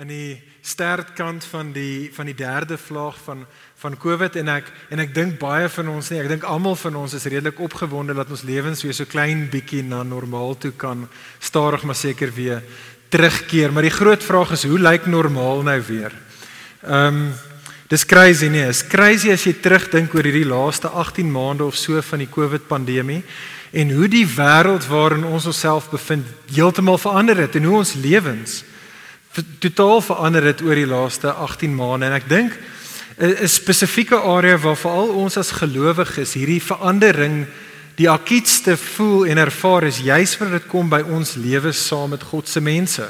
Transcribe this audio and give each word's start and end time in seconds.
in 0.00 0.08
die 0.08 0.40
stertkant 0.64 1.44
van 1.44 1.74
die 1.76 2.08
van 2.14 2.28
die 2.30 2.36
derde 2.36 2.78
vlaag 2.80 3.18
van 3.24 3.44
van 3.80 3.96
Covid 4.00 4.36
en 4.40 4.48
ek 4.52 4.70
en 4.92 5.02
ek 5.02 5.12
dink 5.16 5.38
baie 5.40 5.68
van 5.72 5.90
ons 5.92 6.08
nie, 6.12 6.20
ek 6.22 6.28
dink 6.28 6.46
almal 6.48 6.76
van 6.76 6.96
ons 7.02 7.16
is 7.16 7.26
redelik 7.28 7.60
opgewonde 7.60 8.16
dat 8.16 8.30
ons 8.32 8.44
lewens 8.48 8.80
weer 8.84 8.96
so 8.96 9.08
klein 9.08 9.46
bietjie 9.52 9.82
na 9.84 10.02
normaal 10.04 10.56
toe 10.60 10.72
kan 10.72 11.06
stadig 11.40 11.84
maar 11.84 11.96
seker 11.96 12.32
weer 12.32 12.64
terugkeer. 13.10 13.72
Maar 13.72 13.88
die 13.88 13.96
groot 13.96 14.24
vraag 14.24 14.54
is 14.56 14.64
hoe 14.68 14.80
lyk 14.80 15.06
normaal 15.06 15.64
nou 15.68 15.78
weer? 15.88 16.16
Ehm 16.82 17.20
um, 17.20 17.22
dis 17.90 18.06
crazy 18.06 18.46
nie. 18.46 18.62
Is 18.70 18.84
crazy 18.86 19.32
as 19.34 19.44
jy 19.44 19.56
terugdink 19.58 20.12
oor 20.14 20.22
hierdie 20.22 20.46
laaste 20.46 20.88
18 20.88 21.26
maande 21.26 21.64
of 21.66 21.74
so 21.76 22.00
van 22.00 22.22
die 22.22 22.30
Covid 22.30 22.68
pandemie 22.68 23.24
en 23.74 23.90
hoe 23.90 24.08
die 24.08 24.26
wêreld 24.26 24.86
waarin 24.86 25.26
ons 25.26 25.48
onsself 25.50 25.90
bevind 25.90 26.26
heeltemal 26.54 26.98
verander 27.02 27.36
het 27.42 27.58
en 27.58 27.66
hoe 27.66 27.80
ons 27.82 27.96
lewens 27.98 28.60
totaal 29.58 30.00
verander 30.00 30.44
het 30.44 30.62
oor 30.62 30.74
die 30.74 30.86
laaste 30.86 31.32
18 31.32 31.74
maande 31.74 32.06
en 32.06 32.18
ek 32.18 32.28
dink 32.28 32.58
'n 33.20 33.48
spesifieke 33.48 34.16
area 34.16 34.56
waar 34.58 34.76
veral 34.76 35.08
ons 35.08 35.36
as 35.36 35.50
gelowiges 35.50 36.34
hierdie 36.34 36.62
verandering 36.62 37.46
die 38.00 38.08
akutste 38.08 38.76
voel 38.76 39.26
en 39.26 39.38
ervaar 39.38 39.84
is 39.84 40.00
juis 40.00 40.38
wanneer 40.38 40.60
dit 40.60 40.70
kom 40.70 40.88
by 40.88 41.02
ons 41.02 41.34
lewe 41.36 41.72
saam 41.72 42.14
met 42.14 42.22
God 42.22 42.48
se 42.48 42.60
mense. 42.60 43.04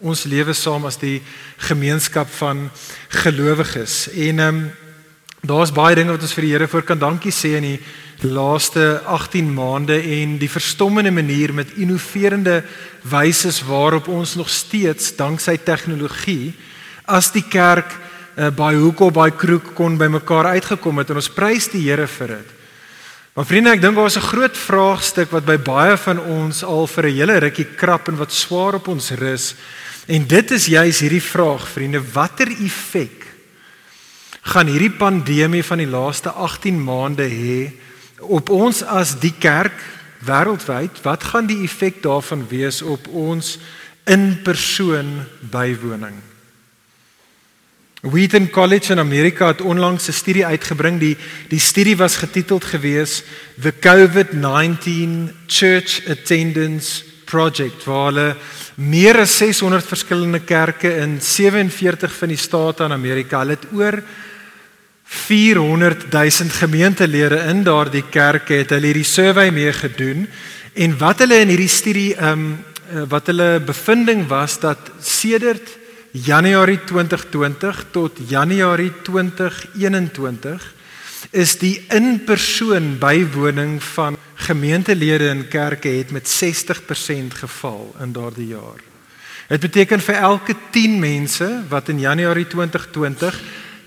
Ons 0.00 0.24
lewe 0.24 0.54
saam 0.56 0.86
as 0.88 0.96
die 0.96 1.20
gemeenskap 1.68 2.30
van 2.38 2.70
gelowiges. 3.08 4.08
En 4.08 4.38
ehm 4.38 4.48
um, 4.48 4.70
daar's 5.42 5.72
baie 5.74 5.94
dinge 5.98 6.14
wat 6.14 6.22
ons 6.22 6.32
vir 6.32 6.44
die 6.46 6.52
Here 6.52 6.68
voor 6.68 6.84
kan 6.86 6.98
dankie 6.98 7.32
sê 7.34 7.56
in 7.58 7.64
die 7.66 7.80
laaste 8.22 9.02
18 9.06 9.48
maande 9.54 9.96
en 10.00 10.38
die 10.38 10.50
verstommende 10.50 11.10
manier 11.10 11.52
met 11.54 11.74
innoverende 11.76 12.62
wyse 13.02 13.52
waarop 13.66 14.08
ons 14.08 14.34
nog 14.34 14.50
steeds 14.50 15.16
danksy 15.16 15.56
tegnologie 15.64 16.54
as 17.04 17.32
die 17.32 17.44
kerk 17.48 17.90
uh, 17.92 18.50
by 18.50 18.74
hoek 18.74 19.00
of 19.00 19.14
by 19.16 19.30
kroeg 19.30 19.72
kon 19.74 19.98
bymekaar 19.98 20.52
uitgekom 20.54 20.98
het 21.02 21.10
en 21.10 21.20
ons 21.22 21.30
prys 21.30 21.68
die 21.72 21.82
Here 21.88 22.06
vir 22.06 22.36
dit. 22.36 22.58
Maar 23.32 23.48
vriende, 23.48 23.72
ek 23.72 23.80
dink 23.80 23.96
daar 23.96 24.10
is 24.10 24.18
'n 24.18 24.28
groot 24.28 24.56
vraagstuk 24.56 25.30
wat 25.32 25.44
by 25.44 25.56
baie 25.56 25.96
van 25.96 26.18
ons 26.20 26.62
al 26.62 26.86
vir 26.86 27.06
'n 27.06 27.16
hele 27.16 27.38
rukkie 27.38 27.68
krap 27.76 28.08
en 28.08 28.16
wat 28.16 28.32
swaar 28.32 28.74
op 28.74 28.88
ons 28.88 29.10
rus. 29.10 29.54
En 30.06 30.26
dit 30.26 30.50
is 30.50 30.66
juis 30.66 31.00
hierdie 31.00 31.22
vraag, 31.22 31.68
vriende, 31.68 32.02
watter 32.12 32.48
effek 32.48 33.22
gaan 34.42 34.66
hierdie 34.66 34.90
pandemie 34.90 35.62
van 35.62 35.78
die 35.78 35.86
laaste 35.86 36.30
18 36.30 36.84
maande 36.84 37.28
hê 37.30 37.72
op 38.22 38.50
ons 38.50 38.82
as 38.82 39.16
die 39.20 39.34
kerk 39.38 39.76
wêreldwyd? 40.26 41.02
Wat 41.02 41.24
gaan 41.32 41.46
die 41.50 41.62
effek 41.66 42.02
daarvan 42.02 42.46
wees 42.48 42.82
op 42.82 43.08
ons 43.08 43.58
in 44.06 44.42
persoon 44.42 45.24
bywoning? 45.50 46.20
Wheaton 48.02 48.50
College 48.50 48.92
in 48.92 48.98
Amerika 48.98 49.46
het 49.46 49.60
onlangs 49.60 50.08
'n 50.08 50.12
studie 50.12 50.46
uitgebring. 50.46 50.98
Die 50.98 51.16
die 51.48 51.60
studie 51.60 51.96
was 51.96 52.16
getiteld 52.16 52.64
gewees 52.64 53.22
The 53.62 53.72
COVID-19 53.80 55.30
Church 55.46 56.08
Attendance 56.08 57.04
Project 57.24 57.84
waar 57.84 58.04
hulle 58.04 58.36
meer 58.74 59.18
as 59.18 59.36
600 59.36 59.86
verskillende 59.86 60.40
kerke 60.40 60.96
in 60.96 61.20
47 61.20 62.12
van 62.12 62.28
die 62.28 62.36
state 62.36 62.84
in 62.84 62.92
Amerika, 62.92 63.38
hulle 63.38 63.56
het 63.56 63.66
oor 63.72 64.02
400 65.12 66.10
000 66.12 66.50
gemeentelede 66.56 67.36
in 67.52 67.62
daardie 67.62 68.04
kerke 68.10 68.62
het 68.62 68.70
hulle 68.72 68.88
hierdie 68.88 69.06
survey 69.06 69.50
mee 69.52 69.72
gedoen 69.76 70.26
en 70.72 70.94
wat 70.98 71.20
hulle 71.20 71.42
in 71.44 71.52
hierdie 71.52 71.72
studie 71.72 72.12
ehm 72.16 72.32
um, 72.32 72.52
wat 73.08 73.30
hulle 73.30 73.60
bevinding 73.64 74.26
was 74.28 74.58
dat 74.60 74.90
sedert 75.00 75.70
Januarie 76.12 76.80
2020 76.84 77.84
tot 77.90 78.18
Januarie 78.28 78.92
2021 79.02 80.66
is 81.30 81.54
die 81.56 81.84
in-persoon 81.88 82.98
bywoning 83.00 83.78
van 83.94 84.18
gemeentelede 84.34 85.30
in 85.32 85.48
kerke 85.48 85.88
het 85.88 86.10
met 86.10 86.28
60% 86.28 87.38
geval 87.40 87.94
in 88.00 88.12
daardie 88.12 88.46
jaar. 88.46 88.80
Dit 89.48 89.60
beteken 89.60 90.00
vir 90.00 90.14
elke 90.14 90.54
10 90.70 90.98
mense 91.00 91.48
wat 91.68 91.88
in 91.88 92.00
Januarie 92.00 92.46
2020 92.46 93.40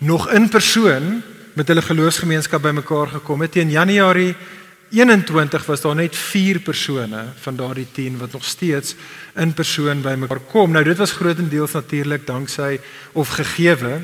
nog 0.05 0.31
in 0.31 0.49
persoon 0.49 1.21
met 1.53 1.67
hulle 1.67 1.81
geloofsgemeenskap 1.81 2.61
bymekaar 2.61 3.07
gekom 3.07 3.41
het, 3.41 3.51
teen 3.51 3.69
Januarie 3.69 4.35
21 4.89 5.65
was 5.65 5.81
daar 5.81 5.95
net 5.95 6.15
4 6.15 6.59
persone 6.59 7.23
van 7.41 7.55
daardie 7.55 7.87
10 7.91 8.17
wat 8.17 8.31
nog 8.31 8.45
steeds 8.45 8.95
in 9.35 9.53
persoon 9.53 10.01
by 10.01 10.13
mekaar 10.17 10.39
kom. 10.51 10.71
Nou 10.71 10.83
dit 10.83 10.97
was 10.97 11.11
grootendeels 11.11 11.71
natuurlik 11.71 12.27
danksy 12.27 12.77
of 13.11 13.33
gegeewe 13.39 14.01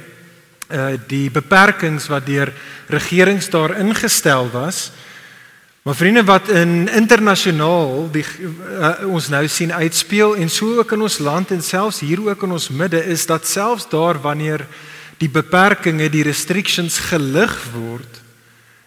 uh 0.72 0.95
die 1.07 1.29
beperkings 1.31 2.07
wat 2.07 2.25
deur 2.25 2.53
regerings 2.88 3.50
daar 3.50 3.78
ingestel 3.78 4.50
was. 4.51 4.91
Maar 5.81 5.95
vriende 5.95 6.23
wat 6.23 6.50
in 6.50 6.89
internasionaal 6.89 8.09
die 8.12 8.25
uh, 8.79 9.07
ons 9.07 9.28
nou 9.28 9.47
sien 9.47 9.73
uitspeel 9.73 10.35
en 10.35 10.50
so 10.50 10.78
ook 10.78 10.91
in 10.91 11.01
ons 11.01 11.18
land 11.18 11.51
en 11.51 11.62
selfs 11.62 12.00
hier 12.00 12.22
ook 12.28 12.44
in 12.44 12.51
ons 12.51 12.69
midde 12.69 13.06
is 13.06 13.25
dat 13.25 13.47
selfs 13.47 13.89
daar 13.89 14.22
wanneer 14.22 14.66
die 15.22 15.30
beperkings, 15.30 16.09
die 16.14 16.26
restrictions 16.26 16.98
gelig 17.12 17.54
word 17.76 18.20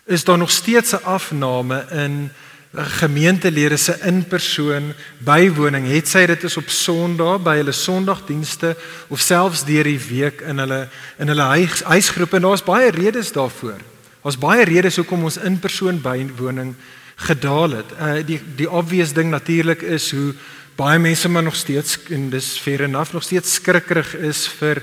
is 0.04 0.24
daar 0.24 0.38
nog 0.38 0.50
steeds 0.50 0.92
'n 0.92 1.04
afname 1.04 1.86
in 1.90 2.30
gemeentelede 2.74 3.76
se 3.76 3.98
in-persoon 4.02 4.92
bywoning. 5.18 5.86
Het 5.86 6.08
sy 6.08 6.26
dit 6.26 6.42
is 6.42 6.56
op 6.56 6.68
Sondag 6.68 7.42
by 7.42 7.56
hulle 7.56 7.72
Sondagdienste 7.72 8.76
of 9.08 9.20
selfs 9.20 9.64
deur 9.64 9.84
die 9.84 10.00
week 10.08 10.40
in 10.40 10.58
hulle 10.58 10.88
in 11.18 11.28
hulle 11.28 11.42
huis, 11.42 11.82
huisgroepe 11.82 12.36
en 12.36 12.42
daar's 12.42 12.64
baie 12.66 12.90
redes 12.90 13.32
daarvoor. 13.32 13.78
Daar's 14.22 14.38
baie 14.38 14.64
redes 14.64 14.96
hoekom 14.96 15.24
ons 15.24 15.36
in-persoon 15.36 16.00
bywoning 16.00 16.74
gedaal 17.16 17.70
het. 17.70 17.90
Uh 18.00 18.26
die 18.26 18.40
die 18.56 18.70
obvious 18.70 19.12
ding 19.12 19.30
natuurlik 19.30 19.82
is 19.82 20.10
hoe 20.10 20.34
baie 20.76 20.98
mense 20.98 21.28
maar 21.28 21.42
nog 21.42 21.56
steeds 21.56 21.98
en 22.10 22.30
dis 22.30 22.58
fair 22.58 22.82
enough 22.82 23.12
nog 23.12 23.22
steeds 23.22 23.54
skrikkerig 23.54 24.14
is 24.14 24.48
vir 24.58 24.82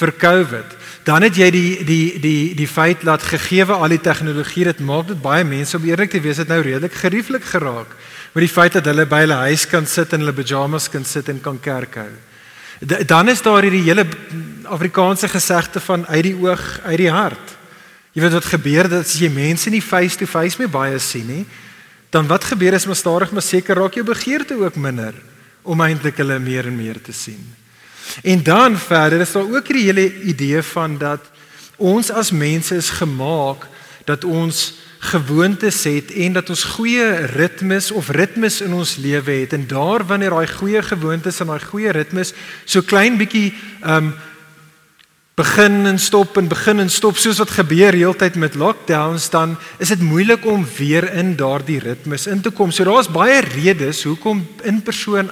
vir 0.00 0.12
COVID. 0.16 0.76
Dan 1.04 1.24
het 1.26 1.36
jy 1.36 1.50
die 1.52 1.84
die 1.84 2.20
die 2.20 2.54
die 2.56 2.68
feit 2.68 3.04
dat 3.06 3.24
gegeewe 3.24 3.76
al 3.76 3.92
die 3.92 4.00
tegnologie 4.00 4.64
dit 4.68 4.80
maak 4.84 5.08
dit 5.12 5.20
baie 5.22 5.44
mense 5.44 5.76
om 5.76 5.84
eerlik 5.88 6.10
te 6.12 6.20
wees 6.20 6.40
het 6.40 6.48
nou 6.48 6.60
redelik 6.64 6.96
gerieflik 6.96 7.44
geraak 7.44 7.94
met 8.32 8.44
die 8.44 8.52
feit 8.52 8.76
dat 8.78 8.86
hulle 8.86 9.06
by 9.10 9.24
hulle 9.24 9.38
huis 9.48 9.64
kan 9.66 9.86
sit 9.86 10.12
en 10.14 10.22
hulle 10.22 10.36
pyjamas 10.36 10.88
kan 10.90 11.04
sit 11.04 11.28
en 11.32 11.40
kan 11.42 11.58
kerk 11.60 11.96
hou. 11.98 12.10
Dan 12.80 13.28
is 13.28 13.42
daar 13.42 13.66
hierdie 13.66 13.82
hele 13.84 14.06
Afrikaanse 14.70 15.28
gesegde 15.28 15.80
van 15.80 16.06
uit 16.06 16.22
die 16.22 16.36
oog 16.38 16.62
uit 16.84 17.00
die 17.02 17.10
hart. 17.10 17.56
Jy 18.14 18.22
weet 18.22 18.36
wat 18.38 18.52
gebeur 18.52 18.88
dat 18.88 19.04
as 19.04 19.18
jy 19.18 19.28
mense 19.34 19.70
nie 19.70 19.82
face 19.82 20.18
to 20.18 20.26
face 20.26 20.58
meer 20.58 20.70
baie 20.70 20.98
sien 20.98 21.26
nie, 21.26 21.44
dan 22.10 22.26
wat 22.30 22.44
gebeur 22.44 22.74
is 22.74 22.86
maar 22.86 22.98
stadig 22.98 23.32
maar 23.32 23.44
seker 23.44 23.78
raak 23.78 23.98
jou 23.98 24.04
begeerte 24.06 24.56
ook 24.58 24.78
minder 24.78 25.14
om 25.62 25.82
eintlik 25.82 26.16
hulle 26.22 26.38
meer 26.38 26.66
en 26.70 26.76
meer 26.76 27.02
te 27.02 27.12
sien. 27.12 27.42
En 28.22 28.42
dan 28.42 28.78
verder 28.78 29.20
is 29.20 29.32
daar 29.32 29.42
ook 29.42 29.66
hierdie 29.66 29.84
hele 29.84 30.20
idee 30.22 30.62
van 30.62 30.98
dat 30.98 31.20
ons 31.76 32.10
as 32.10 32.30
mense 32.30 32.74
is 32.76 32.90
gemaak 32.90 33.66
dat 34.04 34.24
ons 34.24 34.74
gewoontes 34.98 35.84
het 35.84 36.12
en 36.12 36.32
dat 36.32 36.50
ons 36.50 36.64
goeie 36.64 37.26
ritmes 37.32 37.90
of 37.90 38.08
ritmes 38.08 38.60
in 38.60 38.72
ons 38.72 38.96
lewe 38.96 39.30
het 39.30 39.52
en 39.52 39.66
daar 39.66 40.04
wanneer 40.06 40.30
daai 40.30 40.46
goeie 40.46 40.82
gewoontes 40.82 41.40
en 41.40 41.46
daai 41.46 41.60
goeie 41.60 41.92
ritmes 41.96 42.34
so 42.64 42.82
klein 42.82 43.16
bietjie 43.16 43.54
um 43.80 44.12
begin 45.40 45.86
en 45.86 45.98
stop 45.98 46.36
en 46.36 46.48
begin 46.50 46.82
en 46.82 46.90
stop 46.92 47.16
soos 47.16 47.38
wat 47.40 47.54
gebeur 47.56 47.96
heeltyd 47.96 48.36
met 48.36 48.58
lockdowns 48.60 49.30
dan 49.32 49.56
is 49.78 49.92
dit 49.92 50.02
moeilik 50.04 50.44
om 50.44 50.66
weer 50.76 51.06
in 51.16 51.32
daardie 51.36 51.78
ritmes 51.80 52.26
in 52.26 52.42
te 52.44 52.50
kom. 52.50 52.72
So 52.74 52.84
daar's 52.84 53.08
baie 53.08 53.40
redes 53.40 54.02
hoekom 54.04 54.42
in 54.68 54.82
persoon 54.84 55.30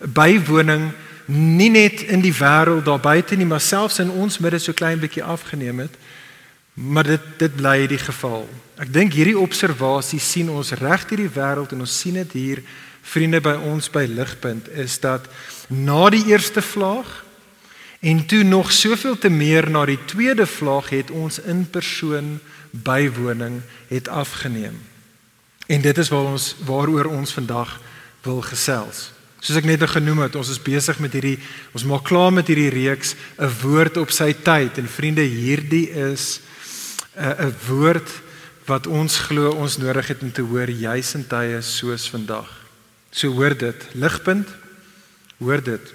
bywoning 0.00 0.90
nie 1.30 1.70
net 1.70 2.02
in 2.10 2.22
die 2.24 2.34
wêreld 2.34 2.84
daar 2.84 3.00
buite 3.00 3.36
nie, 3.36 3.46
maar 3.46 3.62
selfs 3.62 4.00
in 4.02 4.10
ons 4.10 4.38
midde 4.42 4.58
so 4.58 4.74
klein 4.74 4.98
bietjie 4.98 5.22
afgeneem 5.22 5.86
het. 5.86 5.94
Maar 6.74 7.04
dit 7.04 7.24
dit 7.38 7.56
bly 7.56 7.86
die 7.90 8.00
geval. 8.00 8.48
Ek 8.80 8.92
dink 8.92 9.14
hierdie 9.14 9.38
observasie 9.38 10.20
sien 10.20 10.50
ons 10.50 10.72
reg 10.80 11.06
deur 11.08 11.20
die 11.20 11.34
wêreld 11.34 11.74
en 11.74 11.84
ons 11.84 11.98
sien 12.02 12.16
dit 12.22 12.32
hier 12.38 12.62
vriende 13.02 13.40
by 13.40 13.56
ons 13.70 13.88
by 13.92 14.04
Ligpunt 14.08 14.68
is 14.76 14.98
dat 15.00 15.26
na 15.68 16.08
die 16.12 16.24
eerste 16.30 16.62
vlaag 16.62 17.24
en 18.00 18.24
toe 18.26 18.42
nog 18.44 18.72
soveel 18.72 19.18
te 19.18 19.28
meer 19.28 19.68
na 19.70 19.84
die 19.88 19.98
tweede 20.08 20.46
vlaag 20.46 20.90
het 20.94 21.10
ons 21.10 21.40
in 21.40 21.66
persoon 21.70 22.38
bywoning 22.70 23.60
het 23.88 24.08
afgeneem. 24.08 24.78
En 25.66 25.80
dit 25.80 25.98
is 25.98 26.08
waar 26.08 26.32
ons 26.32 26.54
waaroor 26.64 27.10
ons 27.12 27.32
vandag 27.32 27.80
wil 28.22 28.40
gesels. 28.40 29.10
Soos 29.40 29.56
ek 29.56 29.64
net 29.64 29.82
genoem 29.88 30.26
het, 30.26 30.36
ons 30.36 30.50
is 30.52 30.60
besig 30.60 30.98
met 31.00 31.14
hierdie 31.16 31.38
ons 31.72 31.86
maak 31.88 32.04
klaar 32.04 32.32
met 32.32 32.46
hierdie 32.46 32.72
reeks 32.72 33.14
'n 33.38 33.48
woord 33.62 33.96
op 33.96 34.10
sy 34.10 34.32
tyd 34.32 34.78
en 34.78 34.88
vriende, 34.88 35.22
hierdie 35.24 35.88
is 35.88 36.40
'n 37.16 37.48
'n 37.48 37.54
woord 37.68 38.08
wat 38.66 38.86
ons 38.86 39.18
glo 39.18 39.50
ons 39.56 39.78
nodig 39.78 40.08
het 40.08 40.22
om 40.22 40.32
te 40.32 40.42
hoor 40.42 40.68
juis 40.68 41.14
in 41.14 41.26
tye 41.26 41.62
soos 41.62 42.08
vandag. 42.08 42.48
So 43.10 43.32
hoor 43.32 43.56
dit, 43.56 43.86
ligpunt, 43.94 44.48
hoor 45.38 45.62
dit. 45.62 45.94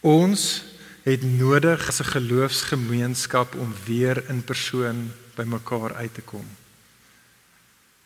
Ons 0.00 0.62
het 1.02 1.22
nodig 1.22 1.88
as 1.88 2.00
'n 2.00 2.12
geloofsgemeenskap 2.12 3.54
om 3.54 3.74
weer 3.86 4.22
in 4.28 4.42
persoon 4.44 5.10
by 5.34 5.42
mekaar 5.42 5.94
uit 5.94 6.14
te 6.14 6.20
kom. 6.20 6.46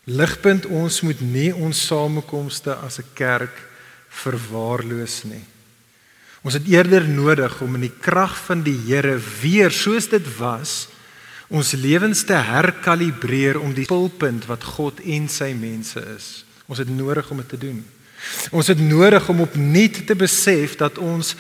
Ligpunt 0.05 0.67
ons 0.67 1.00
moet 1.00 1.20
nie 1.20 1.55
ons 1.55 1.87
samekomste 1.87 2.75
as 2.75 2.99
'n 2.99 3.11
kerk 3.14 3.56
verwaarloos 4.22 5.22
nie. 5.28 5.44
Ons 6.46 6.58
het 6.58 6.68
eerder 6.70 7.08
nodig 7.08 7.60
om 7.64 7.74
in 7.74 7.88
die 7.88 7.96
krag 8.00 8.36
van 8.46 8.62
die 8.62 8.76
Here 8.86 9.16
weer 9.40 9.72
soos 9.74 10.08
dit 10.12 10.26
was 10.38 10.86
ons 11.46 11.76
lewens 11.78 12.24
te 12.26 12.34
herkalibreer 12.34 13.58
om 13.60 13.74
die 13.74 13.86
pulpunt 13.86 14.48
wat 14.50 14.64
God 14.76 14.98
en 15.06 15.28
sy 15.30 15.52
mense 15.54 16.00
is. 16.16 16.42
Ons 16.66 16.82
het 16.82 16.90
nodig 16.90 17.28
om 17.30 17.38
dit 17.38 17.48
te 17.54 17.60
doen. 17.68 17.78
Ons 18.50 18.70
het 18.72 18.80
nodig 18.82 19.28
om 19.30 19.44
opnuut 19.44 20.00
te 20.08 20.16
besef 20.19 20.74
dat 20.80 20.98
ons 20.98 21.36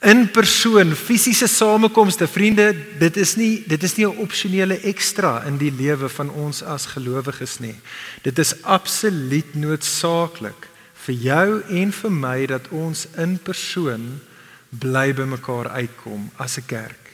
in 0.00 0.24
persoon 0.32 0.94
fisiese 0.96 1.48
samekomste 1.50 2.24
vriende 2.30 2.70
dit 2.98 3.16
is 3.20 3.34
nie 3.36 3.62
dit 3.68 3.82
is 3.84 3.96
nie 3.96 4.06
'n 4.06 4.22
opsionele 4.24 4.80
ekstra 4.80 5.44
in 5.44 5.58
die 5.58 5.70
lewe 5.70 6.08
van 6.08 6.30
ons 6.30 6.62
as 6.62 6.86
gelowiges 6.86 7.60
nie 7.60 7.76
dit 8.22 8.38
is 8.38 8.54
absoluut 8.62 9.54
noodsaaklik 9.54 10.69
vir 11.10 11.18
jou 11.26 11.62
en 11.82 11.92
vir 11.92 12.12
my 12.14 12.38
dat 12.46 12.70
ons 12.70 13.06
in 13.18 13.34
persoon 13.42 14.06
bly 14.70 15.10
by 15.16 15.26
mekaar 15.26 15.72
uitkom 15.74 16.30
as 16.38 16.58
'n 16.58 16.66
kerk 16.66 17.10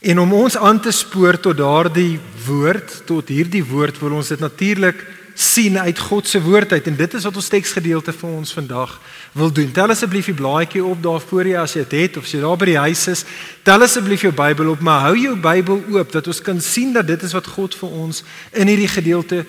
en 0.00 0.18
om 0.18 0.32
ons 0.32 0.56
aan 0.56 0.80
te 0.80 0.92
spoor 0.92 1.40
tot 1.40 1.56
daardie 1.56 2.20
woord 2.46 3.02
tot 3.06 3.28
hierdie 3.28 3.64
woord 3.64 3.98
wil 3.98 4.12
ons 4.20 4.28
dit 4.28 4.40
natuurlik 4.40 5.02
sien 5.34 5.78
uit 5.78 5.98
God 5.98 6.28
se 6.28 6.38
woord 6.38 6.72
uit 6.72 6.86
en 6.86 6.96
dit 6.96 7.14
is 7.14 7.24
wat 7.24 7.36
ons 7.36 7.48
teksgedeelte 7.48 8.12
vir 8.12 8.30
ons 8.30 8.52
vandag 8.52 9.00
wil 9.32 9.50
doen. 9.50 9.72
Tel 9.72 9.90
asseblief 9.90 10.26
die 10.30 10.34
blaadjie 10.34 10.84
op 10.84 11.02
daar 11.02 11.20
voor 11.20 11.46
jou 11.46 11.62
as 11.62 11.74
jy 11.74 11.82
dit 11.82 12.00
het 12.00 12.16
of 12.16 12.24
as 12.24 12.30
jy 12.30 12.40
daar 12.40 12.56
by 12.56 12.68
die 12.70 12.78
huis 12.78 13.06
is. 13.10 13.24
Tel 13.66 13.82
asseblief 13.82 14.22
jou 14.22 14.32
Bybel 14.32 14.70
op, 14.70 14.80
maar 14.80 15.00
hou 15.08 15.16
jou 15.18 15.34
Bybel 15.34 15.82
oop 15.90 16.12
dat 16.12 16.26
ons 16.30 16.40
kan 16.40 16.60
sien 16.60 16.92
dat 16.92 17.06
dit 17.06 17.22
is 17.22 17.34
wat 17.34 17.50
God 17.50 17.74
vir 17.74 17.88
ons 17.90 18.22
in 18.52 18.70
hierdie 18.70 18.88
gedeelte 18.88 19.42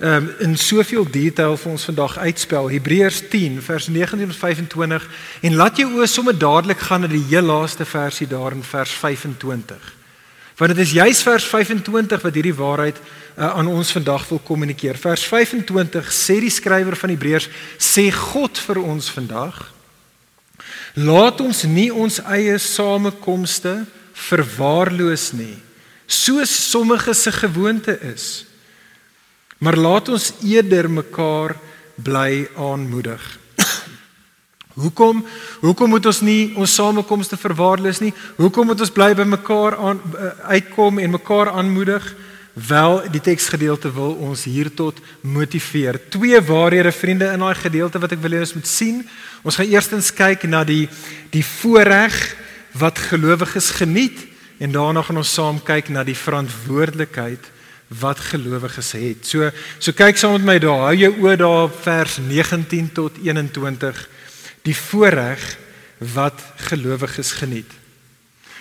um, 0.00 0.28
in 0.38 0.56
soveel 0.56 1.06
detail 1.10 1.56
vir 1.56 1.70
ons 1.70 1.86
vandag 1.90 2.18
uitspel. 2.18 2.68
Hebreërs 2.72 3.22
10 3.30 3.60
vers 3.62 3.88
19 3.88 4.26
tot 4.26 4.36
25 4.36 5.08
en 5.40 5.56
laat 5.60 5.80
jou 5.80 5.88
oë 6.00 6.08
sommer 6.10 6.36
dadelik 6.36 6.82
gaan 6.88 7.04
na 7.04 7.10
die 7.10 7.24
heel 7.30 7.46
laaste 7.46 7.84
versie 7.84 8.26
daar 8.26 8.56
in 8.56 8.62
vers 8.66 8.90
25. 8.90 9.96
Want 10.60 10.74
dit 10.74 10.84
is 10.84 10.92
juis 10.92 11.22
vers 11.24 11.44
25 11.44 12.22
wat 12.22 12.34
hierdie 12.34 12.56
waarheid 12.56 12.96
uh, 13.00 13.52
aan 13.54 13.68
ons 13.68 13.92
vandag 13.92 14.28
wil 14.28 14.40
kommunikeer. 14.44 14.98
Vers 15.00 15.24
25 15.24 16.12
sê 16.12 16.40
die 16.40 16.52
skrywer 16.52 16.96
van 16.96 17.14
Hebreërs 17.14 17.48
sê 17.78 18.10
God 18.12 18.58
vir 18.58 18.82
ons 18.82 19.12
vandag 19.12 19.68
laat 20.94 21.40
ons 21.40 21.64
nie 21.70 21.90
ons 21.92 22.18
eie 22.34 22.56
samekomste 22.58 23.84
verwaarloos 24.28 25.30
nie 25.38 25.56
soos 26.10 26.50
sommige 26.50 27.14
se 27.14 27.32
gewoonte 27.32 27.94
is 28.10 28.44
maar 29.60 29.76
laat 29.76 30.08
ons 30.08 30.32
eerder 30.40 30.90
mekaar 30.90 31.54
bly 32.00 32.48
aanmoedig 32.56 33.40
Hoekom 34.80 35.20
hoekom 35.60 35.92
moet 35.92 36.06
ons 36.08 36.20
nie 36.24 36.52
ons 36.56 36.74
samekomste 36.74 37.36
verwaarloos 37.40 38.00
nie? 38.00 38.12
Hoekom 38.38 38.70
moet 38.70 38.80
ons 38.80 38.92
bly 38.94 39.10
by 39.18 39.26
mekaar 39.28 39.76
aan 39.76 40.00
eh, 40.00 40.30
uitkom 40.56 41.00
en 41.02 41.16
mekaar 41.18 41.50
aanmoedig? 41.52 42.06
Wel, 42.54 42.96
die 43.12 43.22
teksgedeelte 43.22 43.92
wil 43.94 44.16
ons 44.26 44.44
hier 44.44 44.70
tot 44.74 44.98
motiveer. 45.22 46.00
Twee 46.10 46.40
waarhede 46.44 46.92
vriende 46.92 47.30
in 47.32 47.44
daai 47.44 47.54
gedeelte 47.54 48.00
wat 48.02 48.16
ek 48.16 48.22
wil 48.24 48.34
hê 48.34 48.42
ons 48.42 48.56
moet 48.56 48.68
sien. 48.68 49.04
Ons 49.46 49.60
gaan 49.60 49.70
eerstens 49.70 50.10
kyk 50.14 50.48
na 50.50 50.64
die 50.66 50.86
die 51.34 51.44
voorreg 51.46 52.16
wat 52.78 52.98
gelowiges 53.10 53.72
geniet 53.78 54.26
en 54.62 54.74
daarna 54.74 55.02
gaan 55.02 55.20
ons 55.22 55.34
saam 55.34 55.60
kyk 55.64 55.90
na 55.90 56.04
die 56.06 56.18
verantwoordelikheid 56.18 57.50
wat 57.98 58.20
gelowiges 58.30 58.92
het. 58.92 59.26
So 59.26 59.50
so 59.78 59.92
kyk 59.92 60.18
saam 60.18 60.38
met 60.38 60.46
my 60.46 60.58
daar. 60.62 60.86
Hou 60.90 60.96
jou 60.96 61.12
oë 61.24 61.36
daar 61.40 61.70
vers 61.82 62.18
19 62.22 62.92
tot 62.94 63.18
21 63.22 64.08
die 64.62 64.76
voorreg 64.76 65.42
wat 66.14 66.40
gelowiges 66.70 67.32
geniet. 67.32 67.80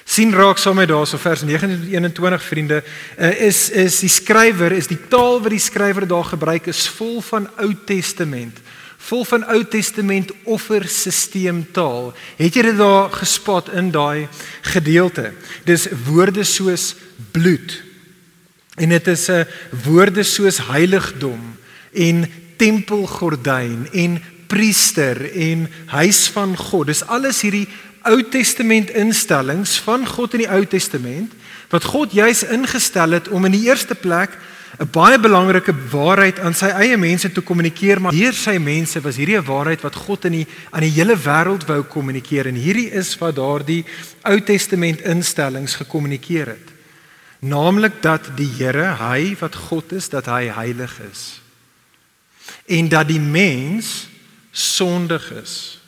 sien 0.10 0.34
raak 0.34 0.58
saam 0.58 0.80
met 0.80 0.90
daarso 0.90 1.18
vers 1.22 1.44
1921 1.46 2.44
vriende 2.44 2.84
uh, 3.18 3.30
is 3.46 3.70
is 3.70 4.00
die 4.02 4.10
skrywer 4.10 4.74
is 4.74 4.88
die 4.90 5.00
taal 5.08 5.38
wat 5.44 5.54
die 5.54 5.62
skrywer 5.62 6.08
daar 6.10 6.26
gebruik 6.32 6.68
is 6.72 6.88
vol 6.98 7.22
van 7.22 7.46
Ou 7.62 7.70
Testament 7.86 8.58
vol 9.10 9.22
van 9.26 9.46
Ou 9.54 9.62
Testament 9.70 10.34
offersisteem 10.50 11.62
taal 11.72 12.10
het 12.40 12.58
jy 12.58 12.64
dit 12.72 12.82
daar 12.82 13.14
gespot 13.14 13.70
in 13.70 13.92
daai 13.94 14.26
gedeelte 14.74 15.30
dis 15.70 15.86
woorde 16.08 16.44
soos 16.44 16.96
bloed 17.32 17.78
en 18.80 18.90
dit 18.90 19.08
is 19.08 19.28
'n 19.30 19.46
woorde 19.84 20.24
soos 20.24 20.58
heiligdom 20.68 21.42
en 21.94 22.26
tempelgordyn 22.58 23.88
en 23.92 24.22
priester 24.48 25.32
en 25.32 25.70
huis 25.86 26.28
van 26.34 26.58
God. 26.58 26.88
Dis 26.88 27.06
alles 27.06 27.42
hierdie 27.42 27.68
Ou 28.08 28.24
Testament 28.32 28.90
instellings 28.90 29.80
van 29.84 30.08
God 30.08 30.34
in 30.34 30.46
die 30.46 30.52
Ou 30.52 30.64
Testament 30.66 31.34
wat 31.70 31.84
God 31.84 32.14
juis 32.16 32.44
ingestel 32.48 33.12
het 33.12 33.28
om 33.28 33.46
in 33.46 33.52
die 33.52 33.68
eerste 33.68 33.96
plek 33.96 34.38
'n 34.80 34.88
baie 34.92 35.20
belangrike 35.20 35.74
waarheid 35.92 36.40
aan 36.40 36.54
sy 36.54 36.66
eie 36.66 36.98
mense 36.98 37.32
te 37.32 37.42
kommunikeer, 37.42 38.02
maar 38.02 38.14
hier 38.14 38.34
sy 38.34 38.58
mense 38.58 39.02
was 39.02 39.18
hierdie 39.18 39.38
'n 39.38 39.46
waarheid 39.46 39.82
wat 39.82 39.96
God 39.96 40.26
in 40.26 40.32
die 40.32 40.48
aan 40.72 40.82
die 40.82 40.96
hele 40.96 41.18
wêreld 41.18 41.66
wou 41.68 41.84
kommunikeer 41.84 42.48
en 42.48 42.56
hierdie 42.56 42.92
is 42.92 43.18
wat 43.18 43.36
daardie 43.36 43.86
Ou 44.24 44.40
Testament 44.40 45.02
instellings 45.02 45.76
gekommunikeer 45.76 46.48
het. 46.48 46.79
Naamlik 47.40 48.02
dat 48.02 48.32
die 48.36 48.50
Here, 48.58 48.96
hy 49.00 49.36
wat 49.40 49.56
God 49.56 49.92
is, 49.92 50.10
dat 50.10 50.26
hy 50.26 50.50
heilig 50.52 51.00
is. 51.12 51.42
En 52.66 52.90
dat 52.90 53.08
die 53.08 53.20
mens 53.20 54.08
sondig 54.52 55.32
is. 55.32 55.80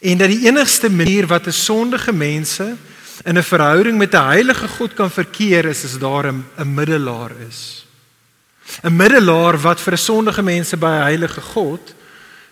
En 0.00 0.18
dat 0.18 0.28
die 0.32 0.46
enigste 0.46 0.90
manier 0.90 1.26
wat 1.26 1.46
'n 1.46 1.52
sondige 1.52 2.12
mense 2.12 2.76
in 3.24 3.38
'n 3.38 3.42
verhouding 3.42 3.98
met 3.98 4.14
'n 4.14 4.26
heilige 4.26 4.68
God 4.68 4.94
kan 4.94 5.10
verkeer 5.10 5.64
is 5.64 5.84
as 5.84 5.98
daar 5.98 6.32
'n 6.32 6.74
middelaar 6.74 7.30
is. 7.48 7.86
'n 8.82 8.96
Middelaar 8.96 9.60
wat 9.60 9.80
vir 9.80 9.92
'n 9.92 9.98
sondige 9.98 10.42
mense 10.42 10.76
by 10.76 10.86
'n 10.86 11.02
heilige 11.02 11.40
God 11.40 11.94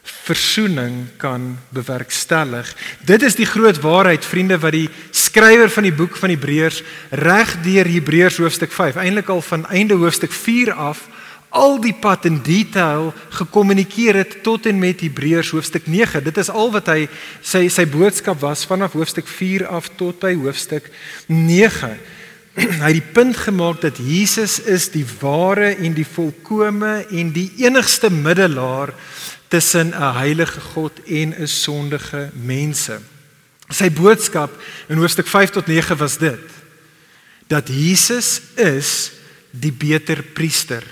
versoening 0.02 1.06
kan 1.20 1.58
bewerkstellig. 1.74 2.74
Dit 3.04 3.22
is 3.22 3.36
die 3.36 3.46
groot 3.46 3.80
waarheid 3.80 4.24
vriende 4.24 4.58
wat 4.58 4.72
die 4.72 4.88
skrywer 5.10 5.70
van 5.70 5.86
die 5.86 5.94
boek 5.94 6.16
van 6.16 6.32
Hebreërs 6.32 6.82
reg 7.10 7.56
deur 7.64 7.88
Hebreërs 7.88 8.40
hoofstuk 8.40 8.72
5, 8.72 8.96
eintlik 8.96 9.28
al 9.28 9.42
van 9.44 9.66
einde 9.68 9.94
hoofstuk 10.00 10.32
4 10.32 10.72
af 10.72 11.08
al 11.50 11.80
die 11.82 11.94
pad 11.94 12.28
in 12.28 12.38
detail 12.46 13.10
gekommunikeer 13.34 14.20
het 14.22 14.36
tot 14.46 14.66
en 14.70 14.78
met 14.78 15.02
Hebreërs 15.02 15.50
hoofstuk 15.50 15.86
9. 15.90 16.22
Dit 16.24 16.38
is 16.38 16.50
al 16.50 16.70
wat 16.70 16.86
hy 16.92 17.08
sy 17.42 17.66
sy 17.72 17.86
boodskap 17.90 18.40
was 18.44 18.64
vanaf 18.70 18.94
hoofstuk 18.94 19.26
4 19.28 19.66
af 19.66 19.90
tot 19.98 20.20
by 20.22 20.36
hoofstuk 20.38 20.86
9. 21.26 21.98
Hy 22.60 22.90
het 22.90 22.96
die 22.96 23.12
punt 23.14 23.36
gemaak 23.46 23.80
dat 23.82 23.98
Jesus 24.02 24.58
is 24.66 24.88
die 24.94 25.06
ware 25.20 25.72
en 25.78 25.94
die 25.94 26.06
volkomme 26.06 27.04
en 27.10 27.30
die 27.34 27.48
enigste 27.62 28.10
middelaar 28.10 28.92
tussen 29.50 29.90
'n 29.90 30.14
heilige 30.14 30.60
God 30.60 31.02
en 31.04 31.34
'n 31.34 31.48
sondige 31.48 32.30
mense. 32.34 33.00
Sy 33.68 33.90
boodskap 33.90 34.50
in 34.88 34.96
hoofstuk 34.96 35.26
5 35.26 35.50
tot 35.50 35.66
9 35.66 35.96
was 35.96 36.18
dit 36.18 36.46
dat 37.46 37.68
Jesus 37.68 38.40
is 38.54 39.10
die 39.50 39.72
beter 39.72 40.22
priester 40.22 40.84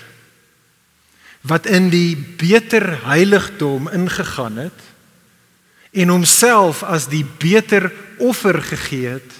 wat 1.41 1.67
in 1.67 1.89
die 1.89 2.17
beter 2.17 3.05
heiligdom 3.05 3.89
ingegaan 3.89 4.57
het 4.57 4.81
en 5.91 6.09
homself 6.09 6.83
as 6.83 7.09
die 7.09 7.25
beter 7.39 7.93
offer 8.19 8.63
gegee 8.63 9.07
het 9.07 9.33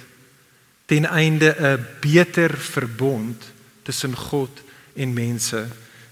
ten 0.85 1.05
einde 1.05 1.55
'n 1.59 1.85
beter 2.01 2.57
verbond 2.57 3.51
tussen 3.83 4.15
God 4.15 4.61
en 4.95 5.13
mense 5.13 5.67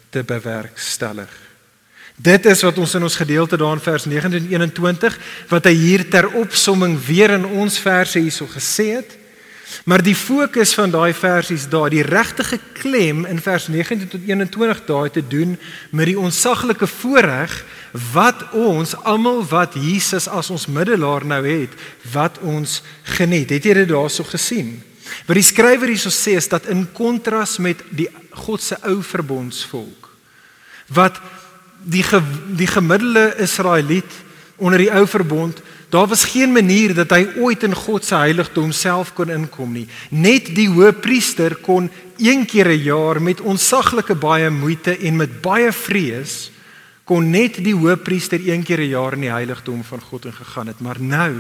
te 0.10 0.24
bewerkstellig. 0.24 1.47
Dit 2.18 2.46
is 2.50 2.64
wat 2.66 2.78
ons 2.82 2.96
in 2.98 3.06
ons 3.06 3.16
gedeelte 3.16 3.58
daar 3.58 3.78
in 3.78 3.84
vers 3.84 4.06
19 4.06 4.34
en 4.34 4.50
21 4.50 5.20
wat 5.52 5.70
hy 5.70 5.74
hier 5.78 6.08
ter 6.10 6.28
opsomming 6.34 6.98
weer 7.06 7.36
in 7.38 7.46
ons 7.46 7.78
verse 7.80 8.20
hierso 8.20 8.50
gesê 8.50 8.90
het 8.98 9.18
Maar 9.84 10.02
die 10.04 10.16
fokus 10.16 10.74
van 10.74 10.92
daai 10.92 11.14
versies 11.14 11.68
daar, 11.70 11.90
die 11.92 12.04
regte 12.06 12.60
klem 12.74 13.26
in 13.26 13.40
vers 13.44 13.68
19 13.68 14.08
tot 14.08 14.24
21 14.28 14.84
daai 14.88 15.10
te 15.12 15.24
doen 15.28 15.58
met 15.92 16.10
die 16.12 16.20
onsaglike 16.20 16.88
voorreg 16.88 17.54
wat 18.14 18.46
ons 18.56 18.96
almal 19.08 19.44
wat 19.48 19.76
Jesus 19.80 20.28
as 20.28 20.50
ons 20.54 20.68
middelaar 20.68 21.26
nou 21.26 21.42
het, 21.48 21.74
wat 22.12 22.40
ons 22.40 22.82
geniet. 23.18 23.52
Het 23.52 23.66
jy 23.66 23.78
dit 23.82 23.92
daarso 23.92 24.24
gesien? 24.28 24.78
Wat 25.28 25.40
die 25.40 25.46
skrywer 25.46 25.92
hierso 25.92 26.12
sê 26.12 26.36
is 26.40 26.52
dat 26.52 26.68
in 26.72 26.88
kontras 26.94 27.58
met 27.64 27.84
die 27.96 28.10
God 28.48 28.64
se 28.64 28.80
ou 28.88 29.00
verbondsvolk 29.04 30.08
wat 30.88 31.18
die 31.88 32.04
ge, 32.04 32.20
die 32.58 32.68
gemiddelde 32.68 33.34
Israeliet 33.40 34.12
onder 34.58 34.82
die 34.82 34.92
ou 34.92 35.06
verbond 35.08 35.62
Daar 35.90 36.08
was 36.08 36.26
geen 36.26 36.52
manier 36.52 36.92
dat 36.94 37.14
hy 37.16 37.22
ooit 37.40 37.64
in 37.64 37.76
God 37.76 38.04
se 38.04 38.16
heiligdom 38.20 38.74
self 38.76 39.14
kon 39.16 39.32
inkom 39.32 39.72
nie. 39.72 39.86
Net 40.12 40.50
die 40.56 40.68
hoëpriester 40.68 41.56
kon 41.64 41.88
een 42.20 42.44
keer 42.46 42.68
'n 42.68 42.84
jaar 42.84 43.22
met 43.22 43.42
onsaglike 43.42 44.16
baie 44.16 44.50
moeite 44.50 44.98
en 44.98 45.16
met 45.16 45.42
baie 45.42 45.72
vrees 45.72 46.52
kon 47.04 47.30
net 47.30 47.64
die 47.64 47.76
hoëpriester 47.76 48.40
een 48.44 48.64
keer 48.64 48.80
'n 48.80 48.90
jaar 48.90 49.14
in 49.14 49.22
die 49.22 49.32
heiligdom 49.32 49.84
van 49.84 50.02
God 50.02 50.26
ingegaan 50.26 50.68
het. 50.68 50.80
Maar 50.80 51.00
nou 51.00 51.34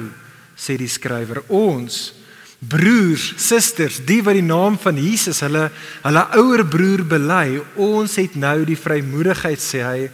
sê 0.55 0.77
die 0.77 0.87
skrywer 0.87 1.43
ons 1.47 2.13
broers, 2.59 3.33
susters, 3.37 3.99
die 4.05 4.23
wat 4.25 4.37
die 4.37 4.45
naam 4.45 4.79
van 4.81 4.97
Jesus 4.97 5.43
hulle 5.45 5.67
hulle 6.01 6.23
ouer 6.41 6.63
broer 6.65 7.03
bely, 7.05 7.61
ons 7.75 8.17
het 8.17 8.35
nou 8.39 8.63
die 8.65 8.79
vrymoedigheid 8.79 9.61
sê 9.61 9.83
hy 9.85 10.07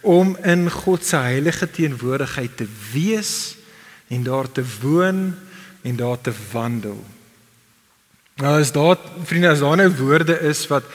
om 0.00 0.32
in 0.48 0.68
God 0.72 1.04
se 1.04 1.20
heilige 1.20 1.68
teenwoordigheid 1.68 2.56
te 2.56 2.68
wees 2.94 3.56
en 4.08 4.24
daar 4.24 4.48
te 4.48 4.64
woon 4.80 5.28
en 5.84 5.96
daar 5.96 6.20
te 6.20 6.32
wandel. 6.52 6.98
Nou 8.40 8.56
as 8.56 8.72
daar 8.72 8.96
vriende 9.28 9.52
as 9.52 9.60
daar 9.60 9.76
nou 9.76 9.90
woorde 10.00 10.38
is 10.48 10.64
wat 10.72 10.88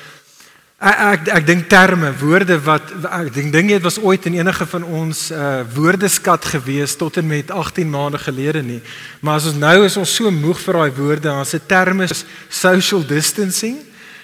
ek 0.86 1.00
ek, 1.06 1.30
ek 1.40 1.46
dink 1.48 1.70
terme, 1.70 2.12
woorde 2.20 2.58
wat 2.66 2.92
ek 3.10 3.32
dink 3.34 3.54
ding 3.54 3.72
dit 3.74 3.84
was 3.84 3.98
ooit 3.98 4.26
in 4.30 4.38
enige 4.38 4.68
van 4.70 4.84
ons 4.86 5.30
uh 5.34 5.64
woordeskat 5.76 6.46
gewees 6.56 6.96
tot 6.96 7.18
en 7.18 7.28
met 7.28 7.52
18 7.52 7.90
maande 7.90 8.22
gelede 8.22 8.62
nie. 8.62 8.82
Maar 9.22 9.42
as 9.42 9.50
ons 9.50 9.58
nou 9.60 9.78
is 9.86 9.98
ons 9.98 10.16
so 10.20 10.32
moeg 10.32 10.62
vir 10.62 10.80
daai 10.80 10.92
woorde, 11.00 11.28
dan 11.30 11.46
se 11.46 11.60
terme 11.60 12.06
is 12.06 12.26
social 12.50 13.02
distancing 13.02 13.82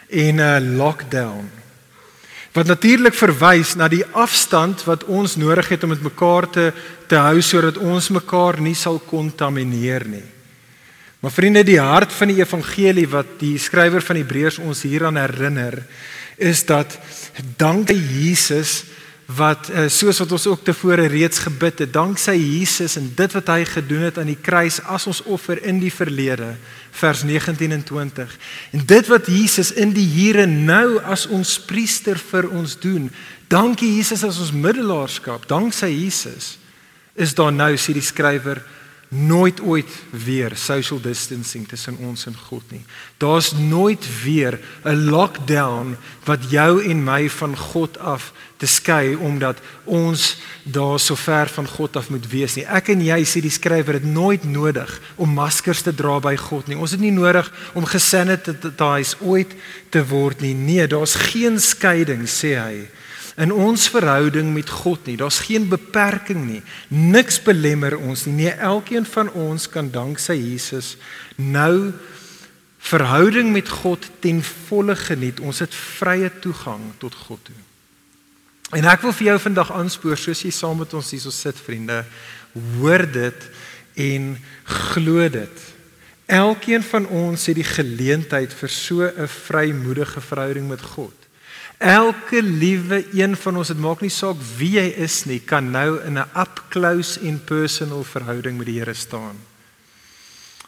en 0.09 0.39
uh, 0.43 0.59
lockdown 0.59 1.49
wat 2.51 2.67
natuurlik 2.67 3.15
verwys 3.15 3.77
na 3.79 3.87
die 3.87 4.03
afstand 4.11 4.83
wat 4.83 5.05
ons 5.07 5.37
nodig 5.39 5.69
het 5.71 5.83
om 5.83 5.93
met 5.93 6.03
mekaar 6.03 6.49
te 6.51 6.65
te 7.07 7.19
hou 7.19 7.41
sodat 7.43 7.79
ons 7.79 8.09
mekaar 8.11 8.59
nie 8.63 8.75
sal 8.75 8.99
kontamineer 9.03 10.05
nie. 10.07 10.23
Maar 11.21 11.31
vriende, 11.31 11.63
die 11.67 11.79
hart 11.79 12.13
van 12.15 12.31
die 12.31 12.39
evangelie 12.39 13.07
wat 13.11 13.35
die 13.39 13.57
skrywer 13.59 14.01
van 14.01 14.17
Hebreërs 14.17 14.61
ons 14.63 14.83
hieraan 14.87 15.19
herinner, 15.19 15.83
is 16.41 16.65
dat 16.65 16.97
dankie 17.57 18.01
Jesus 18.01 18.81
wat 19.37 19.69
eh, 19.69 19.85
soos 19.87 20.19
wat 20.19 20.31
ons 20.35 20.47
ook 20.49 20.63
tevore 20.67 21.05
reeds 21.11 21.39
gebid 21.45 21.83
het, 21.85 21.93
danksy 21.93 22.33
Jesus 22.35 22.97
en 22.99 23.11
dit 23.15 23.35
wat 23.37 23.51
hy 23.53 23.63
gedoen 23.69 24.07
het 24.09 24.17
aan 24.19 24.31
die 24.31 24.39
kruis 24.41 24.81
as 24.91 25.07
ons 25.07 25.21
offer 25.23 25.61
in 25.63 25.79
die 25.79 25.93
verlede, 25.93 26.55
vers 26.91 27.23
19 27.23 27.71
en 27.71 27.83
20. 27.87 28.33
En 28.75 28.83
dit 28.85 29.11
wat 29.11 29.29
Jesus 29.31 29.71
in 29.71 29.93
die 29.95 30.07
hier 30.07 30.41
en 30.43 30.57
nou 30.67 30.99
as 30.99 31.27
ons 31.31 31.53
priester 31.67 32.19
vir 32.31 32.49
ons 32.49 32.75
doen. 32.81 33.07
Dankie 33.51 33.93
Jesus 33.95 34.25
as 34.27 34.39
ons 34.41 34.51
middelaarskap, 34.51 35.47
danksy 35.47 35.93
Jesus 35.93 36.57
is 37.15 37.35
daar 37.35 37.51
nou 37.51 37.73
sê 37.79 37.93
die 37.95 38.03
skrywer 38.03 38.61
nooit 39.11 39.59
ooit 39.61 39.87
weer 40.09 40.53
social 40.55 41.01
distancing 41.01 41.67
tussen 41.67 41.97
ons 41.99 42.25
en 42.25 42.35
God 42.47 42.63
nie. 42.71 42.83
Daar's 43.19 43.51
nooit 43.51 44.23
weer 44.23 44.59
'n 44.83 45.09
lockdown 45.09 45.97
wat 46.23 46.49
jou 46.49 46.83
en 46.83 47.03
my 47.03 47.29
van 47.29 47.57
God 47.57 47.97
af 47.99 48.31
te 48.57 48.65
skei 48.65 49.15
omdat 49.15 49.57
ons 49.83 50.37
daar 50.63 50.99
so 50.99 51.15
ver 51.15 51.49
van 51.49 51.67
God 51.67 51.95
af 51.95 52.09
moet 52.09 52.29
wees 52.29 52.55
nie. 52.55 52.65
Ek 52.65 52.87
en 52.87 53.01
jy 53.01 53.23
sê 53.25 53.41
die 53.41 53.49
skrywer 53.49 53.93
het 53.93 54.03
nooit 54.03 54.43
nodig 54.43 55.01
om 55.15 55.33
maskers 55.33 55.81
te 55.81 55.95
dra 55.95 56.19
by 56.19 56.35
God 56.35 56.67
nie. 56.67 56.77
Ons 56.77 56.91
het 56.91 56.99
nie 56.99 57.11
nodig 57.11 57.51
om 57.73 57.85
gesanitiseer 57.85 59.17
ooit 59.19 59.51
te 59.89 60.07
word 60.07 60.41
nie. 60.41 60.53
Nee, 60.53 60.87
daar's 60.87 61.15
geen 61.15 61.59
skeiding 61.59 62.27
sê 62.29 62.55
hy 62.55 62.87
in 63.37 63.53
ons 63.53 63.87
verhouding 63.89 64.53
met 64.53 64.69
God 64.69 65.05
nie. 65.05 65.17
Daar's 65.17 65.39
geen 65.47 65.69
beperking 65.71 66.45
nie. 66.45 66.61
Niks 66.87 67.39
belemmer 67.41 67.97
ons 67.97 68.25
nie. 68.25 68.35
Nee, 68.35 68.51
elkeen 68.51 69.05
van 69.05 69.31
ons 69.31 69.69
kan 69.69 69.91
danksy 69.91 70.35
Jesus 70.35 70.95
nou 71.35 71.93
verhouding 72.81 73.51
met 73.53 73.69
God 73.69 74.09
ten 74.19 74.41
volle 74.43 74.95
geniet. 74.95 75.39
Ons 75.39 75.61
het 75.63 75.73
vrye 75.75 76.31
toegang 76.41 76.91
tot 76.99 77.15
God 77.15 77.43
toe. 77.45 77.59
En 78.71 78.87
ek 78.87 79.03
wil 79.03 79.13
vir 79.15 79.33
jou 79.33 79.39
vandag 79.43 79.71
aanspoor 79.75 80.19
soos 80.19 80.43
jy 80.45 80.51
saam 80.55 80.79
met 80.79 80.93
ons 80.95 81.11
hierso 81.11 81.33
sit 81.35 81.57
vriende, 81.59 82.01
hoor 82.79 83.03
dit 83.03 83.47
en 83.99 84.33
glo 84.93 85.27
dit. 85.31 85.65
Elkeen 86.31 86.83
van 86.87 87.07
ons 87.11 87.49
het 87.51 87.57
die 87.59 87.67
geleentheid 87.67 88.53
vir 88.55 88.69
so 88.71 89.03
'n 89.03 89.27
vrymoedige 89.27 90.21
verhouding 90.21 90.69
met 90.69 90.81
God. 90.81 91.20
Elke 91.81 92.43
liewe 92.43 93.05
een 93.13 93.33
van 93.37 93.57
ons, 93.57 93.71
dit 93.73 93.79
maak 93.81 94.03
nie 94.05 94.11
saak 94.13 94.37
wie 94.59 94.75
jy 94.75 94.83
is 95.01 95.23
nie, 95.25 95.39
kan 95.41 95.71
nou 95.73 95.97
in 96.05 96.19
'n 96.19 96.29
up 96.37 96.61
close 96.69 97.17
and 97.25 97.45
personal 97.45 98.03
verhouding 98.03 98.57
met 98.57 98.67
die 98.67 98.77
Here 98.77 98.93
staan. 98.93 99.35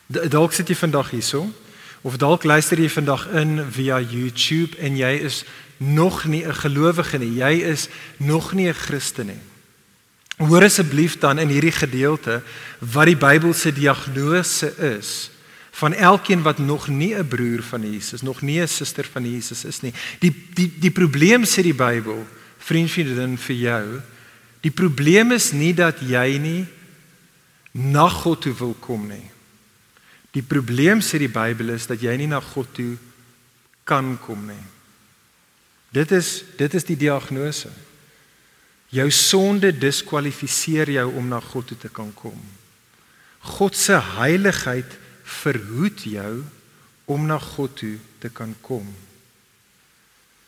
Dalk 0.08 0.54
sit 0.54 0.68
jy 0.68 0.76
vandag 0.76 1.10
hierso 1.10 1.54
of 2.02 2.18
dalk 2.18 2.44
luister 2.44 2.80
jy 2.80 2.90
vandag 2.90 3.28
in 3.28 3.62
via 3.72 4.00
YouTube 4.02 4.78
en 4.78 4.98
jy 4.98 5.22
is 5.22 5.44
nog 5.78 6.26
nie 6.26 6.46
'n 6.46 6.54
gelowige 6.54 7.18
nie. 7.18 7.36
Jy 7.38 7.62
is 7.62 7.88
nog 8.18 8.54
nie 8.54 8.68
'n 8.68 8.74
Christen 8.74 9.26
nie. 9.26 9.42
Hoor 10.38 10.64
asseblief 10.64 11.20
dan 11.20 11.40
in 11.40 11.48
hierdie 11.48 11.72
gedeelte 11.72 12.42
wat 12.80 13.06
die 13.06 13.18
Bybel 13.18 13.54
se 13.54 13.72
diagnose 13.72 14.74
is 14.98 15.30
van 15.74 15.94
elkeen 15.94 16.42
wat 16.42 16.58
nog 16.58 16.88
nie 16.88 17.16
'n 17.16 17.28
broer 17.28 17.64
van 17.64 17.92
Jesus, 17.92 18.22
nog 18.22 18.42
nie 18.42 18.62
'n 18.62 18.68
suster 18.68 19.06
van 19.12 19.32
Jesus 19.32 19.66
is 19.66 19.82
nie. 19.82 19.94
Die 20.20 20.46
die 20.54 20.74
die 20.80 20.92
probleem 20.92 21.44
sê 21.44 21.62
die 21.62 21.74
Bybel, 21.74 22.28
vriendin 22.58 23.38
vir 23.38 23.56
jou, 23.56 24.02
die 24.62 24.72
probleem 24.72 25.32
is 25.32 25.52
nie 25.52 25.74
dat 25.74 26.00
jy 26.00 26.38
nie 26.38 26.66
na 27.72 28.10
God 28.10 28.42
toe 28.42 28.54
wil 28.54 28.76
kom 28.80 29.08
nie. 29.08 29.32
Die 30.32 30.44
probleem 30.44 31.00
sê 31.00 31.18
die 31.18 31.30
Bybel 31.30 31.70
is 31.70 31.88
dat 31.88 32.02
jy 32.02 32.16
nie 32.18 32.28
na 32.28 32.40
God 32.40 32.74
toe 32.74 32.98
kan 33.84 34.20
kom 34.20 34.46
nie. 34.46 34.66
Dit 35.90 36.12
is 36.12 36.44
dit 36.58 36.74
is 36.74 36.84
die 36.84 36.98
diagnose. 36.98 37.70
Jou 38.90 39.12
sonde 39.12 39.78
diskwalifiseer 39.78 40.90
jou 40.90 41.14
om 41.14 41.28
na 41.28 41.40
God 41.40 41.68
toe 41.68 41.78
te 41.78 41.90
kan 41.90 42.14
kom. 42.14 42.40
God 43.40 43.76
se 43.76 44.00
heiligheid 44.00 45.02
verhoed 45.24 46.04
jou 46.04 46.44
om 47.06 47.26
na 47.26 47.40
God 47.40 47.78
toe 47.78 47.98
te 48.20 48.30
kan 48.30 48.56
kom. 48.62 48.88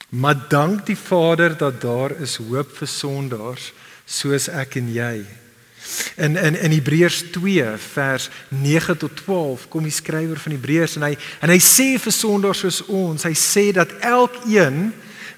Maar 0.09 0.37
dank 0.49 0.85
die 0.85 0.97
Vader 0.97 1.57
dat 1.57 1.81
daar 1.81 2.13
is 2.21 2.37
hoop 2.37 2.77
vir 2.77 2.87
sondaars 2.87 3.71
soos 4.05 4.47
ek 4.47 4.77
en 4.79 4.91
jy. 4.93 5.25
In 6.17 6.37
in 6.37 6.55
in 6.55 6.73
Hebreërs 6.73 7.23
2 7.35 7.65
vers 7.77 8.29
9 8.49 8.97
tot 8.97 9.15
12 9.25 9.67
kom 9.69 9.83
die 9.85 9.93
skrywer 9.93 10.39
van 10.39 10.55
Hebreërs 10.55 10.95
en 10.97 11.07
hy 11.09 11.15
en 11.41 11.51
hy 11.53 11.59
sê 11.61 11.95
vir 12.01 12.13
sondaars 12.13 12.63
soos 12.63 12.79
ons, 12.87 13.25
hy 13.25 13.33
sê 13.37 13.69
dat 13.75 13.91
elkeen 14.01 14.93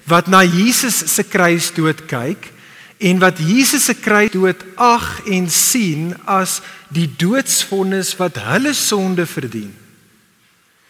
wat 0.08 0.28
na 0.28 0.44
Jesus 0.44 1.02
se 1.12 1.24
kruisdood 1.26 2.06
kyk 2.08 2.52
en 2.98 3.20
wat 3.22 3.40
Jesus 3.42 3.84
se 3.90 3.94
kruisdood 3.94 4.64
ag 4.74 5.08
en 5.28 5.50
sien 5.52 6.14
as 6.24 6.60
die 6.94 7.08
doodsvonnis 7.20 8.14
wat 8.16 8.40
hulle 8.42 8.72
sonde 8.76 9.26
verdien. 9.26 9.74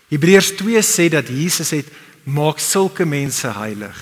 Hebreërs 0.08 0.54
2 0.60 0.82
sê 0.84 1.08
dat 1.12 1.28
Jesus 1.28 1.74
het 1.76 1.90
maak 2.28 2.60
sulke 2.62 3.04
mense 3.04 3.48
heilig. 3.56 3.98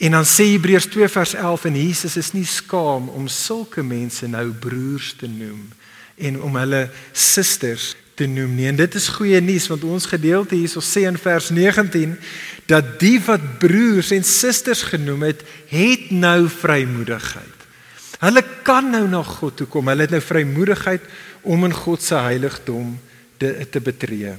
En 0.00 0.16
dan 0.16 0.24
sê 0.24 0.50
Hebreërs 0.52 0.88
2 0.92 1.08
vers 1.12 1.34
11 1.34 1.64
en 1.68 1.76
Jesus 1.76 2.16
is 2.16 2.32
nie 2.32 2.46
skaam 2.48 3.08
om 3.08 3.28
sulke 3.28 3.82
mense 3.84 4.28
nou 4.28 4.48
broers 4.52 5.12
te 5.20 5.28
noem 5.28 5.66
en 6.20 6.40
om 6.40 6.56
hulle 6.56 6.86
susters 7.12 7.94
te 8.16 8.26
noem 8.28 8.54
nie. 8.56 8.66
En 8.68 8.76
dit 8.76 8.96
is 8.96 9.08
goeie 9.12 9.40
nuus 9.44 9.68
want 9.72 9.84
ons 9.84 10.08
gedeelte 10.08 10.56
hierso 10.56 10.80
sê 10.84 11.06
in 11.08 11.20
vers 11.20 11.50
19 11.52 12.16
dat 12.68 12.98
die 13.00 13.16
wat 13.24 13.44
broers 13.62 14.12
en 14.16 14.24
susters 14.24 14.82
genoem 14.88 15.28
het, 15.30 15.44
het 15.72 16.10
nou 16.12 16.48
vrymoedigheid. 16.48 17.59
Hulle 18.20 18.42
kan 18.62 18.90
nou 18.90 19.06
na 19.08 19.22
God 19.24 19.56
toe 19.56 19.66
kom. 19.66 19.88
Hulle 19.88 20.04
het 20.04 20.12
nou 20.12 20.20
vrymoedigheid 20.20 21.04
om 21.42 21.64
in 21.64 21.74
God 21.74 22.02
se 22.04 22.14
heiligdom 22.14 22.98
te, 23.40 23.66
te 23.70 23.80
betree. 23.80 24.34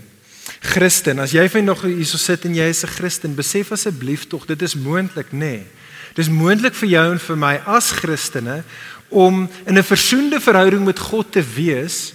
Christen, 0.61 1.19
as 1.19 1.33
jy 1.33 1.47
vir 1.49 1.63
nog 1.65 1.81
hierso 1.87 2.19
sit 2.21 2.45
en 2.45 2.55
jy 2.55 2.69
is 2.69 2.83
'n 2.83 2.93
Christen, 2.93 3.35
besef 3.35 3.71
asseblief 3.71 4.27
tog 4.27 4.45
dit 4.45 4.61
is 4.61 4.75
moontlik, 4.75 5.31
nê? 5.31 5.37
Nee. 5.39 5.65
Dis 6.13 6.29
moontlik 6.29 6.75
vir 6.75 6.89
jou 6.89 7.11
en 7.11 7.19
vir 7.19 7.37
my 7.37 7.55
as 7.65 7.91
Christene 7.91 8.63
om 9.09 9.49
in 9.65 9.77
'n 9.77 9.83
versoende 9.83 10.39
verhouding 10.39 10.85
met 10.85 10.99
God 10.99 11.31
te 11.31 11.43
wees, 11.55 12.13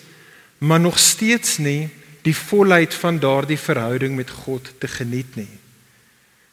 maar 0.58 0.80
nog 0.80 0.98
steeds 0.98 1.58
nie 1.58 1.90
die 2.22 2.36
volheid 2.36 2.94
van 2.94 3.18
daardie 3.18 3.58
verhouding 3.58 4.16
met 4.16 4.30
God 4.30 4.72
te 4.78 4.88
geniet 4.88 5.36
nie. 5.36 5.48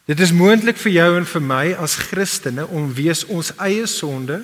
Dit 0.05 0.20
is 0.20 0.32
moontlik 0.32 0.77
vir 0.77 0.91
jou 0.91 1.17
en 1.17 1.25
vir 1.25 1.41
my 1.41 1.74
as 1.74 1.96
Christene 1.96 2.67
om 2.67 2.93
wees 2.93 3.25
ons 3.25 3.53
eie 3.58 3.86
sonde 3.88 4.43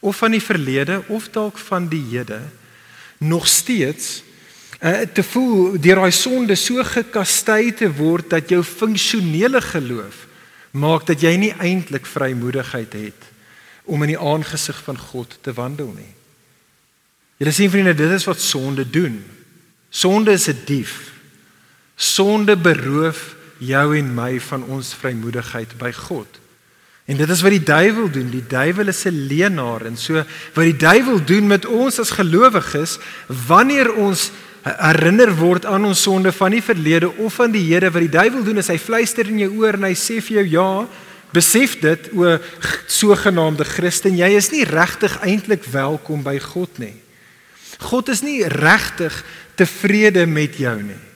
of 0.00 0.16
van 0.16 0.30
die 0.36 0.42
verlede 0.42 1.02
of 1.08 1.28
dalk 1.30 1.58
van 1.58 1.88
die 1.88 2.04
hede 2.10 2.40
nog 3.18 3.48
steeds 3.48 4.22
uh, 4.80 5.00
te 5.12 5.22
voel 5.22 5.76
deur 5.80 6.00
daai 6.00 6.12
sonde 6.12 6.56
so 6.56 6.84
gekastei 6.84 7.72
te 7.76 7.90
word 7.92 8.30
dat 8.32 8.48
jou 8.48 8.62
funksionele 8.64 9.60
geloof 9.60 10.26
maak 10.70 11.06
dat 11.06 11.20
jy 11.20 11.34
nie 11.36 11.52
eintlik 11.58 12.06
vrymoedigheid 12.06 12.92
het 12.94 13.28
om 13.90 14.02
in 14.06 14.14
die 14.14 14.20
aangesig 14.20 14.78
van 14.86 14.98
God 14.98 15.34
te 15.42 15.52
wandel 15.56 15.90
nie. 15.96 16.12
Julle 17.40 17.52
sien 17.56 17.70
vriende, 17.72 17.94
dit 17.96 18.12
is 18.12 18.26
wat 18.28 18.40
sonde 18.40 18.84
doen. 18.84 19.18
Sonde 19.90 20.32
is 20.32 20.46
'n 20.48 20.62
dief. 20.64 21.12
Sonde 21.96 22.56
beroof 22.56 23.34
jou 23.58 23.96
en 23.96 24.14
my 24.14 24.40
van 24.40 24.62
ons 24.64 24.94
vrymoedigheid 24.94 25.78
by 25.78 25.92
God. 25.92 26.39
En 27.10 27.18
dit 27.18 27.30
is 27.30 27.40
wat 27.42 27.50
die 27.50 27.66
duiwel 27.66 28.10
doen. 28.10 28.28
Die 28.30 28.44
duiwel 28.46 28.86
is 28.86 29.04
'n 29.04 29.26
leenaar. 29.26 29.84
En 29.86 29.96
so 29.96 30.14
wat 30.54 30.64
die 30.64 30.76
duiwel 30.76 31.24
doen 31.24 31.46
met 31.46 31.66
ons 31.66 31.98
as 31.98 32.10
gelowiges 32.10 32.98
wanneer 33.46 33.94
ons 33.94 34.30
herinner 34.62 35.36
word 35.36 35.66
aan 35.66 35.84
ons 35.84 36.02
sonde 36.02 36.32
van 36.32 36.50
die 36.50 36.62
verlede 36.62 37.16
of 37.16 37.34
van 37.34 37.50
die 37.50 37.64
hede 37.72 37.90
wat 37.90 38.02
die 38.02 38.18
duiwel 38.18 38.44
doen 38.44 38.56
is 38.56 38.68
hy 38.68 38.78
fluister 38.78 39.26
in 39.26 39.38
jou 39.38 39.50
oor 39.56 39.74
en 39.74 39.88
hy 39.88 39.94
sê 39.94 40.20
vir 40.20 40.36
jou 40.36 40.46
ja 40.46 40.88
besef 41.32 41.80
dit 41.80 42.10
o 42.12 42.38
sogenaamde 42.86 43.64
Christen 43.64 44.16
jy 44.16 44.36
is 44.36 44.50
nie 44.50 44.64
regtig 44.64 45.16
eintlik 45.24 45.64
welkom 45.64 46.22
by 46.22 46.38
God 46.38 46.78
nie. 46.78 46.94
God 47.78 48.08
is 48.08 48.22
nie 48.22 48.44
regtig 48.44 49.24
tevrede 49.56 50.26
met 50.26 50.58
jou 50.58 50.82
nie 50.82 51.09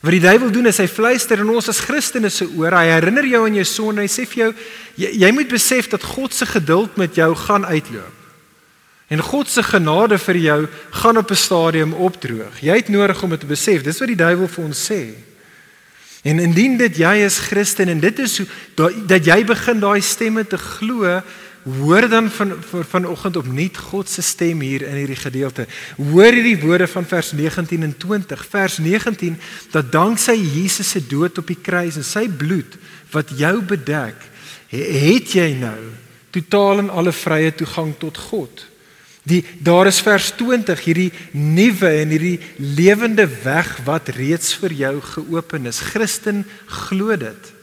wat 0.00 0.14
die 0.14 0.22
duiwel 0.22 0.50
doen 0.50 0.66
is 0.66 0.78
hy 0.78 0.86
fluister 0.86 1.38
in 1.38 1.50
ons 1.50 1.68
as 1.68 1.80
Christene 1.80 2.30
se 2.30 2.46
oor 2.56 2.72
hy 2.72 2.86
herinner 2.86 3.26
jou 3.26 3.44
aan 3.46 3.58
jou 3.58 3.64
sonde 3.64 4.04
hy 4.04 4.08
sê 4.08 4.26
vir 4.26 4.44
jou 4.44 4.52
jy, 4.96 5.10
jy 5.24 5.32
moet 5.32 5.48
besef 5.48 5.88
dat 5.88 6.02
God 6.02 6.34
se 6.34 6.46
geduld 6.46 6.96
met 6.96 7.14
jou 7.14 7.34
gaan 7.34 7.66
uitloop 7.66 8.18
En 9.08 9.22
God 9.24 9.48
se 9.48 9.62
genade 9.62 10.18
vir 10.18 10.36
jou 10.36 10.66
gaan 10.90 11.16
op 11.16 11.30
'n 11.30 11.34
stadium 11.34 11.92
opdroog. 11.92 12.60
Jy 12.60 12.74
het 12.74 12.88
nodig 12.88 13.22
om 13.22 13.30
dit 13.30 13.40
te 13.40 13.46
besef. 13.46 13.82
Dis 13.82 13.98
wat 13.98 14.08
die 14.08 14.16
duiwel 14.16 14.48
vir 14.48 14.64
ons 14.64 14.90
sê. 14.90 15.14
En 16.22 16.38
indien 16.38 16.76
dit 16.76 16.96
jy 16.96 17.14
is 17.24 17.38
Christen 17.38 17.88
en 17.88 18.00
dit 18.00 18.18
is 18.18 18.34
so 18.34 18.44
dat 19.06 19.24
jy 19.24 19.44
begin 19.44 19.80
daai 19.80 20.00
stemme 20.00 20.46
te 20.46 20.58
glo, 20.58 21.22
hoor 21.76 22.08
dan 22.08 22.30
van 22.30 22.52
vanoggend 22.88 23.36
opnuut 23.36 23.76
God 23.76 24.08
se 24.08 24.22
stem 24.22 24.60
hier 24.60 24.82
in 24.86 24.94
hierdie 24.94 25.18
gedeelte. 25.18 25.66
Hoor 25.96 26.32
hierdie 26.32 26.58
woorde 26.60 26.86
van 26.86 27.06
vers 27.06 27.32
19 27.32 27.82
en 27.82 27.96
20. 27.96 28.46
Vers 28.46 28.78
19 28.78 29.38
dat 29.70 29.92
danksy 29.92 30.36
Jesus 30.36 30.90
se 30.90 31.06
dood 31.06 31.38
op 31.38 31.46
die 31.46 31.58
kruis 31.60 31.96
en 31.96 32.06
sy 32.06 32.28
bloed 32.28 32.78
wat 33.10 33.30
jou 33.36 33.58
bedek, 33.64 34.16
het 34.68 35.32
jy 35.32 35.52
nou 35.60 35.78
totaal 36.30 36.84
en 36.84 36.90
alle 36.92 37.12
vrye 37.12 37.54
toegang 37.56 37.94
tot 37.98 38.18
God. 38.28 38.66
Die 39.28 39.42
daar 39.64 39.88
is 39.90 40.00
vers 40.04 40.30
20 40.36 40.84
hierdie 40.84 41.10
nuwe 41.32 41.90
en 42.00 42.12
hierdie 42.14 42.38
lewende 42.56 43.26
weg 43.44 43.74
wat 43.84 44.12
reeds 44.16 44.54
vir 44.60 44.72
jou 44.72 44.94
geopen 45.14 45.68
is. 45.68 45.80
Christen 45.92 46.44
glo 46.66 47.16
dit. 47.16 47.57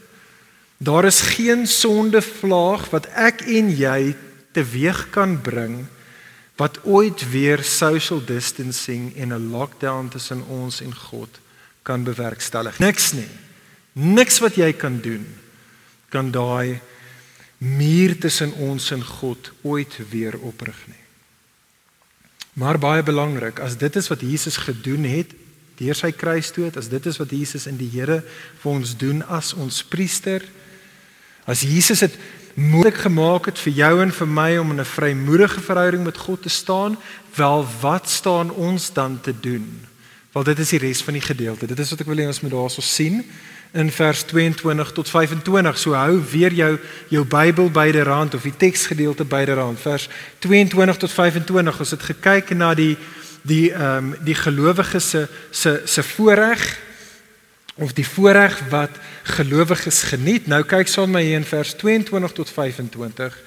Daar 0.78 1.04
is 1.04 1.20
geen 1.20 1.66
sonde 1.66 2.22
vlaag 2.22 2.90
wat 2.92 3.06
ek 3.16 3.46
en 3.48 3.70
jy 3.72 4.16
teweeg 4.52 5.10
kan 5.10 5.40
bring 5.40 5.86
wat 6.56 6.80
ooit 6.84 7.20
weer 7.30 7.62
social 7.64 8.20
distancing 8.24 9.16
en 9.16 9.32
'n 9.32 9.50
lockdown 9.50 10.08
tussen 10.08 10.44
ons 10.48 10.80
en 10.80 10.94
God 10.94 11.40
kan 11.82 12.04
bewerkstellig. 12.04 12.78
Niks 12.78 13.12
nie. 13.12 13.28
Niks 13.92 14.38
wat 14.38 14.54
jy 14.54 14.72
kan 14.72 15.00
doen 15.00 15.26
kan 16.08 16.30
daai 16.30 16.80
muur 17.58 18.18
tussen 18.18 18.52
ons 18.52 18.90
en 18.90 19.04
God 19.04 19.52
ooit 19.62 19.98
weer 20.10 20.38
oprig 20.38 20.76
nie. 20.86 21.04
Maar 22.52 22.78
baie 22.78 23.02
belangrik, 23.02 23.58
as 23.60 23.76
dit 23.76 23.96
is 23.96 24.08
wat 24.08 24.20
Jesus 24.20 24.56
gedoen 24.56 25.04
het 25.04 25.34
deur 25.76 25.94
sy 25.94 26.08
kruisdood, 26.12 26.76
as 26.80 26.88
dit 26.88 27.06
is 27.06 27.18
wat 27.20 27.30
Jesus 27.30 27.66
in 27.68 27.76
die 27.76 27.90
Here 27.92 28.22
vir 28.62 28.70
ons 28.72 28.96
doen 28.96 29.20
as 29.28 29.52
ons 29.52 29.82
priester, 29.84 30.40
as 31.46 31.62
Jesus 31.62 32.02
dit 32.04 32.18
moontlik 32.56 32.96
gemaak 33.04 33.50
het 33.50 33.58
vir 33.60 33.72
jou 33.72 33.92
en 34.02 34.12
vir 34.12 34.28
my 34.28 34.56
om 34.58 34.70
in 34.70 34.80
'n 34.80 34.84
vrymoedige 34.84 35.60
verhouding 35.60 36.04
met 36.04 36.16
God 36.16 36.42
te 36.42 36.48
staan, 36.48 36.96
wel 37.34 37.66
wat 37.80 38.08
staan 38.08 38.50
ons 38.50 38.92
dan 38.92 39.20
te 39.20 39.34
doen? 39.40 39.86
Wel 40.32 40.42
dit 40.42 40.58
is 40.58 40.68
die 40.68 40.78
res 40.78 41.02
van 41.02 41.12
die 41.12 41.22
gedeelte. 41.22 41.66
Dit 41.66 41.78
is 41.78 41.90
wat 41.90 42.00
ek 42.00 42.06
wil 42.06 42.16
hê 42.16 42.26
ons 42.26 42.40
moet 42.40 42.50
daarso 42.50 42.80
sien 42.80 43.24
in 43.72 43.90
vers 43.90 44.22
22 44.22 44.92
tot 44.92 45.08
25. 45.08 45.78
So 45.78 45.92
hou 45.92 46.20
weer 46.30 46.52
jou 46.52 46.78
jou 47.08 47.24
Bybel 47.24 47.70
byderhand 47.70 48.34
of 48.34 48.42
die 48.42 48.56
teksgedeelte 48.56 49.24
byderhand. 49.24 49.80
Vers 49.80 50.08
22 50.38 50.96
tot 50.96 51.12
25. 51.12 51.78
Ons 51.78 51.90
het 51.90 52.02
gekyk 52.02 52.50
na 52.56 52.74
die 52.74 52.96
die 53.42 53.72
ehm 53.72 54.12
um, 54.12 54.14
die 54.24 54.34
gelowiges 54.34 55.10
se 55.10 55.28
se 55.50 55.82
se 55.84 56.02
voorreg 56.02 56.78
of 57.76 57.92
die 57.92 58.06
voorreg 58.08 58.56
wat 58.72 58.90
gelowiges 59.36 60.02
geniet. 60.10 60.48
Nou 60.48 60.62
kyk 60.64 60.88
saam 60.88 61.10
met 61.12 61.20
my 61.20 61.24
hier 61.28 61.40
in 61.40 61.48
vers 61.48 61.74
22 61.76 62.36
tot 62.36 62.50
25 62.50 63.40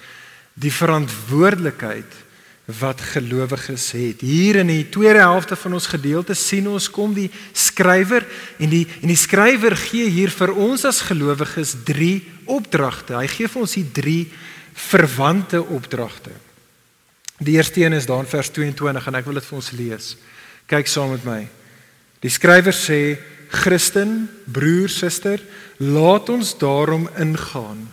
die 0.59 0.73
verantwoordelikheid 0.73 2.17
wat 2.79 3.01
gelowiges 3.01 3.87
het. 3.97 4.21
Hier 4.21 4.59
in 4.61 4.69
die 4.69 4.89
tweede 4.93 5.23
helfte 5.23 5.55
van 5.57 5.73
ons 5.73 5.87
gedeelte 5.89 6.35
sien 6.37 6.67
ons 6.69 6.89
kom 6.93 7.15
die 7.17 7.29
skrywer 7.57 8.27
en 8.61 8.69
die 8.69 8.83
en 9.01 9.09
die 9.09 9.17
skrywer 9.17 9.73
gee 9.79 10.09
hier 10.13 10.29
vir 10.29 10.53
ons 10.53 10.85
as 10.85 11.01
gelowiges 11.07 11.73
3 11.87 12.11
opdragte. 12.45 13.17
Hy 13.17 13.25
gee 13.31 13.49
vir 13.49 13.63
ons 13.65 13.73
hier 13.79 13.89
3 13.97 14.19
verwante 14.89 15.63
opdragte. 15.63 16.35
Die 17.39 17.55
eerste 17.57 17.81
een 17.81 17.97
is 17.97 18.05
daar 18.05 18.21
in 18.21 18.29
vers 18.29 18.51
22 18.51 19.07
en 19.07 19.17
ek 19.17 19.25
wil 19.25 19.39
dit 19.39 19.49
vir 19.49 19.57
ons 19.57 19.71
lees. 19.73 20.13
Kyk 20.69 20.91
saam 20.91 21.15
met 21.15 21.25
my. 21.25 21.41
Die 22.21 22.31
skrywer 22.31 22.75
sê: 22.75 23.17
Christen, 23.49 24.29
broer, 24.45 24.89
suster, 24.89 25.41
laat 25.77 26.29
ons 26.29 26.57
daarom 26.57 27.09
ingaan 27.17 27.88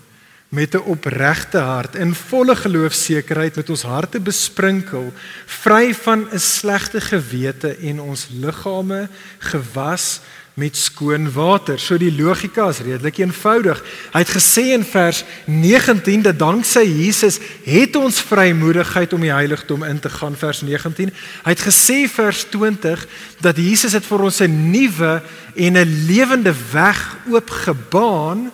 met 0.48 0.74
'n 0.74 0.86
opregte 0.86 1.58
hart 1.58 1.94
in 1.94 2.14
volle 2.14 2.56
geloofsekerheid 2.56 3.56
met 3.56 3.70
ons 3.70 3.82
harte 3.82 4.20
besprinkel 4.20 5.12
vry 5.46 5.94
van 5.94 6.28
'n 6.32 6.38
slegte 6.38 7.00
gewete 7.00 7.76
en 7.76 8.00
ons 8.00 8.28
liggame 8.30 9.08
gewas 9.38 10.20
met 10.56 10.76
skoon 10.76 11.28
water. 11.32 11.76
So 11.76 11.98
die 12.00 12.12
logika 12.16 12.70
is 12.72 12.78
redelik 12.80 13.18
eenvoudig. 13.20 13.82
Hy 14.14 14.22
het 14.22 14.30
gesê 14.32 14.62
in 14.72 14.86
vers 14.88 15.20
19 15.44 16.22
dat 16.24 16.38
danksy 16.40 16.80
Jesus 16.88 17.36
het 17.66 17.96
ons 18.00 18.22
vrymoedigheid 18.24 19.12
om 19.12 19.26
die 19.26 19.34
heiligdom 19.34 19.84
in 19.84 20.00
te 20.00 20.08
gaan 20.08 20.36
vers 20.40 20.62
19. 20.64 21.12
Hy 21.44 21.52
het 21.52 21.60
gesê 21.60 21.98
vers 22.08 22.46
20 22.48 23.04
dat 23.44 23.60
Jesus 23.60 23.92
het 23.92 24.08
vir 24.08 24.24
ons 24.30 24.40
'n 24.40 24.70
nuwe 24.72 25.22
en 25.56 25.76
'n 25.76 26.06
lewende 26.08 26.54
weg 26.72 27.16
oopgebaan 27.28 28.50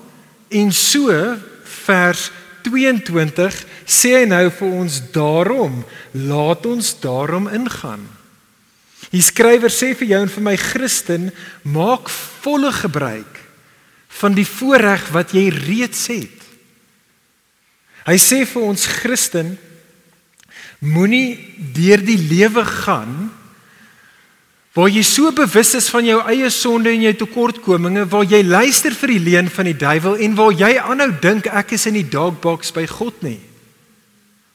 en 0.51 0.73
so 0.73 1.37
vers 1.87 2.31
22 2.63 3.65
sê 3.87 4.11
hy 4.19 4.25
nou 4.27 4.51
vir 4.51 4.69
ons 4.69 5.03
daarom 5.13 5.85
laat 6.11 6.67
ons 6.67 7.01
daarom 7.01 7.49
ingaan. 7.49 8.22
Die 9.13 9.23
skrywer 9.23 9.73
sê 9.73 9.93
vir 9.99 10.15
jou 10.15 10.21
en 10.25 10.33
vir 10.33 10.47
my 10.47 10.55
Christen 10.61 11.31
maak 11.69 12.09
volle 12.43 12.73
gebruik 12.73 13.41
van 14.23 14.37
die 14.37 14.47
voorreg 14.49 15.05
wat 15.13 15.35
jy 15.37 15.49
reeds 15.53 16.07
het. 16.13 16.39
Hy 18.09 18.17
sê 18.19 18.43
vir 18.49 18.65
ons 18.67 18.89
Christen 19.01 19.55
moenie 20.83 21.39
deur 21.77 22.03
die 22.03 22.19
lewe 22.19 22.65
gaan 22.67 23.31
Waar 24.73 24.89
jy 24.89 25.03
so 25.05 25.29
bewus 25.37 25.75
is 25.77 25.91
van 25.93 26.07
jou 26.09 26.17
eie 26.33 26.49
sonde 26.49 26.89
en 26.95 27.03
jou 27.05 27.13
tekortkominge, 27.21 28.07
waar 28.09 28.25
jy 28.25 28.41
luister 28.41 28.95
vir 28.97 29.13
die 29.13 29.25
leuen 29.27 29.51
van 29.53 29.69
die 29.69 29.77
duiwel 29.77 30.17
en 30.25 30.37
waar 30.39 30.55
jy 30.57 30.71
aanhou 30.81 31.11
dink 31.21 31.49
ek 31.53 31.75
is 31.77 31.85
in 31.91 31.99
die 32.01 32.09
dog 32.09 32.39
box 32.41 32.73
by 32.73 32.87
God 32.89 33.21
nie. 33.27 33.41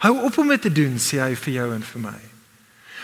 Hou 0.02 0.16
op 0.26 0.40
om 0.42 0.50
dit 0.50 0.66
te 0.66 0.74
doen, 0.74 0.98
sê 0.98 1.22
hy 1.22 1.36
vir 1.38 1.54
jou 1.60 1.70
en 1.76 1.86
vir 1.86 2.04
my. 2.08 2.18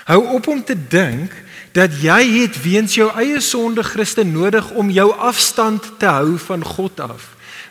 Hou 0.04 0.20
op 0.36 0.48
om 0.48 0.64
te 0.64 0.76
dink 0.76 1.32
dat 1.72 1.94
jy 2.04 2.20
het 2.44 2.58
weens 2.62 2.96
jou 2.98 3.08
eie 3.16 3.40
sonde 3.42 3.84
Christus 3.88 4.28
nodig 4.28 4.68
om 4.76 4.92
jou 4.92 5.14
afstand 5.16 5.94
te 6.00 6.10
hou 6.12 6.36
van 6.38 6.64
God 6.64 7.00
af. 7.00 7.30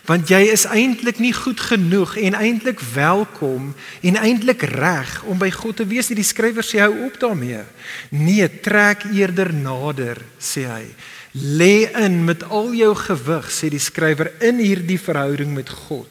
Want 0.09 0.27
jy 0.27 0.41
is 0.51 0.65
eintlik 0.67 1.21
nie 1.23 1.31
goed 1.31 1.61
genoeg 1.61 2.17
en 2.19 2.35
eintlik 2.35 2.81
welkom 2.93 3.69
en 4.01 4.17
eintlik 4.19 4.65
reg 4.73 5.13
om 5.29 5.37
by 5.39 5.51
God 5.53 5.79
te 5.79 5.87
wees. 5.87 6.09
Die 6.11 6.25
skrywer 6.25 6.65
sê 6.65 6.81
hou 6.83 7.05
op 7.05 7.21
daarmee. 7.21 7.61
Nee 8.09 8.49
trek 8.65 9.05
eerder 9.13 9.53
nader 9.53 10.19
sê 10.41 10.65
hy. 10.67 10.83
Lê 11.37 11.85
in 12.01 12.23
met 12.25 12.43
al 12.49 12.73
jou 12.75 12.91
gewig 12.97 13.47
sê 13.53 13.69
die 13.71 13.81
skrywer 13.81 14.33
in 14.43 14.59
hierdie 14.59 14.99
verhouding 14.99 15.53
met 15.53 15.69
God 15.87 16.09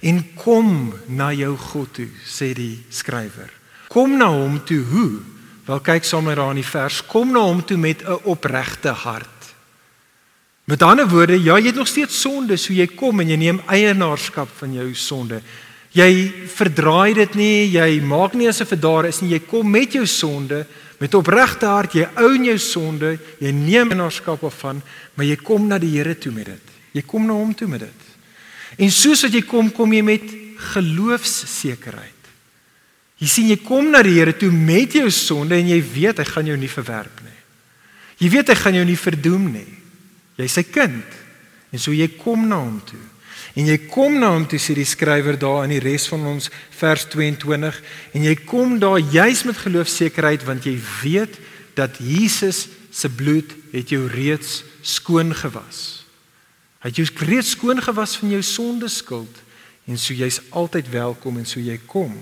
en 0.00 0.22
kom 0.34 0.94
na 1.12 1.30
jou 1.36 1.54
God 1.72 1.94
toe 1.94 2.08
sê 2.26 2.52
die 2.56 2.80
skrywer. 2.90 3.50
Kom 3.90 4.18
na 4.18 4.28
hom 4.34 4.60
toe. 4.66 4.84
Hoe 4.90 5.39
Wel 5.70 5.82
kyk 5.86 6.02
saam 6.04 6.24
met 6.26 6.34
daar 6.34 6.50
in 6.50 6.58
die 6.58 6.66
vers, 6.66 6.96
kom 7.06 7.30
na 7.30 7.44
hom 7.46 7.60
toe 7.62 7.76
met 7.78 8.02
'n 8.02 8.18
opregte 8.26 8.90
hart. 8.90 9.54
Met 10.64 10.82
ander 10.82 11.08
woorde, 11.08 11.42
ja, 11.42 11.58
jy 11.58 11.66
het 11.66 11.74
nog 11.74 11.86
steeds 11.86 12.20
sonde, 12.20 12.56
so 12.56 12.72
jy 12.72 12.86
kom 12.86 13.20
en 13.20 13.28
jy 13.28 13.36
neem 13.36 13.62
eienaarskap 13.66 14.48
van 14.58 14.72
jou 14.72 14.94
sonde. 14.94 15.42
Jy 15.92 16.32
verdraai 16.46 17.14
dit 17.14 17.34
nie, 17.34 17.70
jy 17.70 18.00
maak 18.00 18.34
nie 18.34 18.48
asof 18.48 18.68
dit 18.68 18.82
daar 18.82 19.06
is 19.06 19.20
nie. 19.20 19.30
Jy 19.30 19.40
kom 19.46 19.70
met 19.70 19.92
jou 19.92 20.06
sonde 20.06 20.66
met 20.98 21.14
opregte 21.14 21.66
hart, 21.66 21.92
jy 21.92 22.08
own 22.16 22.44
jou 22.44 22.58
sonde, 22.58 23.18
jy 23.38 23.50
neem 23.52 23.90
eienaarskap 23.90 24.40
daarvan, 24.40 24.82
maar 25.14 25.26
jy 25.26 25.36
kom 25.36 25.66
na 25.66 25.78
die 25.78 25.96
Here 25.96 26.18
toe 26.18 26.32
met 26.32 26.46
dit. 26.46 26.62
Jy 26.92 27.02
kom 27.02 27.26
na 27.26 27.32
hom 27.32 27.54
toe 27.54 27.68
met 27.68 27.80
dit. 27.80 28.00
En 28.78 28.90
soos 28.90 29.22
wat 29.22 29.32
jy 29.32 29.42
kom, 29.42 29.70
kom 29.70 29.92
jy 29.92 30.02
met 30.02 30.22
geloofssekerheid. 30.56 32.19
Jy 33.20 33.28
sien 33.28 33.50
jy 33.52 33.58
kom 33.60 33.90
na 33.92 34.00
die 34.04 34.16
Here 34.16 34.32
toe 34.32 34.48
met 34.52 34.96
jou 34.96 35.08
sonde 35.12 35.58
en 35.60 35.68
jy 35.68 35.80
weet 35.84 36.22
hy 36.22 36.26
gaan 36.28 36.48
jou 36.48 36.56
nie 36.56 36.72
verwerp 36.72 37.20
nie. 37.24 37.38
Jy 38.20 38.30
weet 38.32 38.52
hy 38.52 38.56
gaan 38.56 38.78
jou 38.80 38.84
nie 38.88 39.00
verdoem 39.00 39.46
nie. 39.52 39.68
Jy's 40.40 40.56
sy 40.56 40.64
kind. 40.68 41.18
En 41.70 41.80
so 41.80 41.92
jy 41.92 42.08
kom 42.16 42.48
na 42.48 42.58
hom 42.62 42.80
toe. 42.88 43.02
En 43.58 43.66
jy 43.66 43.76
kom 43.90 44.16
na 44.20 44.30
hom 44.32 44.46
toe 44.48 44.60
sê 44.62 44.76
die 44.78 44.88
skrywer 44.88 45.36
daar 45.40 45.64
in 45.66 45.74
die 45.74 45.82
res 45.82 46.06
van 46.10 46.22
ons 46.30 46.48
vers 46.78 47.06
22 47.10 47.80
en 48.14 48.26
jy 48.26 48.34
kom 48.46 48.76
daar 48.80 49.00
juis 49.00 49.42
met 49.48 49.58
geloofsekerheid 49.58 50.44
want 50.46 50.68
jy 50.68 50.76
weet 51.02 51.38
dat 51.78 51.98
Jesus 51.98 52.68
se 52.94 53.10
bloed 53.10 53.52
het 53.74 53.90
jou 53.90 54.04
reeds 54.10 54.60
skoon 54.86 55.34
gewas. 55.34 56.04
Hy 56.80 56.92
het 56.92 57.00
jou 57.02 57.08
reeds 57.26 57.54
skoon 57.56 57.82
gewas 57.82 58.16
van 58.20 58.36
jou 58.36 58.42
sonde 58.46 58.88
skuld 58.88 59.42
en 59.90 59.98
so 59.98 60.14
jy's 60.14 60.40
altyd 60.54 60.88
welkom 60.92 61.40
en 61.42 61.48
so 61.48 61.60
jy 61.60 61.76
kom. 61.90 62.14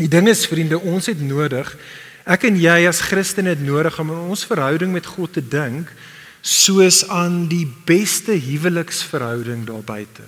Die 0.00 0.08
ding 0.08 0.28
is 0.32 0.46
vriende, 0.48 0.80
ons 0.80 1.10
het 1.10 1.20
nodig, 1.20 1.68
ek 2.24 2.46
en 2.48 2.56
jy 2.60 2.76
as 2.88 3.02
Christene 3.04 3.52
het 3.52 3.62
nodig 3.64 3.98
om 4.00 4.12
in 4.14 4.28
ons 4.32 4.46
verhouding 4.48 4.92
met 4.94 5.08
God 5.08 5.34
te 5.36 5.42
dink 5.44 5.90
soos 6.40 7.02
aan 7.12 7.44
die 7.50 7.66
beste 7.84 8.32
huweliksverhouding 8.32 9.66
daar 9.68 9.84
buite. 9.84 10.24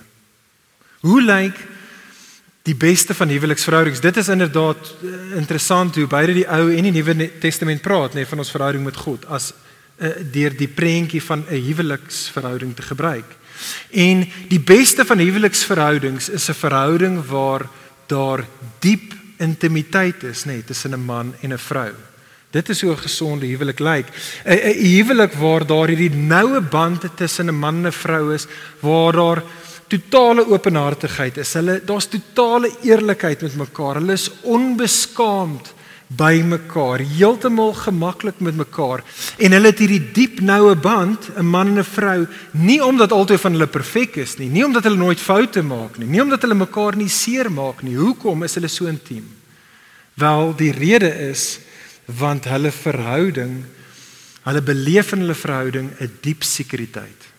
Hoe 1.06 1.22
lyk 1.24 1.56
die 2.68 2.76
beste 2.76 3.16
van 3.16 3.32
huweliksverhoudings? 3.32 4.02
Dit 4.04 4.20
is 4.20 4.28
inderdaad 4.28 4.92
uh, 5.00 5.12
interessant 5.40 5.96
hoe 5.96 6.06
beide 6.06 6.36
die 6.36 6.48
Ou 6.52 6.68
en 6.68 6.88
die 6.90 6.92
Nuwe 6.92 7.30
Testament 7.40 7.80
praat, 7.82 8.12
nê, 8.12 8.22
nee, 8.22 8.28
van 8.28 8.44
ons 8.44 8.52
verhouding 8.52 8.84
met 8.84 9.00
God 9.00 9.24
as 9.32 9.52
uh, 9.52 10.12
deur 10.34 10.52
die 10.58 10.68
prentjie 10.68 11.22
van 11.24 11.46
'n 11.48 11.64
huweliksverhouding 11.64 12.76
te 12.76 12.84
gebruik. 12.92 13.38
En 13.90 14.26
die 14.52 14.60
beste 14.60 15.04
van 15.08 15.18
huweliksverhoudings 15.18 16.28
is 16.28 16.48
'n 16.48 16.60
verhouding 16.60 17.24
waar 17.24 17.68
daar 18.06 18.44
diep 18.84 19.21
intimiteit 19.42 20.22
is, 20.22 20.44
nê, 20.46 20.58
nee, 20.58 20.64
tussen 20.64 20.94
'n 20.94 21.04
man 21.04 21.34
en 21.42 21.52
'n 21.52 21.58
vrou. 21.58 21.92
Dit 22.50 22.68
is 22.68 22.82
hoe 22.82 22.92
'n 22.92 23.04
gesonde 23.06 23.46
huwelik 23.46 23.80
lyk. 23.80 24.06
'n 24.44 24.96
huwelik 24.96 25.32
waar 25.34 25.66
daar 25.66 25.88
hierdie 25.88 26.14
noue 26.14 26.60
band 26.60 27.04
tussen 27.16 27.48
'n 27.48 27.58
man 27.58 27.76
en 27.76 27.86
'n 27.86 27.92
vrou 27.92 28.34
is, 28.34 28.46
waar 28.80 29.12
daar 29.12 29.42
totale 29.88 30.46
openhartigheid 30.46 31.36
is. 31.36 31.52
Hulle 31.52 31.80
daar's 31.84 32.06
totale 32.06 32.70
eerlikheid 32.82 33.42
met 33.42 33.56
mekaar. 33.56 33.94
Hulle 33.94 34.12
is 34.12 34.30
onbeskaamd 34.42 35.74
by 36.16 36.42
mekaar, 36.44 37.00
heeltemal 37.00 37.72
gemaklik 37.74 38.40
met 38.40 38.56
mekaar. 38.56 39.02
En 39.38 39.54
hulle 39.54 39.70
het 39.70 39.80
hierdie 39.80 40.12
diep 40.12 40.40
noue 40.40 40.74
band, 40.76 41.30
'n 41.36 41.46
man 41.46 41.68
en 41.68 41.78
'n 41.78 41.84
vrou, 41.84 42.26
nie 42.52 42.84
omdat 42.84 43.12
albei 43.12 43.38
van 43.38 43.52
hulle 43.52 43.66
perfek 43.66 44.16
is 44.16 44.36
nie, 44.38 44.48
nie 44.48 44.64
omdat 44.64 44.84
hulle 44.84 44.96
nooit 44.96 45.20
foute 45.20 45.62
maak 45.62 45.98
nie, 45.98 46.06
nie 46.06 46.22
omdat 46.22 46.42
hulle 46.42 46.54
mekaar 46.54 46.96
nie 46.96 47.08
seermaak 47.08 47.82
nie. 47.82 47.96
Hoekom 47.96 48.42
is 48.42 48.54
hulle 48.54 48.68
so 48.68 48.86
intiem? 48.86 49.28
Wel, 50.14 50.54
die 50.56 50.72
rede 50.72 51.30
is 51.30 51.58
want 52.06 52.44
hulle 52.44 52.70
verhouding, 52.70 53.64
hulle 54.42 54.62
beleef 54.62 55.12
in 55.12 55.20
hulle 55.20 55.34
verhouding 55.34 55.90
'n 56.00 56.10
diep 56.20 56.42
sekuriteit. 56.42 57.30